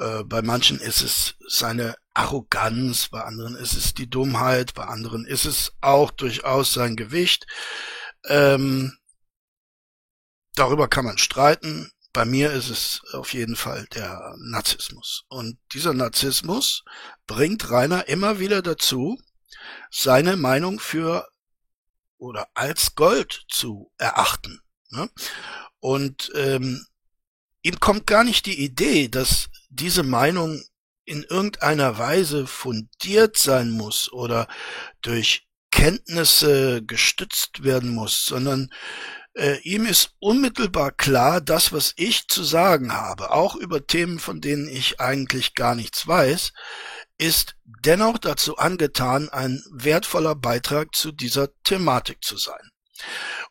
äh, 0.00 0.24
bei 0.24 0.40
manchen 0.40 0.80
ist 0.80 1.02
es 1.02 1.34
seine 1.46 1.94
Arroganz, 2.14 3.08
bei 3.08 3.22
anderen 3.22 3.54
ist 3.54 3.74
es 3.74 3.92
die 3.92 4.08
Dummheit, 4.08 4.74
bei 4.74 4.84
anderen 4.84 5.26
ist 5.26 5.44
es 5.44 5.72
auch 5.82 6.10
durchaus 6.10 6.72
sein 6.72 6.96
Gewicht. 6.96 7.46
Ähm, 8.24 8.96
darüber 10.54 10.88
kann 10.88 11.04
man 11.04 11.18
streiten. 11.18 11.92
Bei 12.12 12.24
mir 12.24 12.50
ist 12.52 12.70
es 12.70 13.02
auf 13.12 13.34
jeden 13.34 13.56
Fall 13.56 13.86
der 13.94 14.34
Narzissmus. 14.38 15.24
Und 15.28 15.58
dieser 15.74 15.92
Narzissmus 15.92 16.82
bringt 17.26 17.70
Rainer 17.70 18.08
immer 18.08 18.40
wieder 18.40 18.62
dazu, 18.62 19.20
seine 19.90 20.36
Meinung 20.36 20.80
für 20.80 21.28
oder 22.16 22.48
als 22.54 22.94
Gold 22.94 23.44
zu 23.48 23.92
erachten. 23.98 24.60
Ne? 24.88 25.10
Und 25.78 26.32
ähm, 26.34 26.86
ihm 27.62 27.80
kommt 27.80 28.06
gar 28.06 28.24
nicht 28.24 28.46
die 28.46 28.62
Idee, 28.62 29.08
dass 29.08 29.48
diese 29.68 30.02
Meinung 30.02 30.62
in 31.04 31.24
irgendeiner 31.24 31.98
Weise 31.98 32.46
fundiert 32.46 33.36
sein 33.36 33.70
muss 33.70 34.12
oder 34.12 34.46
durch 35.02 35.46
Kenntnisse 35.70 36.82
gestützt 36.82 37.62
werden 37.62 37.90
muss, 37.90 38.24
sondern 38.24 38.70
äh, 39.34 39.58
ihm 39.62 39.86
ist 39.86 40.14
unmittelbar 40.18 40.92
klar, 40.92 41.40
das, 41.40 41.72
was 41.72 41.94
ich 41.96 42.26
zu 42.28 42.42
sagen 42.42 42.92
habe, 42.92 43.30
auch 43.30 43.54
über 43.54 43.86
Themen, 43.86 44.18
von 44.18 44.40
denen 44.40 44.68
ich 44.68 45.00
eigentlich 45.00 45.54
gar 45.54 45.74
nichts 45.74 46.06
weiß, 46.06 46.52
ist 47.18 47.54
dennoch 47.64 48.18
dazu 48.18 48.56
angetan, 48.56 49.28
ein 49.28 49.62
wertvoller 49.70 50.34
Beitrag 50.34 50.94
zu 50.94 51.12
dieser 51.12 51.48
Thematik 51.62 52.24
zu 52.24 52.36
sein. 52.36 52.69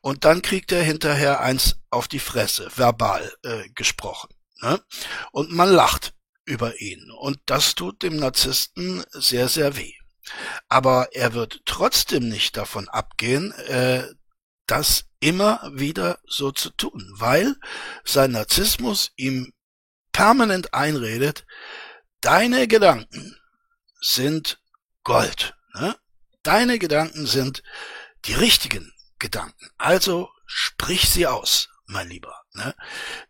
Und 0.02 0.26
dann 0.26 0.42
kriegt 0.42 0.72
er 0.72 0.84
hinterher 0.84 1.42
eins 1.42 1.78
auf 1.90 2.08
die 2.08 2.20
Fresse, 2.20 2.70
verbal 2.76 3.32
äh, 3.44 3.70
gesprochen. 3.70 4.30
Ne? 4.62 4.82
Und 5.32 5.52
man 5.52 5.70
lacht 5.70 6.14
über 6.46 6.80
ihn. 6.80 7.12
Und 7.12 7.40
das 7.46 7.76
tut 7.76 8.04
dem 8.04 8.18
Narzissten 8.18 9.04
sehr, 9.12 9.48
sehr 9.50 9.76
weh. 9.76 9.94
Aber 10.68 11.10
er 11.14 11.34
wird 11.34 11.62
trotzdem 11.66 12.30
nicht 12.30 12.58
davon 12.58 12.88
abgehen, 12.90 13.52
äh, 13.68 14.04
das 14.68 15.06
immer 15.20 15.70
wieder 15.74 16.20
so 16.28 16.52
zu 16.52 16.70
tun, 16.70 17.12
weil 17.16 17.56
sein 18.04 18.32
Narzissmus 18.32 19.12
ihm 19.16 19.52
permanent 20.12 20.74
einredet, 20.74 21.46
deine 22.22 22.68
Gedanken 22.68 23.36
sind 24.02 24.62
Gold. 25.04 25.56
Ne? 25.74 25.96
Deine 26.44 26.80
Gedanken 26.80 27.26
sind 27.26 27.64
die 28.26 28.34
richtigen 28.34 28.94
Gedanken. 29.20 29.70
Also 29.78 30.30
sprich 30.46 31.10
sie 31.10 31.28
aus, 31.28 31.70
mein 31.86 32.10
Lieber. 32.10 32.44
Ne? 32.54 32.76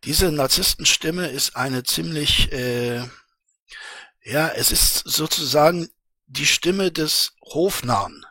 Diese 0.04 0.32
Narzisstenstimme 0.32 1.28
ist 1.28 1.56
eine 1.56 1.84
ziemlich, 1.84 2.52
äh, 2.52 3.04
ja, 4.24 4.50
es 4.50 4.72
ist 4.72 5.00
sozusagen 5.00 5.90
die 6.28 6.46
Stimme 6.46 6.92
des 6.92 7.34
Hofnarren 7.42 8.26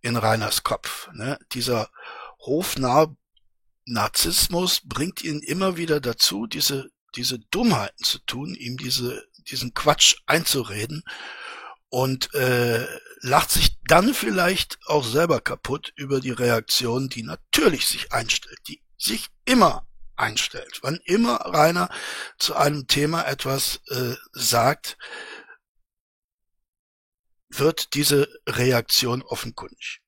in 0.00 0.16
Reiners 0.16 0.62
Kopf. 0.62 1.08
Ne? 1.12 1.38
Dieser 1.52 1.90
Hofnarr 2.38 3.16
Narzissmus 3.86 4.82
bringt 4.84 5.24
ihn 5.24 5.40
immer 5.40 5.76
wieder 5.78 6.00
dazu, 6.00 6.46
diese, 6.46 6.90
diese 7.16 7.38
Dummheiten 7.38 8.04
zu 8.04 8.18
tun, 8.18 8.54
ihm 8.54 8.76
diese, 8.76 9.26
diesen 9.50 9.72
Quatsch 9.72 10.16
einzureden 10.26 11.02
und 11.90 12.34
äh, 12.34 12.86
lacht 13.20 13.50
sich 13.50 13.78
dann 13.84 14.14
vielleicht 14.14 14.78
auch 14.86 15.04
selber 15.04 15.40
kaputt 15.40 15.92
über 15.96 16.20
die 16.20 16.30
Reaktion, 16.30 17.08
die 17.08 17.22
natürlich 17.22 17.86
sich 17.86 18.12
einstellt, 18.12 18.58
die 18.66 18.82
sich 18.96 19.28
immer 19.44 19.86
einstellt. 20.16 20.80
Wann 20.82 21.00
immer 21.04 21.36
Rainer 21.36 21.88
zu 22.38 22.54
einem 22.56 22.86
Thema 22.86 23.22
etwas 23.22 23.80
äh, 23.88 24.14
sagt, 24.32 24.98
wird 27.48 27.94
diese 27.94 28.28
Reaktion 28.46 29.22
offenkundig. 29.22 30.00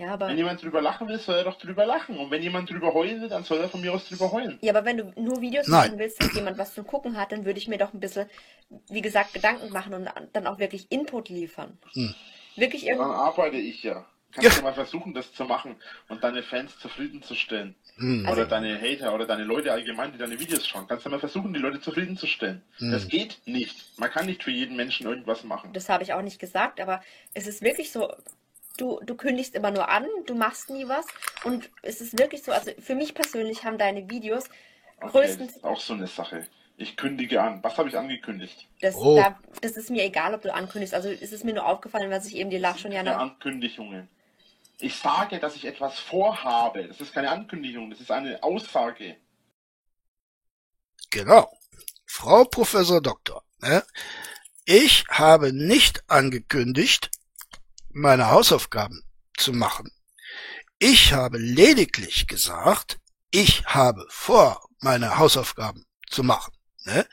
Ja, 0.00 0.14
aber 0.14 0.28
wenn 0.28 0.38
jemand 0.38 0.62
drüber 0.62 0.80
lachen 0.80 1.08
will, 1.08 1.18
soll 1.18 1.36
er 1.36 1.44
doch 1.44 1.58
drüber 1.58 1.84
lachen. 1.84 2.16
Und 2.16 2.30
wenn 2.30 2.42
jemand 2.42 2.70
drüber 2.70 2.94
heulen 2.94 3.20
will, 3.20 3.28
dann 3.28 3.44
soll 3.44 3.58
er 3.58 3.68
von 3.68 3.82
mir 3.82 3.92
aus 3.92 4.08
drüber 4.08 4.32
heulen. 4.32 4.58
Ja, 4.62 4.72
aber 4.72 4.86
wenn 4.86 4.96
du 4.96 5.12
nur 5.20 5.42
Videos 5.42 5.68
Nein. 5.68 5.88
machen 5.88 5.98
willst, 5.98 6.22
dass 6.22 6.34
jemand 6.34 6.56
was 6.56 6.72
zu 6.72 6.84
gucken 6.84 7.18
hat, 7.18 7.32
dann 7.32 7.44
würde 7.44 7.58
ich 7.58 7.68
mir 7.68 7.76
doch 7.76 7.92
ein 7.92 8.00
bisschen, 8.00 8.26
wie 8.88 9.02
gesagt, 9.02 9.34
Gedanken 9.34 9.70
machen 9.70 9.92
und 9.92 10.08
dann 10.32 10.46
auch 10.46 10.58
wirklich 10.58 10.90
Input 10.90 11.28
liefern. 11.28 11.76
Hm. 11.92 12.14
Wirklich 12.56 12.86
irgendwie. 12.86 13.04
Dann 13.04 13.12
arbeite 13.12 13.58
ich 13.58 13.82
ja. 13.82 14.06
Kannst 14.32 14.52
ja. 14.52 14.56
du 14.56 14.62
mal 14.62 14.72
versuchen, 14.72 15.12
das 15.12 15.32
zu 15.34 15.44
machen 15.44 15.76
und 16.08 16.24
deine 16.24 16.42
Fans 16.44 16.78
zufriedenzustellen. 16.78 17.74
Hm. 17.96 18.22
Oder 18.22 18.30
also, 18.30 18.44
deine 18.44 18.80
Hater 18.80 19.14
oder 19.14 19.26
deine 19.26 19.44
Leute 19.44 19.70
allgemein, 19.70 20.12
die 20.12 20.18
deine 20.18 20.40
Videos 20.40 20.66
schauen. 20.66 20.86
Kannst 20.88 21.04
du 21.04 21.10
mal 21.10 21.20
versuchen, 21.20 21.52
die 21.52 21.60
Leute 21.60 21.80
zufriedenzustellen. 21.80 22.62
Hm. 22.78 22.90
Das 22.90 23.06
geht 23.08 23.38
nicht. 23.44 23.98
Man 23.98 24.08
kann 24.08 24.24
nicht 24.24 24.44
für 24.44 24.50
jeden 24.50 24.76
Menschen 24.76 25.06
irgendwas 25.06 25.44
machen. 25.44 25.74
Das 25.74 25.90
habe 25.90 26.04
ich 26.04 26.14
auch 26.14 26.22
nicht 26.22 26.38
gesagt, 26.38 26.80
aber 26.80 27.02
es 27.34 27.46
ist 27.46 27.60
wirklich 27.60 27.92
so, 27.92 28.10
du, 28.76 29.00
du 29.04 29.14
kündigst 29.14 29.54
immer 29.54 29.70
nur 29.70 29.88
an, 29.88 30.06
du 30.26 30.34
machst 30.34 30.70
nie 30.70 30.88
was. 30.88 31.06
Und 31.44 31.70
es 31.82 32.00
ist 32.00 32.18
wirklich 32.18 32.42
so, 32.42 32.52
also 32.52 32.70
für 32.78 32.94
mich 32.94 33.14
persönlich 33.14 33.64
haben 33.64 33.78
deine 33.78 34.08
Videos 34.10 34.44
okay, 35.00 35.10
größtens. 35.10 35.62
Auch 35.64 35.80
so 35.80 35.94
eine 35.94 36.06
Sache. 36.06 36.46
Ich 36.76 36.96
kündige 36.96 37.42
an. 37.42 37.62
Was 37.62 37.76
habe 37.76 37.90
ich 37.90 37.98
angekündigt? 37.98 38.66
Das, 38.80 38.96
oh. 38.96 39.16
da, 39.16 39.38
das 39.60 39.72
ist 39.72 39.90
mir 39.90 40.04
egal, 40.04 40.34
ob 40.34 40.42
du 40.42 40.52
ankündigst. 40.52 40.94
Also 40.94 41.10
ist 41.10 41.32
es 41.32 41.44
mir 41.44 41.52
nur 41.52 41.66
aufgefallen, 41.66 42.10
was 42.10 42.26
ich 42.26 42.36
eben 42.36 42.48
die 42.48 42.58
Lach 42.58 42.78
schon 42.78 42.92
ja 42.92 43.02
noch. 43.02 43.18
Ankündigungen. 43.18 44.08
Ich 44.78 44.96
sage, 44.96 45.38
dass 45.38 45.56
ich 45.56 45.66
etwas 45.66 45.98
vorhabe. 45.98 46.88
Das 46.88 47.00
ist 47.00 47.12
keine 47.12 47.30
Ankündigung, 47.30 47.90
das 47.90 48.00
ist 48.00 48.10
eine 48.10 48.42
Aussage. 48.42 49.16
Genau. 51.10 51.50
Frau 52.06 52.44
Professor 52.44 53.00
Doktor, 53.00 53.44
ne? 53.60 53.84
ich 54.64 55.04
habe 55.08 55.52
nicht 55.52 56.02
angekündigt, 56.08 57.10
meine 57.92 58.30
Hausaufgaben 58.30 59.02
zu 59.36 59.52
machen. 59.52 59.90
Ich 60.78 61.12
habe 61.12 61.38
lediglich 61.38 62.26
gesagt, 62.26 62.98
ich 63.30 63.64
habe 63.66 64.06
vor, 64.08 64.68
meine 64.80 65.18
Hausaufgaben 65.18 65.84
zu 66.08 66.22
machen. 66.22 66.54
Ne? 66.84 67.06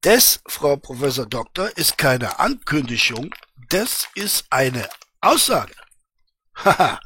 Das, 0.00 0.40
Frau 0.46 0.76
Professor 0.76 1.26
Doktor, 1.26 1.76
ist 1.76 1.98
keine 1.98 2.38
Ankündigung, 2.38 3.34
das 3.68 4.08
ist 4.14 4.46
eine 4.50 4.88
Aussage. 5.20 5.74
Haha, 6.54 7.00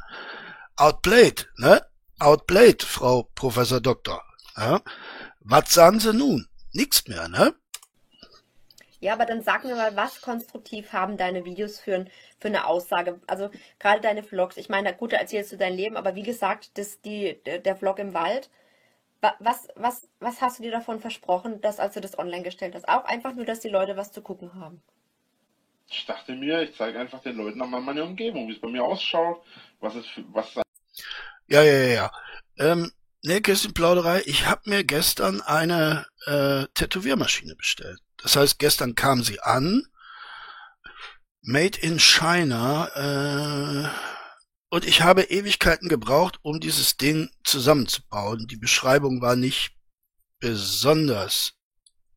outplayed, 0.76 1.48
ne? 1.56 1.84
Outplayed, 2.18 2.82
Frau 2.82 3.24
Professor 3.34 3.80
Doktor. 3.80 4.22
Ja? 4.56 4.80
Was 5.40 5.72
sagen 5.72 6.00
Sie 6.00 6.12
nun? 6.12 6.48
Nichts 6.72 7.06
mehr, 7.06 7.28
ne? 7.28 7.54
Ja, 9.02 9.14
aber 9.14 9.26
dann 9.26 9.42
sag 9.42 9.64
mir 9.64 9.74
mal, 9.74 9.96
was 9.96 10.20
konstruktiv 10.20 10.92
haben 10.92 11.16
deine 11.16 11.44
Videos 11.44 11.80
für, 11.80 12.04
für 12.38 12.46
eine 12.48 12.66
Aussage? 12.68 13.20
Also 13.26 13.50
gerade 13.80 14.00
deine 14.00 14.22
Vlogs. 14.22 14.56
Ich 14.56 14.68
meine, 14.68 14.94
gut, 14.94 15.12
da 15.12 15.16
erzählst 15.16 15.50
du 15.50 15.56
dein 15.56 15.74
Leben, 15.74 15.96
aber 15.96 16.14
wie 16.14 16.22
gesagt, 16.22 16.78
das, 16.78 17.00
die, 17.00 17.36
der 17.44 17.74
Vlog 17.74 17.98
im 17.98 18.14
Wald. 18.14 18.48
Was, 19.40 19.66
was, 19.74 20.08
was 20.20 20.40
hast 20.40 20.60
du 20.60 20.62
dir 20.62 20.70
davon 20.70 21.00
versprochen, 21.00 21.60
dass 21.60 21.80
als 21.80 21.94
du 21.94 22.00
das 22.00 22.16
online 22.16 22.44
gestellt 22.44 22.76
hast? 22.76 22.88
Auch 22.88 23.04
einfach 23.04 23.34
nur, 23.34 23.44
dass 23.44 23.58
die 23.58 23.68
Leute 23.68 23.96
was 23.96 24.12
zu 24.12 24.22
gucken 24.22 24.54
haben. 24.54 24.80
Ich 25.90 26.06
dachte 26.06 26.36
mir, 26.36 26.62
ich 26.62 26.76
zeige 26.76 27.00
einfach 27.00 27.22
den 27.22 27.38
Leuten 27.38 27.58
nochmal 27.58 27.80
meine 27.80 28.04
Umgebung, 28.04 28.46
wie 28.46 28.52
es 28.52 28.60
bei 28.60 28.68
mir 28.68 28.84
ausschaut, 28.84 29.42
was 29.80 29.96
es 29.96 30.06
für, 30.06 30.24
was 30.32 30.54
Ja, 31.48 31.62
ja, 31.62 31.62
ja, 31.62 31.86
ja. 31.86 32.10
Ähm, 32.56 32.92
Nähkästchenplauderei, 33.24 34.22
ich 34.26 34.46
habe 34.46 34.70
mir 34.70 34.84
gestern 34.84 35.40
eine 35.40 36.06
äh, 36.26 36.66
Tätowiermaschine 36.74 37.56
bestellt. 37.56 37.98
Das 38.22 38.36
heißt, 38.36 38.58
gestern 38.58 38.94
kam 38.94 39.22
sie 39.22 39.40
an, 39.40 39.86
made 41.42 41.78
in 41.78 41.98
China, 41.98 42.88
äh, 42.94 43.88
und 44.72 44.86
ich 44.86 45.02
habe 45.02 45.24
Ewigkeiten 45.24 45.90
gebraucht, 45.90 46.38
um 46.40 46.58
dieses 46.58 46.96
Ding 46.96 47.30
zusammenzubauen. 47.44 48.46
Die 48.46 48.56
Beschreibung 48.56 49.20
war 49.20 49.36
nicht 49.36 49.76
besonders 50.38 51.52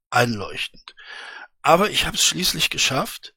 einleuchtend. 0.09 0.95
Aber 1.61 1.89
ich 1.89 2.05
habe 2.05 2.15
es 2.15 2.23
schließlich 2.23 2.69
geschafft. 2.69 3.35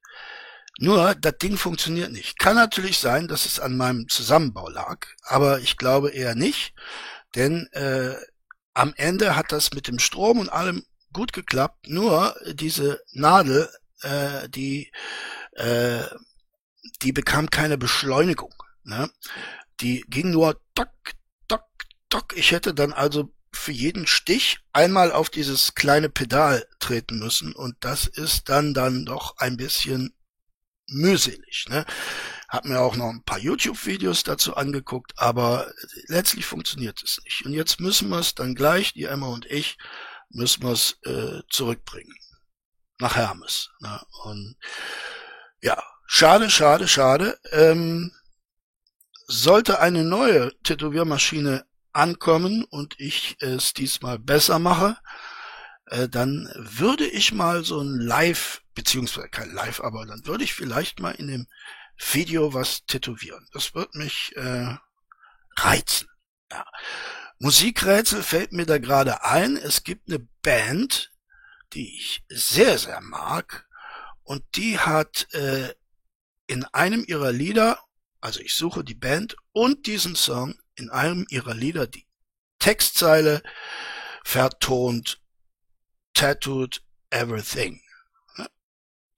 Nur, 0.78 1.16
das 1.16 1.36
Ding 1.38 1.56
funktioniert 1.56 2.12
nicht. 2.12 2.38
Kann 2.38 2.54
natürlich 2.54 2.98
sein, 2.98 3.26
dass 3.26 3.44
es 3.44 3.58
an 3.58 3.76
meinem 3.76 4.08
Zusammenbau 4.08 4.68
lag, 4.68 5.08
aber 5.22 5.58
ich 5.58 5.76
glaube 5.76 6.10
eher 6.10 6.36
nicht, 6.36 6.72
denn 7.34 7.66
äh, 7.72 8.14
am 8.72 8.94
Ende 8.96 9.34
hat 9.34 9.50
das 9.50 9.72
mit 9.72 9.88
dem 9.88 9.98
Strom 9.98 10.38
und 10.38 10.48
allem 10.48 10.86
gut 11.12 11.32
geklappt, 11.32 11.88
nur 11.88 12.34
diese 12.52 13.02
Nadel, 13.12 13.68
äh, 14.02 14.48
die, 14.48 14.92
äh, 15.52 16.04
die 17.02 17.12
bekam 17.12 17.50
keine 17.50 17.78
Beschleunigung. 17.78 18.54
Ne? 18.84 19.10
Die 19.80 20.04
ging 20.08 20.30
nur 20.30 20.60
tock, 20.74 20.90
tock, 21.46 21.66
tock. 22.08 22.36
Ich 22.36 22.52
hätte 22.52 22.74
dann 22.74 22.92
also 22.92 23.32
für 23.52 23.72
jeden 23.72 24.06
Stich 24.06 24.58
einmal 24.72 25.12
auf 25.12 25.30
dieses 25.30 25.74
kleine 25.74 26.08
Pedal 26.08 26.66
treten 26.78 27.18
müssen 27.18 27.54
und 27.54 27.76
das 27.80 28.06
ist 28.06 28.48
dann 28.48 28.74
dann 28.74 29.04
doch 29.04 29.36
ein 29.38 29.56
bisschen 29.56 30.14
mühselig. 30.88 31.66
Ne? 31.68 31.84
Hab 32.48 32.64
mir 32.64 32.80
auch 32.80 32.96
noch 32.96 33.10
ein 33.10 33.22
paar 33.22 33.38
YouTube-Videos 33.38 34.22
dazu 34.22 34.56
angeguckt, 34.56 35.12
aber 35.16 35.70
letztlich 36.06 36.46
funktioniert 36.46 37.02
es 37.02 37.20
nicht. 37.24 37.44
Und 37.44 37.52
jetzt 37.52 37.80
müssen 37.80 38.08
wir 38.08 38.18
es 38.18 38.34
dann 38.34 38.54
gleich, 38.54 38.94
die 38.94 39.04
Emma 39.04 39.26
und 39.26 39.46
ich, 39.46 39.76
müssen 40.30 40.62
wir 40.62 40.72
es 40.72 40.98
äh, 41.04 41.42
zurückbringen. 41.50 42.14
Nach 42.98 43.16
Hermes. 43.16 43.70
Ne? 43.80 44.00
Und 44.24 44.56
ja, 45.60 45.82
schade, 46.06 46.50
schade, 46.50 46.88
schade. 46.88 47.38
Ähm, 47.52 48.12
sollte 49.26 49.80
eine 49.80 50.04
neue 50.04 50.52
Tätowiermaschine 50.62 51.64
ankommen 51.92 52.64
und 52.64 52.98
ich 52.98 53.36
es 53.40 53.74
diesmal 53.74 54.18
besser 54.18 54.58
mache, 54.58 54.96
äh, 55.86 56.08
dann 56.08 56.50
würde 56.56 57.06
ich 57.06 57.32
mal 57.32 57.64
so 57.64 57.80
ein 57.80 57.98
Live, 57.98 58.62
beziehungsweise 58.74 59.28
kein 59.28 59.52
Live, 59.52 59.80
aber 59.80 60.06
dann 60.06 60.24
würde 60.26 60.44
ich 60.44 60.54
vielleicht 60.54 61.00
mal 61.00 61.12
in 61.12 61.28
dem 61.28 61.46
Video 62.12 62.54
was 62.54 62.84
tätowieren. 62.86 63.46
Das 63.52 63.74
wird 63.74 63.94
mich 63.94 64.32
äh, 64.36 64.76
reizen. 65.56 66.08
Ja. 66.50 66.64
Musikrätsel 67.38 68.22
fällt 68.22 68.52
mir 68.52 68.66
da 68.66 68.78
gerade 68.78 69.24
ein. 69.24 69.56
Es 69.56 69.84
gibt 69.84 70.08
eine 70.08 70.18
Band, 70.42 71.12
die 71.72 71.96
ich 71.96 72.24
sehr, 72.28 72.78
sehr 72.78 73.00
mag. 73.00 73.68
Und 74.24 74.44
die 74.56 74.78
hat 74.78 75.32
äh, 75.32 75.74
in 76.46 76.64
einem 76.64 77.04
ihrer 77.06 77.32
Lieder, 77.32 77.78
also 78.20 78.40
ich 78.40 78.54
suche 78.54 78.82
die 78.82 78.94
Band 78.94 79.36
und 79.52 79.86
diesen 79.86 80.16
Song, 80.16 80.58
in 80.74 80.90
einem 80.90 81.26
ihrer 81.30 81.54
Lieder 81.54 81.86
die 81.86 82.06
Textzeile 82.58 83.42
vertont 84.24 85.20
Tattooed 86.14 86.82
Everything. 87.10 87.80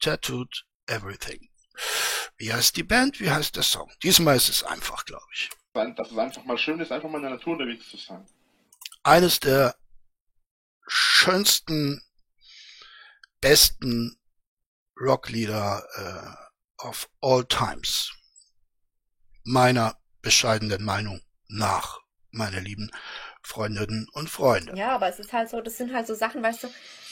Tattooed 0.01 0.65
Everything. 0.87 1.51
Wie 2.37 2.53
heißt 2.53 2.77
die 2.77 2.83
Band? 2.83 3.21
Wie 3.21 3.31
heißt 3.31 3.57
der 3.57 3.63
Song? 3.63 3.91
Diesmal 4.03 4.37
ist 4.37 4.49
es 4.49 4.63
einfach, 4.63 5.05
glaube 5.05 5.27
ich. 5.35 5.51
Dass 5.73 6.11
es 6.11 6.19
einfach 6.19 6.45
mal 6.45 6.59
schön 6.59 6.81
ist, 6.81 6.91
einfach 6.91 7.09
mal 7.09 7.19
in 7.19 7.25
der 7.25 7.33
Natur 7.33 7.53
unterwegs 7.53 7.89
zu 7.89 7.97
sein. 7.97 8.27
Eines 9.03 9.39
der 9.41 9.77
schönsten, 10.87 12.03
besten 13.41 14.19
Rocklieder 15.01 15.83
äh, 15.97 16.87
of 16.87 17.09
all 17.21 17.45
times. 17.45 18.13
Meiner 19.45 19.97
bescheidenen 20.23 20.85
Meinung 20.85 21.23
nach, 21.49 22.01
meine 22.31 22.61
lieben 22.61 22.91
Freundinnen 23.43 24.07
und 24.13 24.29
Freunde. 24.29 24.77
Ja, 24.77 24.95
aber 24.95 25.09
es 25.09 25.19
ist 25.19 25.33
halt 25.33 25.49
so, 25.49 25.61
das 25.61 25.77
sind 25.77 25.95
halt 25.95 26.07
so 26.07 26.15
Sachen, 26.15 26.43
weißt 26.43 26.65
du, 26.65 26.69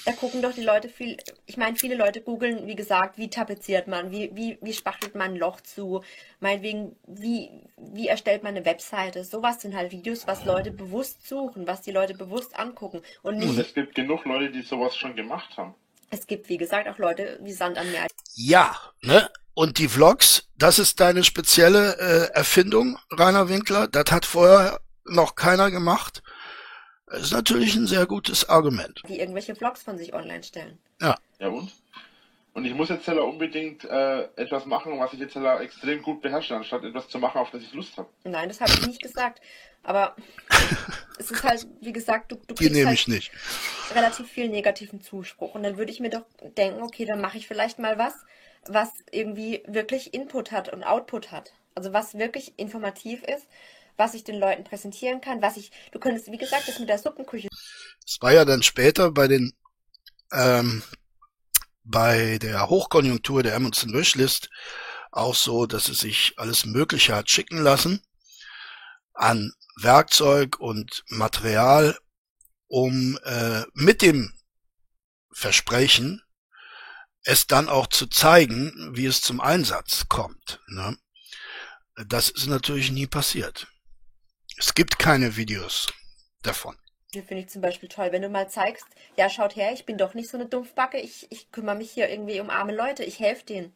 da 0.08 0.14
gucken 0.14 0.40
doch 0.40 0.54
die 0.54 0.62
Leute 0.62 0.88
viel, 0.88 1.18
ich 1.44 1.58
meine, 1.58 1.76
viele 1.76 1.94
Leute 1.94 2.22
googeln, 2.22 2.66
wie 2.66 2.74
gesagt, 2.74 3.18
wie 3.18 3.28
tapeziert 3.28 3.88
man, 3.88 4.10
wie, 4.10 4.30
wie, 4.32 4.56
wie 4.62 4.72
spachtelt 4.72 5.14
man 5.14 5.32
ein 5.32 5.36
Loch 5.36 5.60
zu, 5.60 6.02
meinetwegen, 6.40 6.96
wie, 7.06 7.50
wie 7.76 8.08
erstellt 8.08 8.42
man 8.42 8.56
eine 8.56 8.64
Webseite. 8.64 9.22
Sowas 9.22 9.60
sind 9.60 9.76
halt 9.76 9.92
Videos, 9.92 10.26
was 10.26 10.46
Leute 10.46 10.70
bewusst 10.70 11.28
suchen, 11.28 11.66
was 11.66 11.82
die 11.82 11.90
Leute 11.90 12.14
bewusst 12.14 12.58
angucken. 12.58 13.02
Und, 13.22 13.36
nicht, 13.36 13.50
und 13.50 13.58
es 13.58 13.74
gibt 13.74 13.94
genug 13.94 14.24
Leute, 14.24 14.50
die 14.50 14.62
sowas 14.62 14.96
schon 14.96 15.14
gemacht 15.14 15.58
haben. 15.58 15.74
Es 16.10 16.26
gibt, 16.26 16.48
wie 16.48 16.56
gesagt, 16.56 16.88
auch 16.88 16.96
Leute 16.96 17.38
wie 17.42 17.52
Sand 17.52 17.76
an 17.76 17.90
Meer. 17.90 18.06
Ja, 18.34 18.76
ne? 19.02 19.28
Und 19.52 19.76
die 19.76 19.88
Vlogs, 19.88 20.48
das 20.56 20.78
ist 20.78 21.00
deine 21.00 21.22
spezielle 21.22 21.98
äh, 21.98 22.34
Erfindung, 22.34 22.96
Rainer 23.10 23.50
Winkler. 23.50 23.88
Das 23.88 24.10
hat 24.10 24.24
vorher 24.24 24.80
noch 25.04 25.34
keiner 25.34 25.70
gemacht. 25.70 26.22
Das 27.10 27.22
ist 27.22 27.32
natürlich 27.32 27.74
ein 27.74 27.86
sehr 27.86 28.06
gutes 28.06 28.48
Argument. 28.48 29.02
Die 29.08 29.18
irgendwelche 29.18 29.54
Vlogs 29.54 29.82
von 29.82 29.98
sich 29.98 30.14
online 30.14 30.42
stellen. 30.42 30.78
Ja. 31.00 31.16
Ja 31.38 31.48
und? 31.48 31.72
Und 32.54 32.64
ich 32.64 32.74
muss 32.74 32.88
jetzt 32.88 33.06
Heller 33.06 33.24
unbedingt 33.24 33.84
äh, 33.84 34.24
etwas 34.34 34.66
machen, 34.66 34.98
was 34.98 35.12
ich 35.12 35.20
jetzt 35.20 35.36
Heller 35.36 35.60
extrem 35.60 36.02
gut 36.02 36.20
beherrsche, 36.20 36.56
anstatt 36.56 36.82
etwas 36.82 37.08
zu 37.08 37.18
machen, 37.20 37.38
auf 37.38 37.50
das 37.52 37.62
ich 37.62 37.72
Lust 37.72 37.96
habe. 37.96 38.08
Nein, 38.24 38.48
das 38.48 38.60
habe 38.60 38.72
ich 38.72 38.86
nicht 38.86 39.00
gesagt. 39.00 39.40
Aber 39.84 40.16
es 41.18 41.30
ist 41.30 41.44
halt, 41.44 41.68
wie 41.80 41.92
gesagt, 41.92 42.32
du, 42.32 42.36
du 42.36 42.54
nehme 42.64 42.88
halt 42.88 43.30
relativ 43.94 44.28
viel 44.28 44.48
negativen 44.48 45.00
Zuspruch. 45.00 45.54
Und 45.54 45.62
dann 45.62 45.78
würde 45.78 45.92
ich 45.92 46.00
mir 46.00 46.10
doch 46.10 46.24
denken, 46.56 46.82
okay, 46.82 47.04
dann 47.04 47.20
mache 47.20 47.38
ich 47.38 47.46
vielleicht 47.46 47.78
mal 47.78 47.96
was, 47.96 48.14
was 48.66 48.90
irgendwie 49.12 49.62
wirklich 49.66 50.12
Input 50.12 50.50
hat 50.50 50.72
und 50.72 50.82
Output 50.82 51.30
hat. 51.30 51.52
Also 51.76 51.92
was 51.92 52.18
wirklich 52.18 52.58
informativ 52.58 53.22
ist, 53.22 53.46
was 53.98 54.14
ich 54.14 54.24
den 54.24 54.38
Leuten 54.38 54.64
präsentieren 54.64 55.20
kann, 55.20 55.42
was 55.42 55.56
ich, 55.56 55.70
du 55.92 55.98
könntest, 55.98 56.30
wie 56.30 56.38
gesagt, 56.38 56.68
das 56.68 56.78
mit 56.78 56.88
der 56.88 56.98
Suppenküche. 56.98 57.48
Es 58.06 58.16
war 58.20 58.32
ja 58.32 58.44
dann 58.44 58.62
später 58.62 59.10
bei 59.10 59.28
den 59.28 59.52
ähm, 60.32 60.82
bei 61.84 62.38
der 62.38 62.68
Hochkonjunktur 62.68 63.42
der 63.42 63.56
Amazon 63.56 63.92
Wishlist 63.92 64.50
auch 65.10 65.34
so, 65.34 65.66
dass 65.66 65.88
es 65.88 66.00
sich 66.00 66.34
alles 66.36 66.66
Mögliche 66.66 67.14
hat 67.14 67.30
schicken 67.30 67.58
lassen 67.58 68.02
an 69.14 69.52
Werkzeug 69.80 70.60
und 70.60 71.02
Material, 71.08 71.98
um 72.66 73.18
äh, 73.24 73.62
mit 73.72 74.02
dem 74.02 74.32
Versprechen 75.32 76.22
es 77.22 77.46
dann 77.46 77.68
auch 77.68 77.86
zu 77.86 78.06
zeigen, 78.06 78.90
wie 78.94 79.06
es 79.06 79.22
zum 79.22 79.40
Einsatz 79.40 80.06
kommt. 80.08 80.60
Ne? 80.68 80.96
Das 82.06 82.28
ist 82.28 82.46
natürlich 82.46 82.90
nie 82.90 83.06
passiert. 83.06 83.66
Es 84.58 84.74
gibt 84.74 84.98
keine 84.98 85.36
Videos 85.36 85.86
davon. 86.42 86.76
Die 87.14 87.22
finde 87.22 87.44
ich 87.44 87.48
zum 87.48 87.62
Beispiel 87.62 87.88
toll, 87.88 88.10
wenn 88.10 88.22
du 88.22 88.28
mal 88.28 88.50
zeigst, 88.50 88.86
ja, 89.16 89.30
schaut 89.30 89.54
her, 89.54 89.72
ich 89.72 89.86
bin 89.86 89.98
doch 89.98 90.14
nicht 90.14 90.28
so 90.28 90.36
eine 90.36 90.46
Dumpfbacke, 90.46 90.98
ich, 90.98 91.30
ich 91.30 91.52
kümmere 91.52 91.76
mich 91.76 91.92
hier 91.92 92.08
irgendwie 92.08 92.40
um 92.40 92.50
arme 92.50 92.74
Leute, 92.74 93.04
ich 93.04 93.20
helfe 93.20 93.46
denen. 93.46 93.72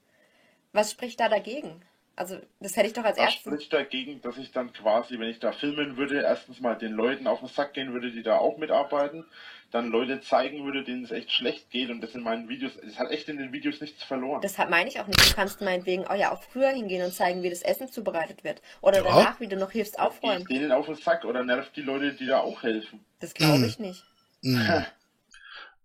Was 0.72 0.90
spricht 0.90 1.20
da 1.20 1.28
dagegen? 1.28 1.84
Also, 2.14 2.38
das 2.60 2.76
hätte 2.76 2.88
ich 2.88 2.92
doch 2.92 3.04
als 3.04 3.16
Was 3.16 3.24
erstes. 3.24 3.42
spricht 3.42 3.72
dagegen, 3.72 4.20
dass 4.20 4.36
ich 4.36 4.52
dann 4.52 4.72
quasi, 4.72 5.18
wenn 5.18 5.28
ich 5.30 5.38
da 5.38 5.52
filmen 5.52 5.96
würde, 5.96 6.20
erstens 6.22 6.60
mal 6.60 6.74
den 6.76 6.92
Leuten 6.92 7.26
auf 7.26 7.38
den 7.40 7.48
Sack 7.48 7.72
gehen 7.72 7.92
würde, 7.92 8.12
die 8.12 8.22
da 8.22 8.36
auch 8.36 8.58
mitarbeiten, 8.58 9.24
dann 9.70 9.88
Leute 9.90 10.20
zeigen 10.20 10.64
würde, 10.66 10.84
denen 10.84 11.04
es 11.04 11.10
echt 11.10 11.32
schlecht 11.32 11.70
geht 11.70 11.88
und 11.88 12.02
das 12.02 12.14
in 12.14 12.22
meinen 12.22 12.48
Videos, 12.50 12.72
es 12.76 12.98
hat 12.98 13.10
echt 13.10 13.28
in 13.30 13.38
den 13.38 13.52
Videos 13.52 13.80
nichts 13.80 14.02
verloren. 14.02 14.42
Deshalb 14.42 14.68
meine 14.68 14.90
ich 14.90 15.00
auch 15.00 15.06
nicht, 15.06 15.30
du 15.30 15.34
kannst 15.34 15.62
meinetwegen 15.62 16.04
oh 16.10 16.14
ja, 16.14 16.30
auch 16.32 16.42
früher 16.42 16.68
hingehen 16.68 17.02
und 17.04 17.14
zeigen, 17.14 17.42
wie 17.42 17.48
das 17.48 17.62
Essen 17.62 17.90
zubereitet 17.90 18.44
wird. 18.44 18.60
Oder 18.82 18.98
Ja. 18.98 19.04
danach, 19.04 19.40
wie 19.40 19.48
du 19.48 19.56
noch 19.56 19.70
hilfst 19.70 19.94
Geht 19.94 20.00
aufräumen. 20.00 20.44
denen 20.44 20.72
auf 20.72 20.86
den 20.86 20.96
Sack 20.96 21.24
oder 21.24 21.42
nervt 21.42 21.74
die 21.76 21.82
Leute, 21.82 22.12
die 22.12 22.26
da 22.26 22.40
auch 22.40 22.62
helfen. 22.62 23.00
Das 23.20 23.32
glaube 23.32 23.54
Hm. 23.56 23.64
ich 23.64 23.78
nicht. 23.78 24.04
Hm. 24.44 24.84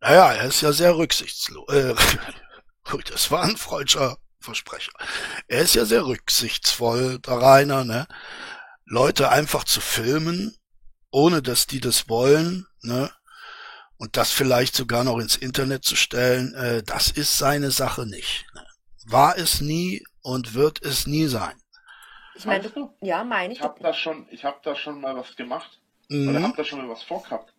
Naja, 0.01 0.33
er 0.33 0.45
ist 0.45 0.61
ja 0.61 0.71
sehr 0.71 0.97
rücksichtslos. 0.97 1.67
Äh, 1.73 1.95
gut, 2.91 3.09
das 3.11 3.31
war 3.31 3.43
ein 3.43 3.55
freudscher 3.57 4.17
Versprecher. 4.39 4.91
Er 5.47 5.61
ist 5.61 5.75
ja 5.75 5.85
sehr 5.85 6.05
rücksichtsvoll, 6.05 7.19
der 7.19 7.33
Rainer, 7.41 7.83
ne? 7.83 8.07
Leute 8.85 9.29
einfach 9.29 9.63
zu 9.63 9.81
filmen, 9.81 10.55
ohne 11.11 11.41
dass 11.41 11.67
die 11.67 11.79
das 11.79 12.07
wollen, 12.09 12.67
ne? 12.81 13.11
Und 13.97 14.15
das 14.15 14.31
vielleicht 14.31 14.75
sogar 14.75 15.03
noch 15.03 15.17
ins 15.17 15.35
Internet 15.35 15.83
zu 15.83 15.95
stellen, 15.95 16.53
äh, 16.53 16.83
das 16.83 17.09
ist 17.09 17.37
seine 17.37 17.71
Sache 17.71 18.05
nicht. 18.05 18.45
Ne? 18.53 18.63
War 19.05 19.37
es 19.37 19.59
nie 19.59 20.05
und 20.21 20.53
wird 20.53 20.83
es 20.83 21.07
nie 21.07 21.25
sein. 21.25 21.59
Ich 22.35 22.45
meine, 22.45 22.61
Meinst 22.61 22.75
du, 22.75 22.95
ja, 23.01 23.23
meine 23.23 23.53
ich. 23.53 23.59
Ich 23.59 23.65
habe 23.65 23.81
da 23.81 23.93
schon, 23.95 24.27
ich 24.29 24.43
habe 24.45 24.59
da 24.63 24.75
schon 24.75 25.01
mal 25.01 25.15
was 25.15 25.35
gemacht. 25.35 25.79
Oder 26.11 26.17
Mhm. 26.39 26.43
hab 26.43 26.55
da 26.55 26.63
schon 26.63 26.79
mal 26.79 26.89
was 26.89 27.01
vorgehabt. 27.03 27.51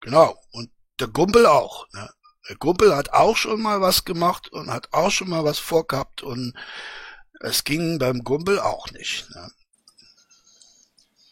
Genau. 0.00 0.36
Und 0.52 0.70
der 1.00 1.08
Gumpel 1.08 1.44
auch. 1.46 1.88
Ne? 1.92 2.08
Der 2.48 2.56
Gumpel 2.56 2.94
hat 2.94 3.12
auch 3.12 3.36
schon 3.36 3.62
mal 3.62 3.80
was 3.80 4.04
gemacht 4.04 4.48
und 4.52 4.70
hat 4.70 4.88
auch 4.92 5.10
schon 5.10 5.30
mal 5.30 5.44
was 5.44 5.58
vorgehabt 5.58 6.22
und 6.22 6.54
es 7.40 7.64
ging 7.64 7.98
beim 7.98 8.22
Gumpel 8.22 8.58
auch 8.58 8.90
nicht. 8.92 9.28
Ne? 9.30 9.50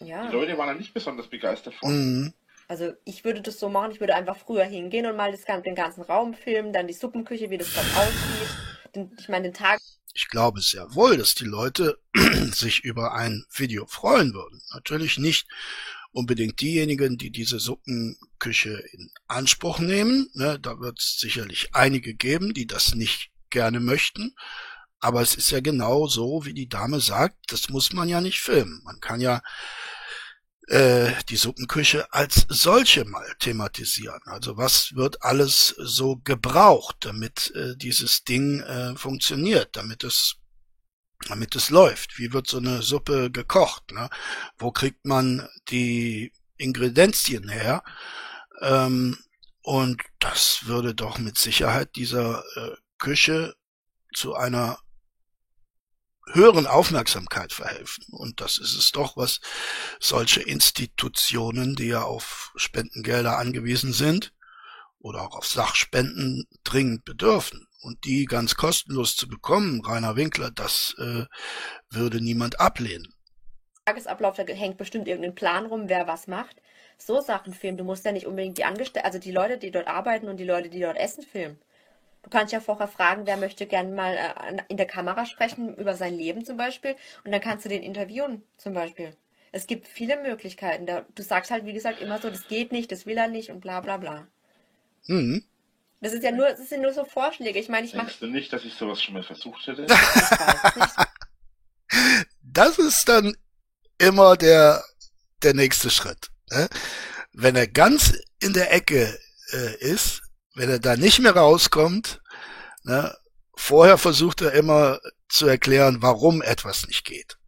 Ja. 0.01 0.27
Die 0.27 0.33
Leute 0.33 0.57
waren 0.59 0.69
da 0.69 0.75
nicht 0.75 0.95
besonders 0.95 1.27
begeistert 1.27 1.75
von. 1.75 1.91
Mhm. 1.93 2.33
Also 2.69 2.93
ich 3.05 3.25
würde 3.25 3.43
das 3.43 3.59
so 3.59 3.69
machen, 3.69 3.93
ich 3.93 4.01
würde 4.01 4.15
einfach 4.15 4.37
früher 4.37 4.65
hingehen 4.65 5.07
und 5.07 5.17
mal 5.17 5.31
das, 5.31 5.45
den 5.63 5.75
ganzen 5.75 6.03
Raum 6.03 6.33
filmen, 6.33 6.73
dann 6.73 6.87
die 6.87 6.95
Suppenküche, 6.95 7.51
wie 7.51 7.59
das 7.59 7.75
dort 7.75 7.87
aussieht. 7.97 8.95
Den, 8.95 9.11
ich 9.19 9.29
meine, 9.29 9.49
den 9.49 9.55
Tag 9.55 9.81
Ich 10.15 10.29
glaube 10.29 10.61
sehr 10.61 10.95
wohl, 10.95 11.19
dass 11.19 11.35
die 11.35 11.45
Leute 11.45 11.99
sich 12.53 12.85
über 12.85 13.15
ein 13.15 13.45
Video 13.51 13.87
freuen 13.87 14.33
würden. 14.33 14.63
Natürlich 14.73 15.19
nicht 15.19 15.47
unbedingt 16.13 16.61
diejenigen, 16.61 17.19
die 17.19 17.31
diese 17.31 17.59
Suppenküche 17.59 18.83
in 18.93 19.11
Anspruch 19.27 19.79
nehmen. 19.79 20.29
Ne? 20.35 20.59
Da 20.61 20.79
wird 20.79 20.99
es 20.99 21.19
sicherlich 21.19 21.71
einige 21.73 22.15
geben, 22.15 22.55
die 22.55 22.67
das 22.67 22.95
nicht 22.95 23.31
gerne 23.51 23.81
möchten. 23.81 24.35
Aber 25.01 25.21
es 25.21 25.35
ist 25.35 25.51
ja 25.51 25.61
genau 25.61 26.07
so, 26.07 26.45
wie 26.45 26.55
die 26.55 26.69
Dame 26.69 27.01
sagt, 27.01 27.37
das 27.53 27.69
muss 27.69 27.93
man 27.93 28.09
ja 28.09 28.21
nicht 28.21 28.41
filmen. 28.41 28.81
Man 28.85 29.01
kann 29.01 29.21
ja 29.21 29.43
äh, 30.69 31.11
die 31.29 31.37
Suppenküche 31.37 32.13
als 32.13 32.47
solche 32.49 33.05
mal 33.05 33.27
thematisieren. 33.41 34.21
Also 34.27 34.57
was 34.57 34.95
wird 34.95 35.23
alles 35.23 35.75
so 35.79 36.17
gebraucht, 36.17 36.97
damit 37.01 37.53
äh, 37.57 37.77
dieses 37.77 38.23
Ding 38.25 38.61
äh, 38.61 38.95
funktioniert, 38.97 39.77
damit 39.77 40.05
es 40.05 40.37
damit 41.29 41.55
es 41.57 41.71
läuft. 41.71 42.19
Wie 42.19 42.33
wird 42.33 42.47
so 42.47 42.59
eine 42.59 42.83
Suppe 42.83 43.31
gekocht? 43.31 43.93
Ne? 43.93 44.09
Wo 44.59 44.73
kriegt 44.73 45.05
man 45.07 45.49
die 45.69 46.33
Ingredienzien 46.57 47.49
her? 47.49 47.83
Ähm, 48.61 49.19
und 49.63 50.03
das 50.19 50.67
würde 50.67 50.95
doch 50.95 51.19
mit 51.19 51.39
Sicherheit 51.39 51.95
dieser 51.97 52.43
äh, 52.57 52.77
Küche 52.99 53.55
zu 54.15 54.35
einer 54.35 54.79
höheren 56.33 56.67
Aufmerksamkeit 56.67 57.53
verhelfen. 57.53 58.05
Und 58.11 58.41
das 58.41 58.59
ist 58.59 58.77
es 58.77 58.93
doch, 58.93 59.17
was 59.17 59.41
solche 60.01 60.41
Institutionen, 60.41 61.75
die 61.75 61.89
ja 61.89 62.03
auf 62.03 62.53
Spendengelder 62.57 63.39
angewiesen 63.39 63.93
sind 63.93 64.33
oder 64.99 65.23
auch 65.23 65.37
auf 65.37 65.47
Sachspenden 65.47 66.47
dringend 66.65 67.05
bedürfen. 67.05 67.67
Und 67.83 68.05
die 68.05 68.27
ganz 68.27 68.55
kostenlos 68.55 69.17
zu 69.17 69.29
bekommen, 69.29 69.85
Rainer 69.85 70.15
Winkler, 70.17 70.51
das 70.53 70.95
äh, 70.99 71.25
würde 71.91 72.21
niemand 72.21 72.61
ablehnen. 72.61 73.13
Tagesablauf, 73.85 74.37
da 74.37 74.45
hängt 74.45 74.79
bestimmt 74.79 75.09
irgendein 75.09 75.35
Plan 75.35 75.67
rum, 75.67 75.89
wer 75.89 76.07
was 76.07 76.29
macht. 76.29 76.63
So 76.97 77.21
Sachen 77.21 77.53
filmen. 77.53 77.79
Du 77.79 77.85
musst 77.85 78.05
ja 78.05 78.13
nicht 78.13 78.27
unbedingt 78.27 78.57
die 78.59 78.65
Angestellten, 78.65 79.05
also 79.07 79.19
die 79.19 79.33
Leute, 79.33 79.59
die 79.59 79.73
dort 79.73 79.89
arbeiten 79.89 80.29
und 80.29 80.37
die 80.37 80.45
Leute, 80.45 80.69
die 80.69 80.81
dort 80.81 80.97
essen, 80.97 81.25
filmen. 81.25 81.59
Du 82.23 82.31
kannst 82.31 82.53
ja 82.53 82.61
vorher 82.61 82.87
fragen, 82.87 83.27
wer 83.27 83.37
möchte 83.37 83.67
gerne 83.67 83.93
mal 83.93 84.15
äh, 84.15 84.63
in 84.69 84.77
der 84.77 84.87
Kamera 84.87 85.27
sprechen 85.27 85.75
über 85.77 85.95
sein 85.95 86.15
Leben 86.15 86.45
zum 86.45 86.57
Beispiel 86.57 86.95
und 87.25 87.33
dann 87.33 87.41
kannst 87.41 87.65
du 87.65 87.69
den 87.69 87.83
interviewen 87.83 88.45
zum 88.59 88.75
Beispiel. 88.75 89.17
Es 89.51 89.67
gibt 89.67 89.89
viele 89.89 90.23
Möglichkeiten. 90.23 90.87
Du 90.87 91.23
sagst 91.23 91.51
halt, 91.51 91.67
wie 91.67 91.73
gesagt, 91.73 92.01
immer 92.01 92.21
so, 92.21 92.31
das 92.31 92.47
geht 92.47 92.71
nicht, 92.71 92.93
das 92.93 93.07
will 93.07 93.19
er 93.19 93.29
nicht 93.29 93.51
und 93.51 93.61
bla 93.61 93.81
bla 93.81 93.97
bla. 93.97 94.29
Mhm. 95.09 95.45
Das 96.03 96.13
ist 96.13 96.25
ja 96.25 96.33
nur, 96.33 96.49
das 96.49 96.69
sind 96.69 96.83
nur 96.83 96.93
so 96.93 97.05
Vorschläge. 97.05 97.61
Ich 97.61 97.69
meine, 97.69 97.87
ich 97.87 97.95
mache. 97.95 98.11
Du 98.19 98.27
nicht, 98.27 98.53
dass 98.53 98.65
ich 98.65 98.75
sowas 98.75 99.01
schon 99.01 99.15
mal 99.15 99.23
versucht 99.23 99.65
hätte? 99.69 99.87
das 102.43 102.79
ist 102.79 103.09
dann 103.09 103.37
immer 103.99 104.37
der, 104.37 104.85
der 105.45 105.55
nächste 105.55 105.91
Schritt. 105.91 106.31
Ne? 106.51 106.69
Wenn 107.33 107.55
er 107.55 107.69
ganz 107.69 108.15
in 108.41 108.53
der 108.53 108.75
Ecke 108.75 109.17
äh, 109.53 109.77
ist, 109.79 110.23
wenn 110.57 110.69
er 110.69 110.81
da 110.81 110.97
nicht 110.97 111.21
mehr 111.21 111.37
rauskommt, 111.37 112.21
ne, 112.83 113.17
vorher 113.55 113.97
versucht 113.97 114.41
er 114.41 114.55
immer 114.55 114.99
zu 115.29 115.47
erklären, 115.47 116.03
warum 116.03 116.43
etwas 116.43 116.89
nicht 116.89 117.05
geht. 117.05 117.39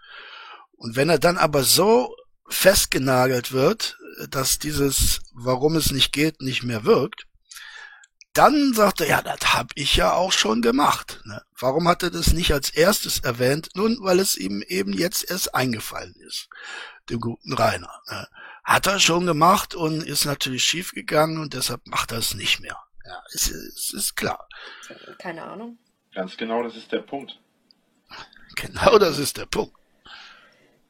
Und 0.76 0.94
wenn 0.94 1.08
er 1.08 1.18
dann 1.18 1.38
aber 1.38 1.64
so 1.64 2.14
festgenagelt 2.48 3.50
wird, 3.50 3.98
dass 4.30 4.60
dieses, 4.60 5.22
warum 5.32 5.74
es 5.74 5.90
nicht 5.90 6.12
geht, 6.12 6.40
nicht 6.40 6.62
mehr 6.62 6.84
wirkt, 6.84 7.26
dann 8.34 8.74
sagt 8.74 9.00
er, 9.00 9.08
ja, 9.08 9.22
das 9.22 9.54
habe 9.54 9.70
ich 9.76 9.96
ja 9.96 10.12
auch 10.12 10.32
schon 10.32 10.60
gemacht. 10.60 11.20
Ne? 11.24 11.42
Warum 11.58 11.88
hat 11.88 12.02
er 12.02 12.10
das 12.10 12.32
nicht 12.32 12.52
als 12.52 12.70
erstes 12.70 13.20
erwähnt? 13.20 13.70
Nun, 13.74 13.98
weil 14.00 14.18
es 14.18 14.36
ihm 14.36 14.62
eben 14.62 14.92
jetzt 14.92 15.30
erst 15.30 15.54
eingefallen 15.54 16.14
ist, 16.16 16.48
dem 17.08 17.20
guten 17.20 17.52
Rainer. 17.52 18.02
Ne? 18.10 18.28
Hat 18.64 18.86
er 18.86 18.98
schon 18.98 19.26
gemacht 19.26 19.74
und 19.74 20.02
ist 20.02 20.24
natürlich 20.24 20.64
schiefgegangen 20.64 21.38
und 21.38 21.54
deshalb 21.54 21.86
macht 21.86 22.12
er 22.12 22.18
es 22.18 22.34
nicht 22.34 22.60
mehr. 22.60 22.76
Ja, 23.06 23.22
es, 23.32 23.50
es 23.50 23.92
ist 23.92 24.16
klar. 24.16 24.48
Keine 25.18 25.42
Ahnung. 25.44 25.78
Ganz 26.12 26.36
genau, 26.36 26.62
das 26.62 26.76
ist 26.76 26.90
der 26.90 27.00
Punkt. 27.00 27.38
Genau, 28.56 28.98
das 28.98 29.18
ist 29.18 29.36
der 29.36 29.46
Punkt. 29.46 29.74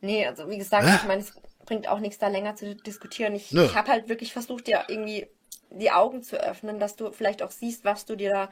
Nee, 0.01 0.27
also 0.27 0.49
wie 0.49 0.59
gesagt, 0.59 0.87
Hä? 0.87 0.97
ich 0.97 1.05
meine, 1.05 1.23
es 1.23 1.33
bringt 1.65 1.89
auch 1.89 1.99
nichts 1.99 2.19
da 2.19 2.29
länger 2.29 2.57
zu 2.57 2.77
diskutieren. 2.77 3.35
Ich, 3.35 3.55
ich 3.55 3.75
habe 3.75 3.89
halt 3.89 4.09
wirklich 4.09 4.33
versucht, 4.33 4.67
dir 4.67 4.85
irgendwie 4.89 5.27
die 5.71 5.91
Augen 5.91 6.23
zu 6.23 6.37
öffnen, 6.37 6.79
dass 6.79 6.97
du 6.97 7.13
vielleicht 7.13 7.43
auch 7.43 7.51
siehst, 7.51 7.85
was 7.85 8.05
du 8.05 8.17
dir 8.17 8.31
da 8.31 8.51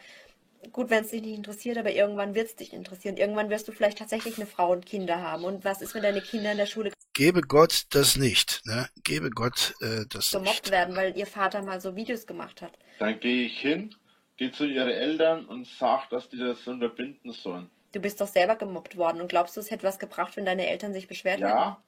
gut, 0.71 0.91
wenn 0.91 1.05
es 1.05 1.11
dich 1.11 1.23
nicht 1.23 1.37
interessiert, 1.37 1.79
aber 1.79 1.93
irgendwann 1.93 2.35
wird 2.35 2.49
es 2.49 2.57
dich 2.57 2.73
interessieren. 2.73 3.17
Irgendwann 3.17 3.51
wirst 3.51 3.67
du 3.67 3.73
vielleicht 3.73 3.99
tatsächlich 3.99 4.37
eine 4.37 4.47
Frau 4.47 4.71
und 4.71 4.87
Kinder 4.87 5.21
haben. 5.21 5.45
Und 5.45 5.65
was 5.65 5.83
ist, 5.83 5.95
wenn 5.95 6.03
deine 6.03 6.21
Kinder 6.21 6.53
in 6.53 6.59
der 6.59 6.67
Schule 6.67 6.93
Gebe 7.15 7.43
Gott 7.43 7.87
das 7.91 8.17
nicht, 8.17 8.63
ne? 8.65 8.89
Gebe 9.05 9.31
Gott 9.31 9.75
äh, 9.81 10.07
das 10.09 10.31
gemobbt 10.31 10.63
nicht. 10.63 10.71
werden, 10.71 10.97
weil 10.97 11.17
ihr 11.17 11.27
Vater 11.27 11.63
mal 11.63 11.81
so 11.81 11.95
Videos 11.95 12.27
gemacht 12.27 12.63
hat. 12.63 12.73
Dann 12.99 13.21
gehe 13.21 13.47
ich 13.47 13.61
hin, 13.61 13.95
gehe 14.37 14.51
zu 14.51 14.65
ihren 14.65 14.89
Eltern 14.89 15.45
und 15.47 15.67
sag, 15.67 16.09
dass 16.09 16.29
die 16.31 16.39
das 16.39 16.67
unterbinden 16.67 17.33
sollen. 17.33 17.69
Du 17.93 18.01
bist 18.01 18.21
doch 18.21 18.29
selber 18.29 18.57
gemobbt 18.57 18.97
worden 18.97 19.21
und 19.21 19.29
glaubst 19.29 19.57
du, 19.57 19.61
es 19.61 19.71
hätte 19.71 19.87
was 19.87 19.99
gebracht, 19.99 20.37
wenn 20.37 20.47
deine 20.47 20.67
Eltern 20.69 20.95
sich 20.95 21.07
beschwert 21.07 21.41
ja. 21.41 21.49
hätten? 21.49 21.83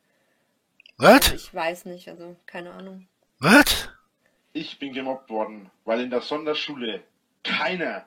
Was? 0.98 1.32
Also 1.32 1.34
ich 1.34 1.54
weiß 1.54 1.86
nicht, 1.86 2.08
also 2.08 2.36
keine 2.44 2.72
Ahnung. 2.72 3.08
Was? 3.38 3.88
Ich 4.54 4.78
bin 4.78 4.92
gemobbt 4.92 5.28
worden, 5.30 5.70
weil 5.84 6.00
in 6.00 6.10
der 6.10 6.20
Sonderschule 6.20 7.02
keiner 7.42 8.06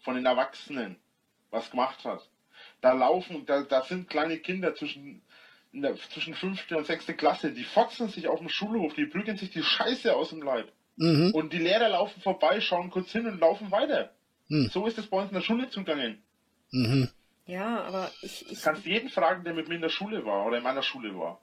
von 0.00 0.14
den 0.14 0.26
Erwachsenen 0.26 0.96
was 1.50 1.70
gemacht 1.70 2.04
hat. 2.04 2.28
Da 2.82 2.92
laufen, 2.92 3.46
da, 3.46 3.62
da 3.62 3.82
sind 3.82 4.08
kleine 4.08 4.38
Kinder 4.38 4.74
zwischen, 4.74 5.22
der, 5.72 5.96
zwischen 5.96 6.34
fünfte 6.34 6.76
und 6.76 6.86
sechste 6.86 7.14
Klasse, 7.14 7.52
die 7.52 7.64
fotzen 7.64 8.08
sich 8.08 8.28
auf 8.28 8.40
dem 8.40 8.50
Schulhof, 8.50 8.92
die 8.94 9.06
prügeln 9.06 9.38
sich 9.38 9.50
die 9.50 9.62
Scheiße 9.62 10.14
aus 10.14 10.28
dem 10.28 10.42
Leib. 10.42 10.70
Mhm. 10.96 11.32
Und 11.32 11.54
die 11.54 11.58
Lehrer 11.58 11.88
laufen 11.88 12.20
vorbei, 12.20 12.60
schauen 12.60 12.90
kurz 12.90 13.10
hin 13.10 13.26
und 13.26 13.40
laufen 13.40 13.70
weiter. 13.70 14.12
Mhm. 14.48 14.68
So 14.68 14.86
ist 14.86 14.98
es 14.98 15.06
bei 15.06 15.16
uns 15.16 15.30
in 15.30 15.34
der 15.34 15.42
Schule 15.42 15.70
zugegangen. 15.70 16.22
Mhm. 16.72 17.08
Ja, 17.46 17.84
aber 17.84 18.12
ich, 18.20 18.50
ich. 18.50 18.58
Du 18.58 18.64
kannst 18.64 18.84
jeden 18.84 19.08
fragen, 19.08 19.44
der 19.44 19.54
mit 19.54 19.68
mir 19.68 19.76
in 19.76 19.80
der 19.80 19.88
Schule 19.88 20.26
war 20.26 20.46
oder 20.46 20.58
in 20.58 20.62
meiner 20.62 20.82
Schule 20.82 21.16
war. 21.18 21.40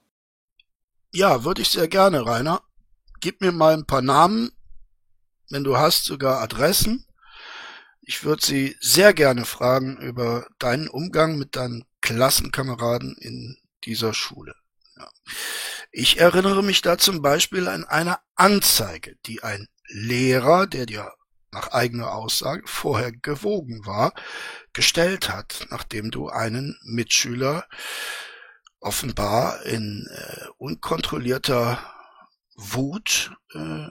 Ja, 1.11 1.43
würde 1.43 1.63
ich 1.63 1.69
sehr 1.69 1.87
gerne, 1.87 2.23
Rainer. 2.23 2.61
Gib 3.19 3.41
mir 3.41 3.51
mal 3.51 3.73
ein 3.73 3.85
paar 3.85 4.01
Namen, 4.01 4.51
wenn 5.49 5.63
du 5.63 5.77
hast, 5.77 6.05
sogar 6.05 6.41
Adressen. 6.41 7.05
Ich 8.01 8.23
würde 8.23 8.45
Sie 8.45 8.77
sehr 8.79 9.13
gerne 9.13 9.45
fragen 9.45 9.97
über 9.97 10.47
deinen 10.59 10.87
Umgang 10.87 11.37
mit 11.37 11.55
deinen 11.55 11.85
Klassenkameraden 12.01 13.15
in 13.19 13.57
dieser 13.83 14.13
Schule. 14.13 14.55
Ja. 14.95 15.09
Ich 15.91 16.19
erinnere 16.19 16.63
mich 16.63 16.81
da 16.81 16.97
zum 16.97 17.21
Beispiel 17.21 17.67
an 17.67 17.85
eine 17.85 18.19
Anzeige, 18.35 19.15
die 19.25 19.43
ein 19.43 19.67
Lehrer, 19.87 20.67
der 20.67 20.85
dir 20.85 21.11
nach 21.51 21.69
eigener 21.69 22.13
Aussage 22.13 22.63
vorher 22.65 23.11
gewogen 23.11 23.85
war, 23.85 24.13
gestellt 24.73 25.29
hat, 25.29 25.67
nachdem 25.69 26.11
du 26.11 26.29
einen 26.29 26.77
Mitschüler 26.83 27.65
offenbar 28.79 29.63
in 29.63 30.07
äh, 30.11 30.45
unkontrollierter 30.57 31.79
Wut 32.57 33.31
äh, 33.53 33.87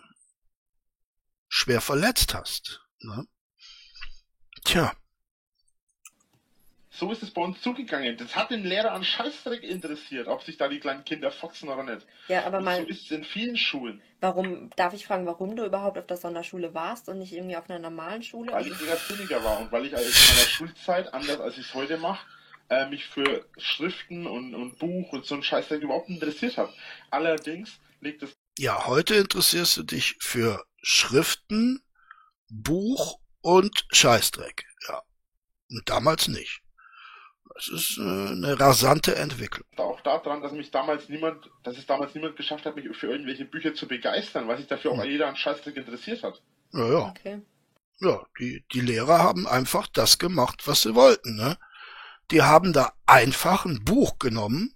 schwer 1.49 1.81
verletzt 1.81 2.35
hast. 2.35 2.83
Ne? 3.01 3.27
Tja. 4.65 4.93
So 6.91 7.13
ist 7.13 7.23
es 7.23 7.31
bei 7.31 7.43
uns 7.43 7.61
zugegangen. 7.61 8.17
Das 8.17 8.35
hat 8.35 8.51
den 8.51 8.65
Lehrer 8.65 8.93
an 8.93 9.05
Scheißdreck 9.05 9.63
interessiert, 9.63 10.29
ob 10.29 10.43
sich 10.43 10.57
da 10.57 10.67
die 10.67 10.81
kleinen 10.81 11.05
Kinder 11.05 11.31
fotzen 11.31 11.69
oder 11.69 11.83
nicht. 11.83 12.07
Ja, 12.29 12.45
aber 12.47 12.61
mal. 12.61 12.83
So 12.83 12.89
ist 12.89 13.05
es 13.05 13.11
in 13.11 13.25
vielen 13.25 13.57
Schulen. 13.59 14.03
Warum, 14.21 14.71
darf 14.77 14.95
ich 14.95 15.07
fragen, 15.07 15.27
warum 15.27 15.57
du 15.57 15.67
überhaupt 15.67 15.99
auf 15.99 16.07
der 16.07 16.17
Sonderschule 16.17 16.73
warst 16.73 17.11
und 17.11 17.19
nicht 17.19 17.35
irgendwie 17.35 17.57
auf 17.57 17.69
einer 17.69 17.79
normalen 17.79 18.23
Schule? 18.23 18.51
Weil 18.51 18.67
ich 18.67 18.81
eher 18.81 18.97
sinniger 18.97 19.45
war 19.45 19.61
und 19.61 19.71
weil 19.73 19.85
ich 19.85 19.93
in 19.93 19.99
meiner 19.99 20.49
Schulzeit, 20.49 21.13
anders 21.13 21.39
als 21.39 21.59
ich 21.59 21.69
es 21.69 21.75
heute 21.75 21.99
mache, 21.99 22.27
äh, 22.71 22.89
mich 22.89 23.05
für 23.05 23.45
Schriften 23.59 24.27
und, 24.27 24.55
und 24.55 24.79
Buch 24.79 25.13
und 25.13 25.27
so 25.27 25.35
ein 25.35 25.43
Scheißdreck 25.43 25.83
überhaupt 25.83 26.09
interessiert 26.09 26.57
habe. 26.57 26.73
Allerdings 27.11 27.79
liegt 28.01 28.23
es. 28.23 28.35
Ja, 28.59 28.87
heute 28.87 29.17
interessierst 29.17 29.77
du 29.77 29.83
dich 29.83 30.17
für 30.21 30.65
Schriften, 30.81 31.83
Buch 32.49 33.19
und 33.43 33.87
Scheißdreck. 33.91 34.65
Ja. 34.89 35.03
Und 35.71 35.89
damals 35.91 36.29
nicht. 36.29 36.63
Das 37.55 37.69
ist 37.69 37.99
äh, 37.99 38.03
eine 38.03 38.59
rasante 38.59 39.15
Entwicklung. 39.17 39.67
Auch 39.77 40.01
daran, 40.01 40.43
dass 40.43 40.53
mich 40.53 40.71
damals 40.71 41.09
niemand, 41.09 41.51
dass 41.65 41.77
es 41.77 41.87
damals 41.87 42.15
niemand 42.15 42.37
geschafft 42.37 42.65
hat, 42.65 42.77
mich 42.77 42.85
für 42.97 43.09
irgendwelche 43.09 43.45
Bücher 43.45 43.75
zu 43.75 43.87
begeistern, 43.87 44.49
weil 44.49 44.59
sich 44.59 44.67
dafür 44.67 44.93
auch 44.93 45.03
hm. 45.03 45.11
jeder 45.11 45.29
an 45.29 45.37
Scheißdreck 45.37 45.77
interessiert 45.77 46.23
hat. 46.23 46.43
Ja, 46.73 46.93
ja. 46.93 47.09
Okay. 47.09 47.43
Ja, 48.01 48.27
die, 48.39 48.65
die 48.73 48.81
Lehrer 48.81 49.19
haben 49.19 49.47
einfach 49.47 49.87
das 49.87 50.19
gemacht, 50.19 50.67
was 50.67 50.83
sie 50.83 50.95
wollten, 50.95 51.37
ne? 51.37 51.59
Die 52.31 52.43
haben 52.43 52.73
da 52.73 52.93
einfach 53.07 53.65
ein 53.65 53.85
Buch 53.85 54.19
genommen 54.19 54.76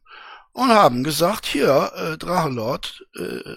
und 0.52 0.68
haben 0.68 1.04
gesagt, 1.04 1.46
hier, 1.46 1.92
äh, 1.94 2.18
Drachenlord 2.18 3.04
äh, 3.16 3.54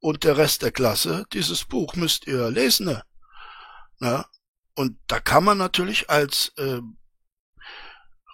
und 0.00 0.24
der 0.24 0.36
Rest 0.36 0.62
der 0.62 0.72
Klasse, 0.72 1.24
dieses 1.32 1.64
Buch 1.64 1.94
müsst 1.94 2.26
ihr 2.26 2.50
lesen, 2.50 2.86
ne? 2.86 3.02
Na? 3.98 4.26
Und 4.74 4.98
da 5.06 5.20
kann 5.20 5.44
man 5.44 5.58
natürlich 5.58 6.10
als 6.10 6.52
äh, 6.56 6.80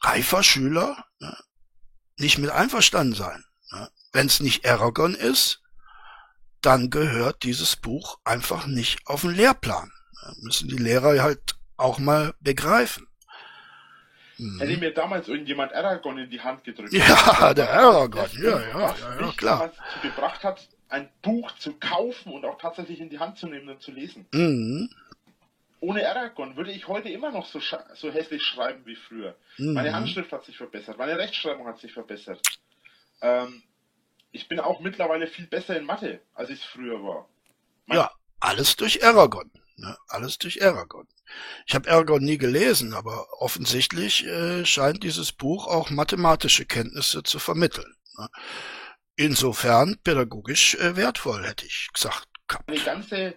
reifer 0.03 0.43
Schüler 0.43 1.05
ne, 1.21 1.37
nicht 2.19 2.39
mit 2.39 2.51
einverstanden 2.51 3.15
sein. 3.15 3.45
Ne? 3.71 3.91
Wenn 4.13 4.27
es 4.27 4.41
nicht 4.41 4.67
Aragon 4.67 5.15
ist, 5.15 5.63
dann 6.63 6.91
gehört 6.91 7.43
dieses 7.43 7.77
Buch 7.77 8.19
einfach 8.25 8.67
nicht 8.67 9.07
auf 9.07 9.23
den 9.23 9.31
Lehrplan. 9.31 9.91
Ne? 10.23 10.35
Müssen 10.41 10.69
die 10.69 10.77
Lehrer 10.77 11.23
halt 11.23 11.57
auch 11.77 11.99
mal 11.99 12.35
begreifen. 12.41 13.07
Mhm. 14.41 14.59
Hätte 14.61 14.77
mir 14.79 14.93
damals 14.93 15.29
irgendjemand 15.29 15.73
Aragon 15.73 16.19
in 16.19 16.31
die 16.31 16.41
Hand 16.41 16.65
gedrückt. 16.65 16.93
Ja, 16.93 17.55
der 17.55 17.73
Aragon, 17.73 18.29
ja, 18.43 18.61
ja, 18.61 18.61
ja, 18.61 18.95
ja, 19.21 19.33
klar. 19.37 19.69
dazu 19.69 20.09
gebracht 20.09 20.43
hat, 20.45 20.69
ein 20.89 21.09
Buch 21.23 21.53
zu 21.59 21.75
kaufen 21.75 22.33
und 22.33 22.45
auch 22.45 22.59
tatsächlich 22.59 23.01
in 23.01 23.11
die 23.11 23.19
Hand 23.19 23.39
zu 23.39 23.47
nehmen 23.47 23.69
und 23.69 23.81
zu 23.81 23.93
lesen. 23.93 24.27
Mhm 24.33 24.91
ohne 25.81 26.09
Aragon 26.09 26.57
würde 26.57 26.73
ich 26.73 26.89
heute 26.89 27.09
immer 27.09 27.33
noch 27.33 27.47
so, 27.47 27.61
so 27.95 28.13
hässlich 28.13 28.43
schreiben 28.43 28.85
wie 28.85 28.97
früher. 28.97 29.35
Mhm. 29.57 29.73
Meine 29.73 29.95
Handschrift 29.95 30.31
hat 30.33 30.45
sich 30.45 30.57
verbessert, 30.57 30.99
meine 30.99 31.19
Rechtschreibung 31.19 31.67
hat 31.67 31.81
sich 31.81 31.93
verbessert. 31.93 32.41
Ähm, 33.23 33.63
ich 34.31 34.47
bin 34.49 34.61
auch 34.61 34.81
mittlerweile 34.81 35.27
viel 35.27 35.47
besser 35.47 35.77
in 35.77 35.85
Mathe, 35.85 36.21
als 36.35 36.51
ich 36.51 36.61
es 36.61 36.65
früher 36.65 37.03
war. 37.03 37.29
Mein 37.87 37.99
ja, 37.99 38.11
alles 38.39 38.77
durch 38.77 39.05
Aragon. 39.05 39.51
Ne? 39.81 39.97
Alles 40.09 40.39
durch 40.39 40.63
Aragon. 40.63 41.09
Ich 41.67 41.75
habe 41.75 41.89
Ergon 41.89 42.23
nie 42.23 42.39
gelesen, 42.39 42.93
aber 42.93 43.27
offensichtlich 43.41 44.27
äh, 44.27 44.65
scheint 44.65 45.03
dieses 45.03 45.33
Buch 45.33 45.67
auch 45.69 45.91
mathematische 45.91 46.67
Kenntnisse 46.67 47.23
zu 47.23 47.39
vermitteln. 47.39 47.95
Ne? 48.19 48.29
Insofern 49.17 49.99
pädagogisch 50.03 50.75
äh, 50.77 50.97
wertvoll, 50.97 51.47
hätte 51.47 51.67
ich 51.67 51.89
gesagt. 51.93 52.29
Meine 52.67 52.81
ganze, 52.81 53.35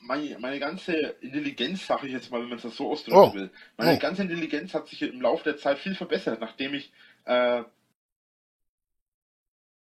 meine, 0.00 0.38
meine 0.38 0.58
ganze 0.58 0.92
Intelligenz, 1.20 1.86
sage 1.86 2.06
ich 2.06 2.12
jetzt 2.12 2.30
mal, 2.30 2.40
wenn 2.40 2.48
man 2.48 2.58
es 2.58 2.76
so 2.76 2.90
ausdrücken 2.90 3.18
oh. 3.18 3.34
will, 3.34 3.50
meine 3.76 3.96
oh. 3.96 3.98
ganze 3.98 4.22
Intelligenz 4.22 4.74
hat 4.74 4.88
sich 4.88 5.02
im 5.02 5.20
Laufe 5.20 5.44
der 5.44 5.58
Zeit 5.58 5.78
viel 5.78 5.94
verbessert, 5.94 6.40
nachdem 6.40 6.74
ich 6.74 6.92
äh, 7.24 7.62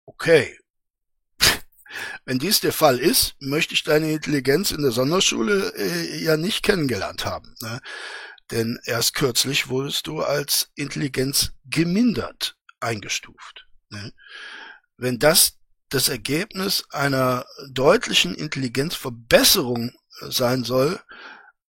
Okay, 0.05 0.57
wenn 2.25 2.39
dies 2.39 2.59
der 2.59 2.73
Fall 2.73 2.99
ist, 2.99 3.35
möchte 3.39 3.73
ich 3.73 3.83
deine 3.83 4.11
Intelligenz 4.11 4.71
in 4.71 4.81
der 4.81 4.91
Sonderschule 4.91 5.73
äh, 5.75 6.23
ja 6.23 6.37
nicht 6.37 6.63
kennengelernt 6.63 7.25
haben. 7.25 7.55
Ne? 7.61 7.79
Denn 8.51 8.79
erst 8.85 9.15
kürzlich 9.15 9.69
wurdest 9.69 10.07
du 10.07 10.21
als 10.21 10.71
Intelligenz 10.75 11.53
gemindert 11.65 12.55
eingestuft. 12.79 13.67
Ne? 13.89 14.13
Wenn 14.97 15.19
das 15.19 15.57
das 15.89 16.09
Ergebnis 16.09 16.85
einer 16.89 17.45
deutlichen 17.69 18.33
Intelligenzverbesserung 18.35 19.89
äh, 19.89 20.31
sein 20.31 20.63
soll, 20.63 20.99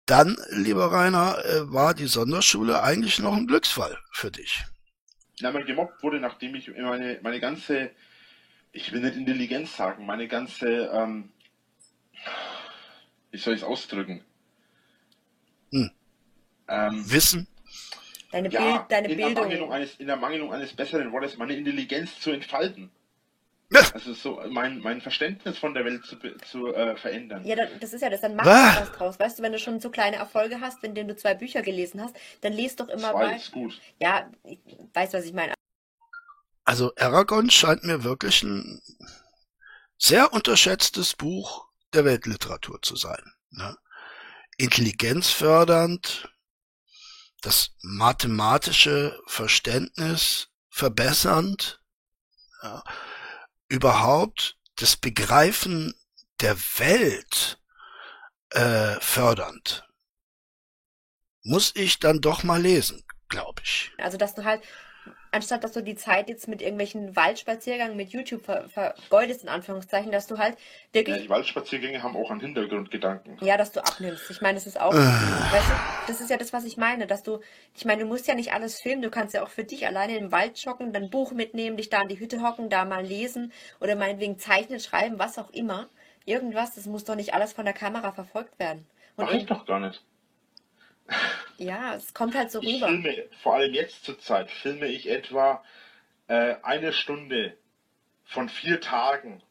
dann, 0.05 0.37
lieber 0.49 0.91
Rainer, 0.91 1.43
äh, 1.45 1.71
war 1.71 1.93
die 1.93 2.07
Sonderschule 2.07 2.81
eigentlich 2.83 3.19
noch 3.19 3.35
ein 3.35 3.47
Glücksfall 3.47 3.97
für 4.11 4.31
dich. 4.31 4.63
Na, 5.39 5.51
man 5.51 5.65
gemobbt 5.65 6.03
wurde, 6.03 6.19
nachdem 6.19 6.55
ich 6.55 6.69
meine, 6.69 7.19
meine 7.21 7.39
ganze 7.39 7.91
ich 8.73 8.91
will 8.91 9.01
nicht 9.01 9.15
Intelligenz 9.15 9.77
sagen, 9.77 10.05
meine 10.05 10.27
ganze, 10.27 10.91
ähm, 10.93 11.29
wie 13.31 13.37
soll 13.37 13.53
ich 13.53 13.61
es 13.61 13.65
ausdrücken? 13.65 14.25
Hm. 15.71 15.91
Ähm, 16.67 17.11
Wissen? 17.11 17.47
Deine, 18.31 18.49
ja, 18.49 18.77
Bild, 18.77 18.91
deine 18.91 19.07
in 19.09 19.17
Bildung. 19.17 19.49
Der 19.49 19.69
eines, 19.69 19.95
in 19.95 20.07
der 20.07 20.15
Mangelung 20.15 20.51
eines 20.51 20.73
besseren 20.73 21.11
Wortes, 21.11 21.37
meine 21.37 21.55
Intelligenz 21.55 22.19
zu 22.19 22.31
entfalten. 22.31 22.89
Ja. 23.71 23.81
Also 23.93 24.13
so 24.13 24.41
mein, 24.49 24.79
mein 24.79 25.01
Verständnis 25.01 25.57
von 25.57 25.73
der 25.73 25.85
Welt 25.85 26.03
zu, 26.05 26.17
zu 26.45 26.73
äh, 26.73 26.95
verändern. 26.95 27.45
Ja, 27.45 27.55
das 27.79 27.93
ist 27.93 28.01
ja 28.01 28.09
das, 28.09 28.21
dann 28.21 28.35
mach 28.35 28.45
ah. 28.45 28.81
was 28.81 28.91
draus. 28.91 29.19
Weißt 29.19 29.39
du, 29.39 29.43
wenn 29.43 29.51
du 29.51 29.59
schon 29.59 29.79
so 29.79 29.89
kleine 29.89 30.17
Erfolge 30.17 30.61
hast, 30.61 30.83
in 30.83 30.95
denen 30.95 31.09
du 31.09 31.15
zwei 31.15 31.33
Bücher 31.35 31.61
gelesen 31.61 32.01
hast, 32.01 32.15
dann 32.41 32.53
liest 32.53 32.79
doch 32.79 32.89
immer 32.89 33.11
Zwei 33.11 33.35
ist 33.35 33.51
gut. 33.51 33.79
Ja, 33.99 34.29
ich 34.43 34.59
weiß, 34.93 35.13
was 35.13 35.25
ich 35.25 35.33
meine. 35.33 35.53
Also 36.65 36.93
Aragon 36.97 37.49
scheint 37.49 37.83
mir 37.83 38.03
wirklich 38.03 38.43
ein 38.43 38.81
sehr 39.97 40.33
unterschätztes 40.33 41.13
Buch 41.13 41.67
der 41.93 42.05
Weltliteratur 42.05 42.81
zu 42.81 42.95
sein. 42.95 43.21
Ne? 43.49 43.77
Intelligenzfördernd, 44.57 46.29
das 47.41 47.71
mathematische 47.81 49.19
Verständnis 49.27 50.49
verbessernd, 50.69 51.81
ja, 52.61 52.83
überhaupt 53.67 54.57
das 54.75 54.95
Begreifen 54.95 55.93
der 56.39 56.57
Welt 56.77 57.59
äh, 58.51 58.99
fördernd. 59.01 59.87
Muss 61.43 61.75
ich 61.75 61.99
dann 61.99 62.21
doch 62.21 62.43
mal 62.43 62.61
lesen, 62.61 63.03
glaube 63.27 63.61
ich. 63.65 63.91
Also 63.97 64.17
dass 64.17 64.33
du 64.33 64.43
halt 64.43 64.63
anstatt 65.33 65.63
dass 65.63 65.71
du 65.71 65.81
die 65.81 65.95
Zeit 65.95 66.29
jetzt 66.29 66.47
mit 66.47 66.61
irgendwelchen 66.61 67.15
Waldspaziergängen 67.15 67.97
mit 67.97 68.09
YouTube 68.09 68.45
ver 68.45 68.69
vergeudest, 68.69 69.43
in 69.43 69.49
Anführungszeichen, 69.49 70.11
dass 70.11 70.27
du 70.27 70.37
halt 70.37 70.57
wirklich. 70.91 71.15
Ja, 71.15 71.21
die 71.23 71.29
Waldspaziergänge 71.29 72.03
haben 72.03 72.15
auch 72.15 72.29
einen 72.29 72.39
Hintergrundgedanken. 72.39 73.37
Ja, 73.41 73.57
dass 73.57 73.71
du 73.71 73.81
abnimmst. 73.81 74.29
Ich 74.29 74.41
meine, 74.41 74.55
das 74.55 74.67
ist 74.67 74.79
auch, 74.79 74.93
weißt 74.93 75.69
du, 75.69 75.73
das 76.07 76.21
ist 76.21 76.29
ja 76.29 76.37
das, 76.37 76.53
was 76.53 76.65
ich 76.65 76.77
meine, 76.77 77.07
dass 77.07 77.23
du, 77.23 77.39
ich 77.75 77.85
meine, 77.85 78.03
du 78.03 78.07
musst 78.07 78.27
ja 78.27 78.35
nicht 78.35 78.53
alles 78.53 78.79
filmen, 78.79 79.01
du 79.01 79.09
kannst 79.09 79.33
ja 79.33 79.43
auch 79.43 79.49
für 79.49 79.63
dich 79.63 79.87
alleine 79.87 80.17
im 80.17 80.31
Wald 80.31 80.57
joggen, 80.63 80.93
dein 80.93 81.09
Buch 81.09 81.31
mitnehmen, 81.31 81.77
dich 81.77 81.89
da 81.89 82.01
an 82.01 82.07
die 82.07 82.19
Hütte 82.19 82.41
hocken, 82.43 82.69
da 82.69 82.85
mal 82.85 83.03
lesen 83.03 83.51
oder 83.79 83.95
meinetwegen 83.95 84.37
zeichnen, 84.37 84.79
schreiben, 84.79 85.17
was 85.17 85.39
auch 85.39 85.49
immer. 85.49 85.89
Irgendwas, 86.25 86.75
das 86.75 86.85
muss 86.85 87.03
doch 87.03 87.15
nicht 87.15 87.33
alles 87.33 87.53
von 87.53 87.65
der 87.65 87.73
Kamera 87.73 88.11
verfolgt 88.11 88.59
werden. 88.59 88.85
Und 89.15 89.25
Mach 89.25 89.33
ich 89.33 89.45
doch 89.45 89.65
gar 89.65 89.79
nicht. 89.79 90.03
Ja, 91.57 91.95
es 91.95 92.13
kommt 92.13 92.35
halt 92.35 92.51
so 92.51 92.61
ich 92.61 92.75
rüber. 92.75 92.87
Filme, 92.87 93.25
vor 93.41 93.55
allem 93.55 93.73
jetzt 93.73 94.05
zur 94.05 94.19
Zeit, 94.19 94.49
filme 94.49 94.87
ich 94.87 95.09
etwa 95.09 95.63
äh, 96.27 96.55
eine 96.63 96.93
Stunde 96.93 97.57
von 98.25 98.49
vier 98.49 98.81
Tagen. 98.81 99.41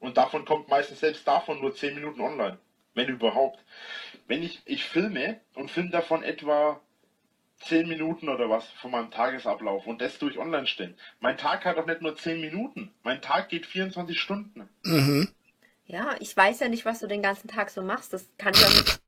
Und 0.00 0.16
davon 0.16 0.44
kommt 0.44 0.68
meistens 0.68 1.00
selbst 1.00 1.26
davon 1.26 1.60
nur 1.60 1.74
zehn 1.74 1.94
Minuten 1.94 2.20
online. 2.20 2.58
Wenn 2.94 3.08
überhaupt. 3.08 3.58
Wenn 4.26 4.42
ich, 4.42 4.62
ich 4.64 4.84
filme 4.84 5.40
und 5.54 5.70
filme 5.70 5.90
davon 5.90 6.22
etwa 6.22 6.80
zehn 7.60 7.88
Minuten 7.88 8.28
oder 8.28 8.50
was 8.50 8.68
von 8.80 8.90
meinem 8.90 9.10
Tagesablauf 9.10 9.86
und 9.86 10.00
das 10.00 10.18
durch 10.18 10.38
online 10.38 10.66
stellen. 10.66 10.96
Mein 11.20 11.38
Tag 11.38 11.64
hat 11.64 11.76
doch 11.78 11.86
nicht 11.86 12.02
nur 12.02 12.16
zehn 12.16 12.40
Minuten. 12.40 12.92
Mein 13.02 13.22
Tag 13.22 13.48
geht 13.48 13.66
24 13.66 14.18
Stunden. 14.20 14.68
Mhm. 14.82 15.28
Ja, 15.86 16.16
ich 16.20 16.36
weiß 16.36 16.60
ja 16.60 16.68
nicht, 16.68 16.84
was 16.84 17.00
du 17.00 17.06
den 17.06 17.22
ganzen 17.22 17.48
Tag 17.48 17.70
so 17.70 17.82
machst. 17.82 18.12
Das 18.12 18.28
kann 18.38 18.54
ja 18.54 18.68
nicht. 18.68 19.00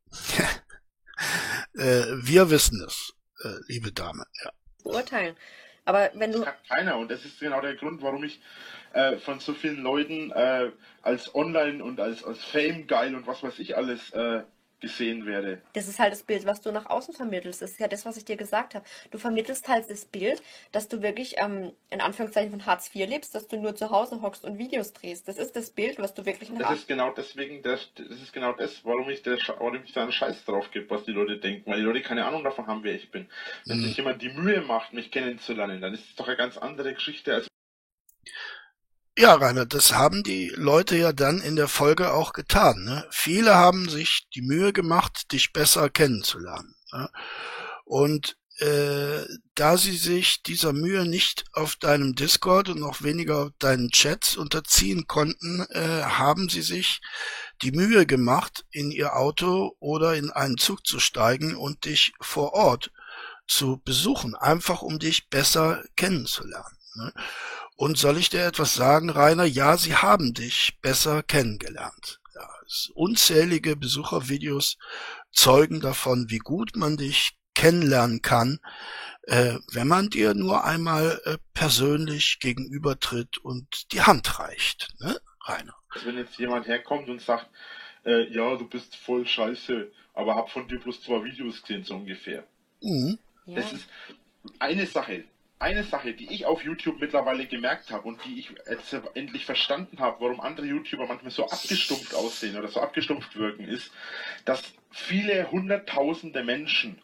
Äh, 1.78 2.04
wir 2.22 2.50
wissen 2.50 2.84
es, 2.84 3.14
äh, 3.44 3.50
liebe 3.68 3.92
Dame. 3.92 4.24
Ja. 4.42 4.50
Beurteilen. 4.82 5.36
Aber 5.84 6.10
wenn 6.14 6.32
du. 6.32 6.40
Das 6.40 6.48
hat 6.48 6.68
keiner 6.68 6.98
und 6.98 7.10
das 7.10 7.24
ist 7.24 7.38
genau 7.40 7.60
der 7.60 7.76
Grund, 7.76 8.02
warum 8.02 8.24
ich 8.24 8.40
äh, 8.92 9.16
von 9.18 9.38
so 9.38 9.54
vielen 9.54 9.82
Leuten 9.82 10.32
äh, 10.32 10.70
als 11.02 11.34
Online 11.34 11.82
und 11.82 12.00
als, 12.00 12.24
als 12.24 12.42
Fame 12.44 12.86
geil 12.86 13.14
und 13.14 13.26
was 13.26 13.42
weiß 13.42 13.58
ich 13.60 13.76
alles 13.76 14.10
äh, 14.10 14.42
gesehen 14.80 15.26
werde. 15.26 15.60
Das 15.72 15.88
ist 15.88 15.98
halt 15.98 16.12
das 16.12 16.22
Bild, 16.22 16.46
was 16.46 16.60
du 16.60 16.70
nach 16.70 16.86
außen 16.86 17.14
vermittelst. 17.14 17.62
Das 17.62 17.72
ist 17.72 17.80
ja 17.80 17.88
das, 17.88 18.06
was 18.06 18.16
ich 18.16 18.24
dir 18.24 18.36
gesagt 18.36 18.74
habe. 18.74 18.84
Du 19.10 19.18
vermittelst 19.18 19.68
halt 19.68 19.90
das 19.90 20.04
Bild, 20.04 20.42
dass 20.72 20.88
du 20.88 21.02
wirklich 21.02 21.34
ähm, 21.38 21.72
in 21.90 22.00
Anführungszeichen 22.00 22.50
von 22.50 22.64
Hartz 22.64 22.94
IV 22.94 23.08
lebst, 23.08 23.34
dass 23.34 23.48
du 23.48 23.56
nur 23.56 23.74
zu 23.74 23.90
Hause 23.90 24.22
hockst 24.22 24.44
und 24.44 24.58
Videos 24.58 24.92
drehst. 24.92 25.26
Das 25.26 25.36
ist 25.36 25.56
das 25.56 25.70
Bild, 25.70 25.98
was 25.98 26.14
du 26.14 26.24
wirklich 26.26 26.50
nach 26.50 26.68
Das 26.68 26.80
ist 26.80 26.88
genau 26.88 27.12
deswegen, 27.12 27.62
das, 27.62 27.90
das 27.94 28.22
ist 28.22 28.32
genau 28.32 28.52
das, 28.52 28.84
warum 28.84 29.10
ich, 29.10 29.22
der, 29.22 29.38
warum 29.58 29.82
ich 29.84 29.92
da 29.92 30.02
einen 30.02 30.12
Scheiß 30.12 30.44
drauf 30.44 30.70
gebe, 30.70 30.88
was 30.90 31.04
die 31.04 31.12
Leute 31.12 31.38
denken. 31.38 31.70
Weil 31.70 31.78
die 31.78 31.84
Leute 31.84 32.02
keine 32.02 32.24
Ahnung 32.24 32.44
davon 32.44 32.66
haben, 32.66 32.84
wer 32.84 32.94
ich 32.94 33.10
bin. 33.10 33.26
Wenn 33.66 33.78
mhm. 33.78 33.84
sich 33.84 33.96
jemand 33.96 34.22
die 34.22 34.30
Mühe 34.30 34.60
macht, 34.60 34.92
mich 34.92 35.10
kennenzulernen, 35.10 35.80
dann 35.80 35.94
ist 35.94 36.04
es 36.08 36.14
doch 36.14 36.28
eine 36.28 36.36
ganz 36.36 36.56
andere 36.56 36.94
Geschichte, 36.94 37.34
als 37.34 37.47
ja, 39.18 39.34
Rainer, 39.34 39.66
das 39.66 39.94
haben 39.94 40.22
die 40.22 40.52
Leute 40.54 40.96
ja 40.96 41.12
dann 41.12 41.40
in 41.40 41.56
der 41.56 41.66
Folge 41.66 42.12
auch 42.12 42.32
getan. 42.32 42.84
Ne? 42.84 43.04
Viele 43.10 43.56
haben 43.56 43.88
sich 43.88 44.28
die 44.34 44.42
Mühe 44.42 44.72
gemacht, 44.72 45.32
dich 45.32 45.52
besser 45.52 45.90
kennenzulernen. 45.90 46.76
Ne? 46.92 47.10
Und 47.84 48.36
äh, 48.58 49.24
da 49.56 49.76
sie 49.76 49.96
sich 49.96 50.42
dieser 50.44 50.72
Mühe 50.72 51.04
nicht 51.04 51.44
auf 51.52 51.74
deinem 51.74 52.14
Discord 52.14 52.68
und 52.68 52.78
noch 52.78 53.02
weniger 53.02 53.46
auf 53.46 53.50
deinen 53.58 53.90
Chats 53.90 54.36
unterziehen 54.36 55.08
konnten, 55.08 55.66
äh, 55.70 56.02
haben 56.02 56.48
sie 56.48 56.62
sich 56.62 57.00
die 57.62 57.72
Mühe 57.72 58.06
gemacht, 58.06 58.66
in 58.70 58.92
ihr 58.92 59.16
Auto 59.16 59.76
oder 59.80 60.14
in 60.14 60.30
einen 60.30 60.58
Zug 60.58 60.86
zu 60.86 61.00
steigen 61.00 61.56
und 61.56 61.86
dich 61.86 62.12
vor 62.20 62.52
Ort 62.52 62.92
zu 63.48 63.80
besuchen, 63.84 64.36
einfach 64.36 64.82
um 64.82 65.00
dich 65.00 65.28
besser 65.28 65.82
kennenzulernen. 65.96 66.76
Ne? 66.94 67.12
Und 67.78 67.96
soll 67.96 68.18
ich 68.18 68.28
dir 68.28 68.44
etwas 68.44 68.74
sagen, 68.74 69.08
Rainer? 69.08 69.44
Ja, 69.44 69.76
sie 69.76 69.94
haben 69.94 70.34
dich 70.34 70.80
besser 70.82 71.22
kennengelernt. 71.22 72.20
Ja, 72.34 72.50
unzählige 72.94 73.76
Besuchervideos 73.76 74.78
zeugen 75.30 75.80
davon, 75.80 76.28
wie 76.28 76.40
gut 76.40 76.74
man 76.74 76.96
dich 76.96 77.38
kennenlernen 77.54 78.20
kann, 78.20 78.58
äh, 79.22 79.60
wenn 79.70 79.86
man 79.86 80.10
dir 80.10 80.34
nur 80.34 80.64
einmal 80.64 81.20
äh, 81.24 81.38
persönlich 81.54 82.40
gegenübertritt 82.40 83.38
und 83.38 83.92
die 83.92 84.02
Hand 84.02 84.40
reicht, 84.40 84.88
ne, 84.98 85.16
Rainer? 85.44 85.76
Also 85.90 86.06
wenn 86.06 86.18
jetzt 86.18 86.36
jemand 86.36 86.66
herkommt 86.66 87.08
und 87.08 87.22
sagt, 87.22 87.48
äh, 88.04 88.28
ja, 88.34 88.56
du 88.56 88.68
bist 88.68 88.96
voll 88.96 89.24
scheiße, 89.24 89.88
aber 90.14 90.34
hab 90.34 90.50
von 90.50 90.66
dir 90.66 90.80
bloß 90.80 91.04
zwei 91.04 91.22
Videos 91.22 91.62
gesehen, 91.62 91.84
so 91.84 91.94
ungefähr. 91.94 92.44
Mhm. 92.82 93.20
Ja. 93.46 93.54
Das 93.54 93.72
ist 93.72 93.88
eine 94.58 94.84
Sache, 94.84 95.22
eine 95.58 95.82
Sache, 95.84 96.14
die 96.14 96.32
ich 96.32 96.46
auf 96.46 96.62
YouTube 96.62 97.00
mittlerweile 97.00 97.46
gemerkt 97.46 97.90
habe 97.90 98.06
und 98.06 98.24
die 98.24 98.38
ich 98.38 98.50
jetzt 98.68 98.94
endlich 99.14 99.44
verstanden 99.44 99.98
habe, 99.98 100.20
warum 100.20 100.40
andere 100.40 100.66
YouTuber 100.66 101.06
manchmal 101.06 101.32
so 101.32 101.48
abgestumpft 101.48 102.14
aussehen 102.14 102.56
oder 102.56 102.68
so 102.68 102.80
abgestumpft 102.80 103.36
wirken, 103.36 103.64
ist, 103.66 103.90
dass 104.44 104.62
viele 104.90 105.50
hunderttausende 105.50 106.44
Menschen 106.44 107.02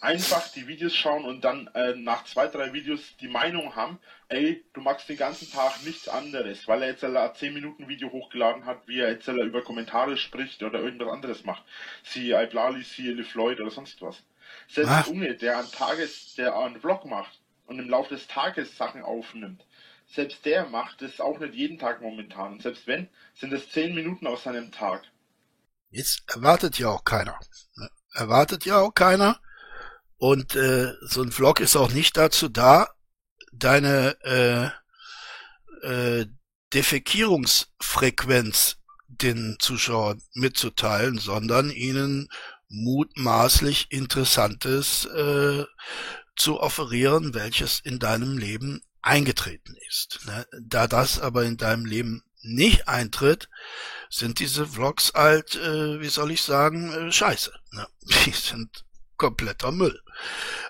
einfach 0.00 0.52
die 0.52 0.68
Videos 0.68 0.94
schauen 0.94 1.24
und 1.24 1.42
dann 1.42 1.68
äh, 1.74 1.94
nach 1.96 2.24
zwei, 2.24 2.46
drei 2.46 2.72
Videos 2.72 3.16
die 3.20 3.28
Meinung 3.28 3.74
haben, 3.74 3.98
ey, 4.28 4.64
du 4.72 4.80
magst 4.80 5.08
den 5.08 5.16
ganzen 5.16 5.50
Tag 5.50 5.82
nichts 5.84 6.08
anderes, 6.08 6.68
weil 6.68 6.82
er 6.82 6.88
jetzt 6.90 7.02
ein 7.02 7.34
10 7.34 7.54
Minuten 7.54 7.88
Video 7.88 8.12
hochgeladen 8.12 8.66
hat, 8.66 8.86
wie 8.86 9.00
er 9.00 9.10
jetzt 9.10 9.26
über 9.26 9.62
Kommentare 9.62 10.16
spricht 10.16 10.62
oder 10.62 10.80
irgendwas 10.80 11.08
anderes 11.08 11.44
macht. 11.44 11.64
Siehe 12.04 12.40
Iblali, 12.40 12.82
siehe 12.82 13.14
LeFloid 13.14 13.60
oder 13.60 13.70
sonst 13.70 14.00
was. 14.02 14.22
Selbst 14.68 14.90
ah. 14.90 15.04
Unge, 15.08 15.34
der 15.34 15.58
an 15.58 15.70
Tages, 15.72 16.34
der 16.34 16.56
einen 16.56 16.80
Vlog 16.80 17.04
macht, 17.06 17.40
und 17.66 17.78
im 17.78 17.88
Laufe 17.88 18.14
des 18.14 18.26
Tages 18.26 18.76
Sachen 18.76 19.02
aufnimmt. 19.02 19.64
Selbst 20.08 20.44
der 20.44 20.66
macht 20.66 21.02
es 21.02 21.20
auch 21.20 21.38
nicht 21.40 21.54
jeden 21.54 21.78
Tag 21.78 22.00
momentan. 22.00 22.52
Und 22.52 22.62
selbst 22.62 22.86
wenn, 22.86 23.08
sind 23.34 23.52
es 23.52 23.70
zehn 23.70 23.94
Minuten 23.94 24.26
aus 24.26 24.44
seinem 24.44 24.72
Tag. 24.72 25.02
Jetzt 25.90 26.22
erwartet 26.28 26.78
ja 26.78 26.88
auch 26.88 27.04
keiner. 27.04 27.38
Ne? 27.74 27.90
Erwartet 28.12 28.64
ja 28.64 28.80
auch 28.80 28.94
keiner. 28.94 29.40
Und 30.18 30.54
äh, 30.54 30.94
so 31.02 31.22
ein 31.22 31.32
Vlog 31.32 31.60
ist 31.60 31.76
auch 31.76 31.92
nicht 31.92 32.16
dazu 32.16 32.48
da, 32.48 32.88
deine 33.52 34.16
äh, 34.22 34.70
äh, 35.86 36.26
Defekierungsfrequenz 36.72 38.78
den 39.08 39.56
Zuschauern 39.58 40.22
mitzuteilen, 40.34 41.18
sondern 41.18 41.70
ihnen 41.70 42.28
mutmaßlich 42.68 43.90
Interessantes 43.90 45.04
äh, 45.06 45.64
zu 46.36 46.60
offerieren, 46.60 47.34
welches 47.34 47.80
in 47.80 47.98
deinem 47.98 48.38
Leben 48.38 48.82
eingetreten 49.02 49.76
ist. 49.88 50.20
Ne? 50.26 50.46
Da 50.60 50.86
das 50.86 51.18
aber 51.20 51.44
in 51.44 51.56
deinem 51.56 51.84
Leben 51.84 52.22
nicht 52.42 52.88
eintritt, 52.88 53.48
sind 54.10 54.38
diese 54.38 54.66
Vlogs 54.66 55.12
halt, 55.14 55.56
äh, 55.56 56.00
wie 56.00 56.08
soll 56.08 56.30
ich 56.30 56.42
sagen, 56.42 56.92
äh, 56.92 57.12
scheiße. 57.12 57.52
Ne? 57.72 57.86
Die 58.24 58.30
sind 58.30 58.84
kompletter 59.16 59.72
Müll. 59.72 60.00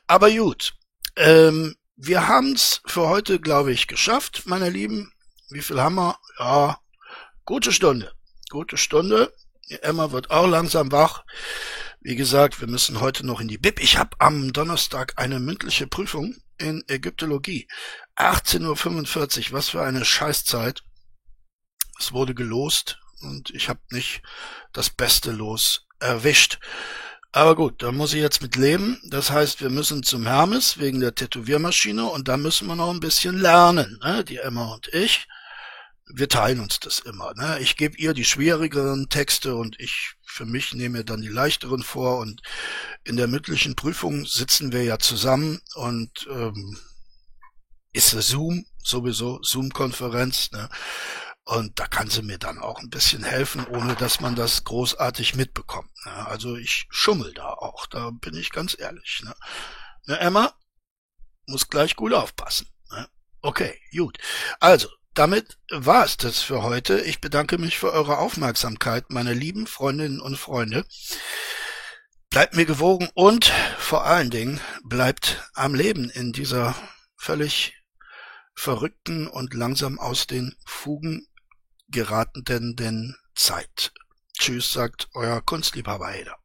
Aber 0.07 0.31
gut, 0.31 0.75
ähm, 1.17 1.77
wir 1.97 2.29
haben's 2.29 2.83
für 2.87 3.09
heute, 3.09 3.41
glaube 3.41 3.73
ich, 3.73 3.87
geschafft, 3.87 4.43
meine 4.47 4.71
Lieben. 4.71 5.13
Wie 5.51 5.63
viel 5.63 5.81
haben 5.81 5.97
wir? 5.97 6.19
Ja, 6.39 6.79
gute 7.45 7.73
Stunde. 7.73 8.13
Gute 8.51 8.77
Stunde. 8.77 9.33
Emma 9.83 10.13
wird 10.13 10.31
auch 10.31 10.47
langsam 10.47 10.93
wach. 10.93 11.25
Wie 12.07 12.15
gesagt, 12.15 12.61
wir 12.61 12.69
müssen 12.69 13.01
heute 13.01 13.27
noch 13.27 13.41
in 13.41 13.49
die 13.49 13.59
Bib. 13.59 13.81
Ich 13.83 13.99
habe 13.99 14.15
am 14.21 14.53
Donnerstag 14.53 15.15
eine 15.17 15.41
mündliche 15.41 15.89
Prüfung 15.89 16.37
in 16.57 16.85
Ägyptologie. 16.87 17.67
18.45 18.15 19.49
Uhr, 19.49 19.53
was 19.55 19.71
für 19.71 19.83
eine 19.83 20.05
Scheißzeit. 20.05 20.85
Es 21.99 22.13
wurde 22.13 22.37
gelost 22.37 23.01
und 23.23 23.51
ich 23.51 23.69
habe 23.69 23.81
nicht 23.91 24.23
das 24.73 24.89
beste 24.89 25.33
Los 25.33 25.89
erwischt. 25.99 26.61
Aber 27.33 27.57
gut, 27.57 27.83
da 27.83 27.91
muss 27.91 28.15
ich 28.15 28.21
jetzt 28.21 28.41
mit 28.41 28.55
leben. 28.55 29.01
Das 29.11 29.33
heißt, 29.33 29.61
wir 29.61 29.71
müssen 29.71 30.05
zum 30.05 30.29
Hermes 30.29 30.79
wegen 30.79 31.01
der 31.01 31.17
Tätowiermaschine 31.17 32.05
und 32.05 32.29
da 32.29 32.37
müssen 32.37 32.69
wir 32.69 32.77
noch 32.77 32.95
ein 32.95 33.01
bisschen 33.01 33.37
lernen, 33.37 33.99
ne? 34.05 34.23
die 34.23 34.37
Emma 34.37 34.73
und 34.73 34.87
ich 34.95 35.27
wir 36.09 36.29
teilen 36.29 36.61
uns 36.61 36.81
das 36.81 37.01
immer. 37.01 37.35
Ne? 37.35 37.59
Ich 37.61 37.77
gebe 37.77 37.97
ihr 37.97 38.15
die 38.15 38.25
schwierigeren 38.25 39.09
Texte 39.09 39.57
und 39.57 39.79
ich 39.81 40.15
für 40.37 40.45
mich 40.45 40.75
nehme 40.75 41.03
dann 41.03 41.23
die 41.23 41.29
leichteren 41.29 41.83
vor 41.83 42.19
und 42.19 42.43
in 43.05 43.17
der 43.17 43.27
mündlichen 43.27 43.75
Prüfung 43.75 44.27
sitzen 44.27 44.71
wir 44.71 44.85
ja 44.85 44.99
zusammen 44.99 45.63
und 45.75 46.29
ähm, 46.31 46.79
ist 47.95 48.13
es 48.13 48.29
Zoom 48.29 48.67
sowieso 48.77 49.43
Zoom-Konferenz 49.43 50.51
ne? 50.53 50.69
und 51.45 51.81
da 51.81 51.87
kann 51.87 52.11
sie 52.11 52.21
mir 52.21 52.37
dann 52.37 52.59
auch 52.59 52.81
ein 52.81 52.91
bisschen 52.91 53.25
helfen, 53.25 53.67
ohne 53.67 53.95
dass 53.97 54.21
man 54.21 54.37
das 54.37 54.65
großartig 54.65 55.37
mitbekommt. 55.37 55.91
Ne? 56.05 56.27
Also 56.27 56.57
ich 56.57 56.87
schummel 56.91 57.33
da 57.33 57.49
auch, 57.55 57.87
da 57.87 58.11
bin 58.11 58.37
ich 58.37 58.51
ganz 58.51 58.77
ehrlich. 58.79 59.23
Ne? 59.25 59.35
Ne, 60.07 60.21
Emma 60.21 60.53
muss 61.47 61.71
gleich 61.71 61.97
gut 61.97 62.13
aufpassen. 62.13 62.69
Ne? 62.91 63.09
Okay, 63.41 63.81
gut. 63.91 64.19
Also 64.61 64.91
damit 65.17 65.59
war 65.71 66.05
es 66.05 66.19
das 66.19 66.43
für 66.43 66.63
heute. 66.63 67.01
Ich 67.01 67.21
bedanke 67.21 67.59
mich 67.59 67.79
für 67.79 67.93
eure 67.93 68.19
Aufmerksamkeit, 68.19 69.11
meine 69.11 69.33
lieben 69.33 69.67
Freundinnen 69.67 70.21
und 70.21 70.37
Freunde. 70.37 70.85
Bleibt 72.31 72.55
mir 72.55 72.67
gewogen 72.67 73.09
und 73.15 73.47
vor 73.79 74.05
allen 74.05 74.31
Dingen 74.31 74.61
bleibt 74.85 75.49
am 75.55 75.75
Leben 75.75 76.11
in 76.11 76.33
dieser 76.33 76.77
völlig 77.17 77.75
verrückten 78.55 79.27
und 79.27 79.55
langsam 79.55 79.99
aus 79.99 80.27
den 80.27 80.55
Fugen 80.67 81.27
geratenden 81.89 83.17
Zeit. 83.35 83.93
Tschüss, 84.39 84.71
sagt 84.71 85.09
euer 85.15 85.41
Kunstliebhaber 85.41 86.09
Heder. 86.09 86.37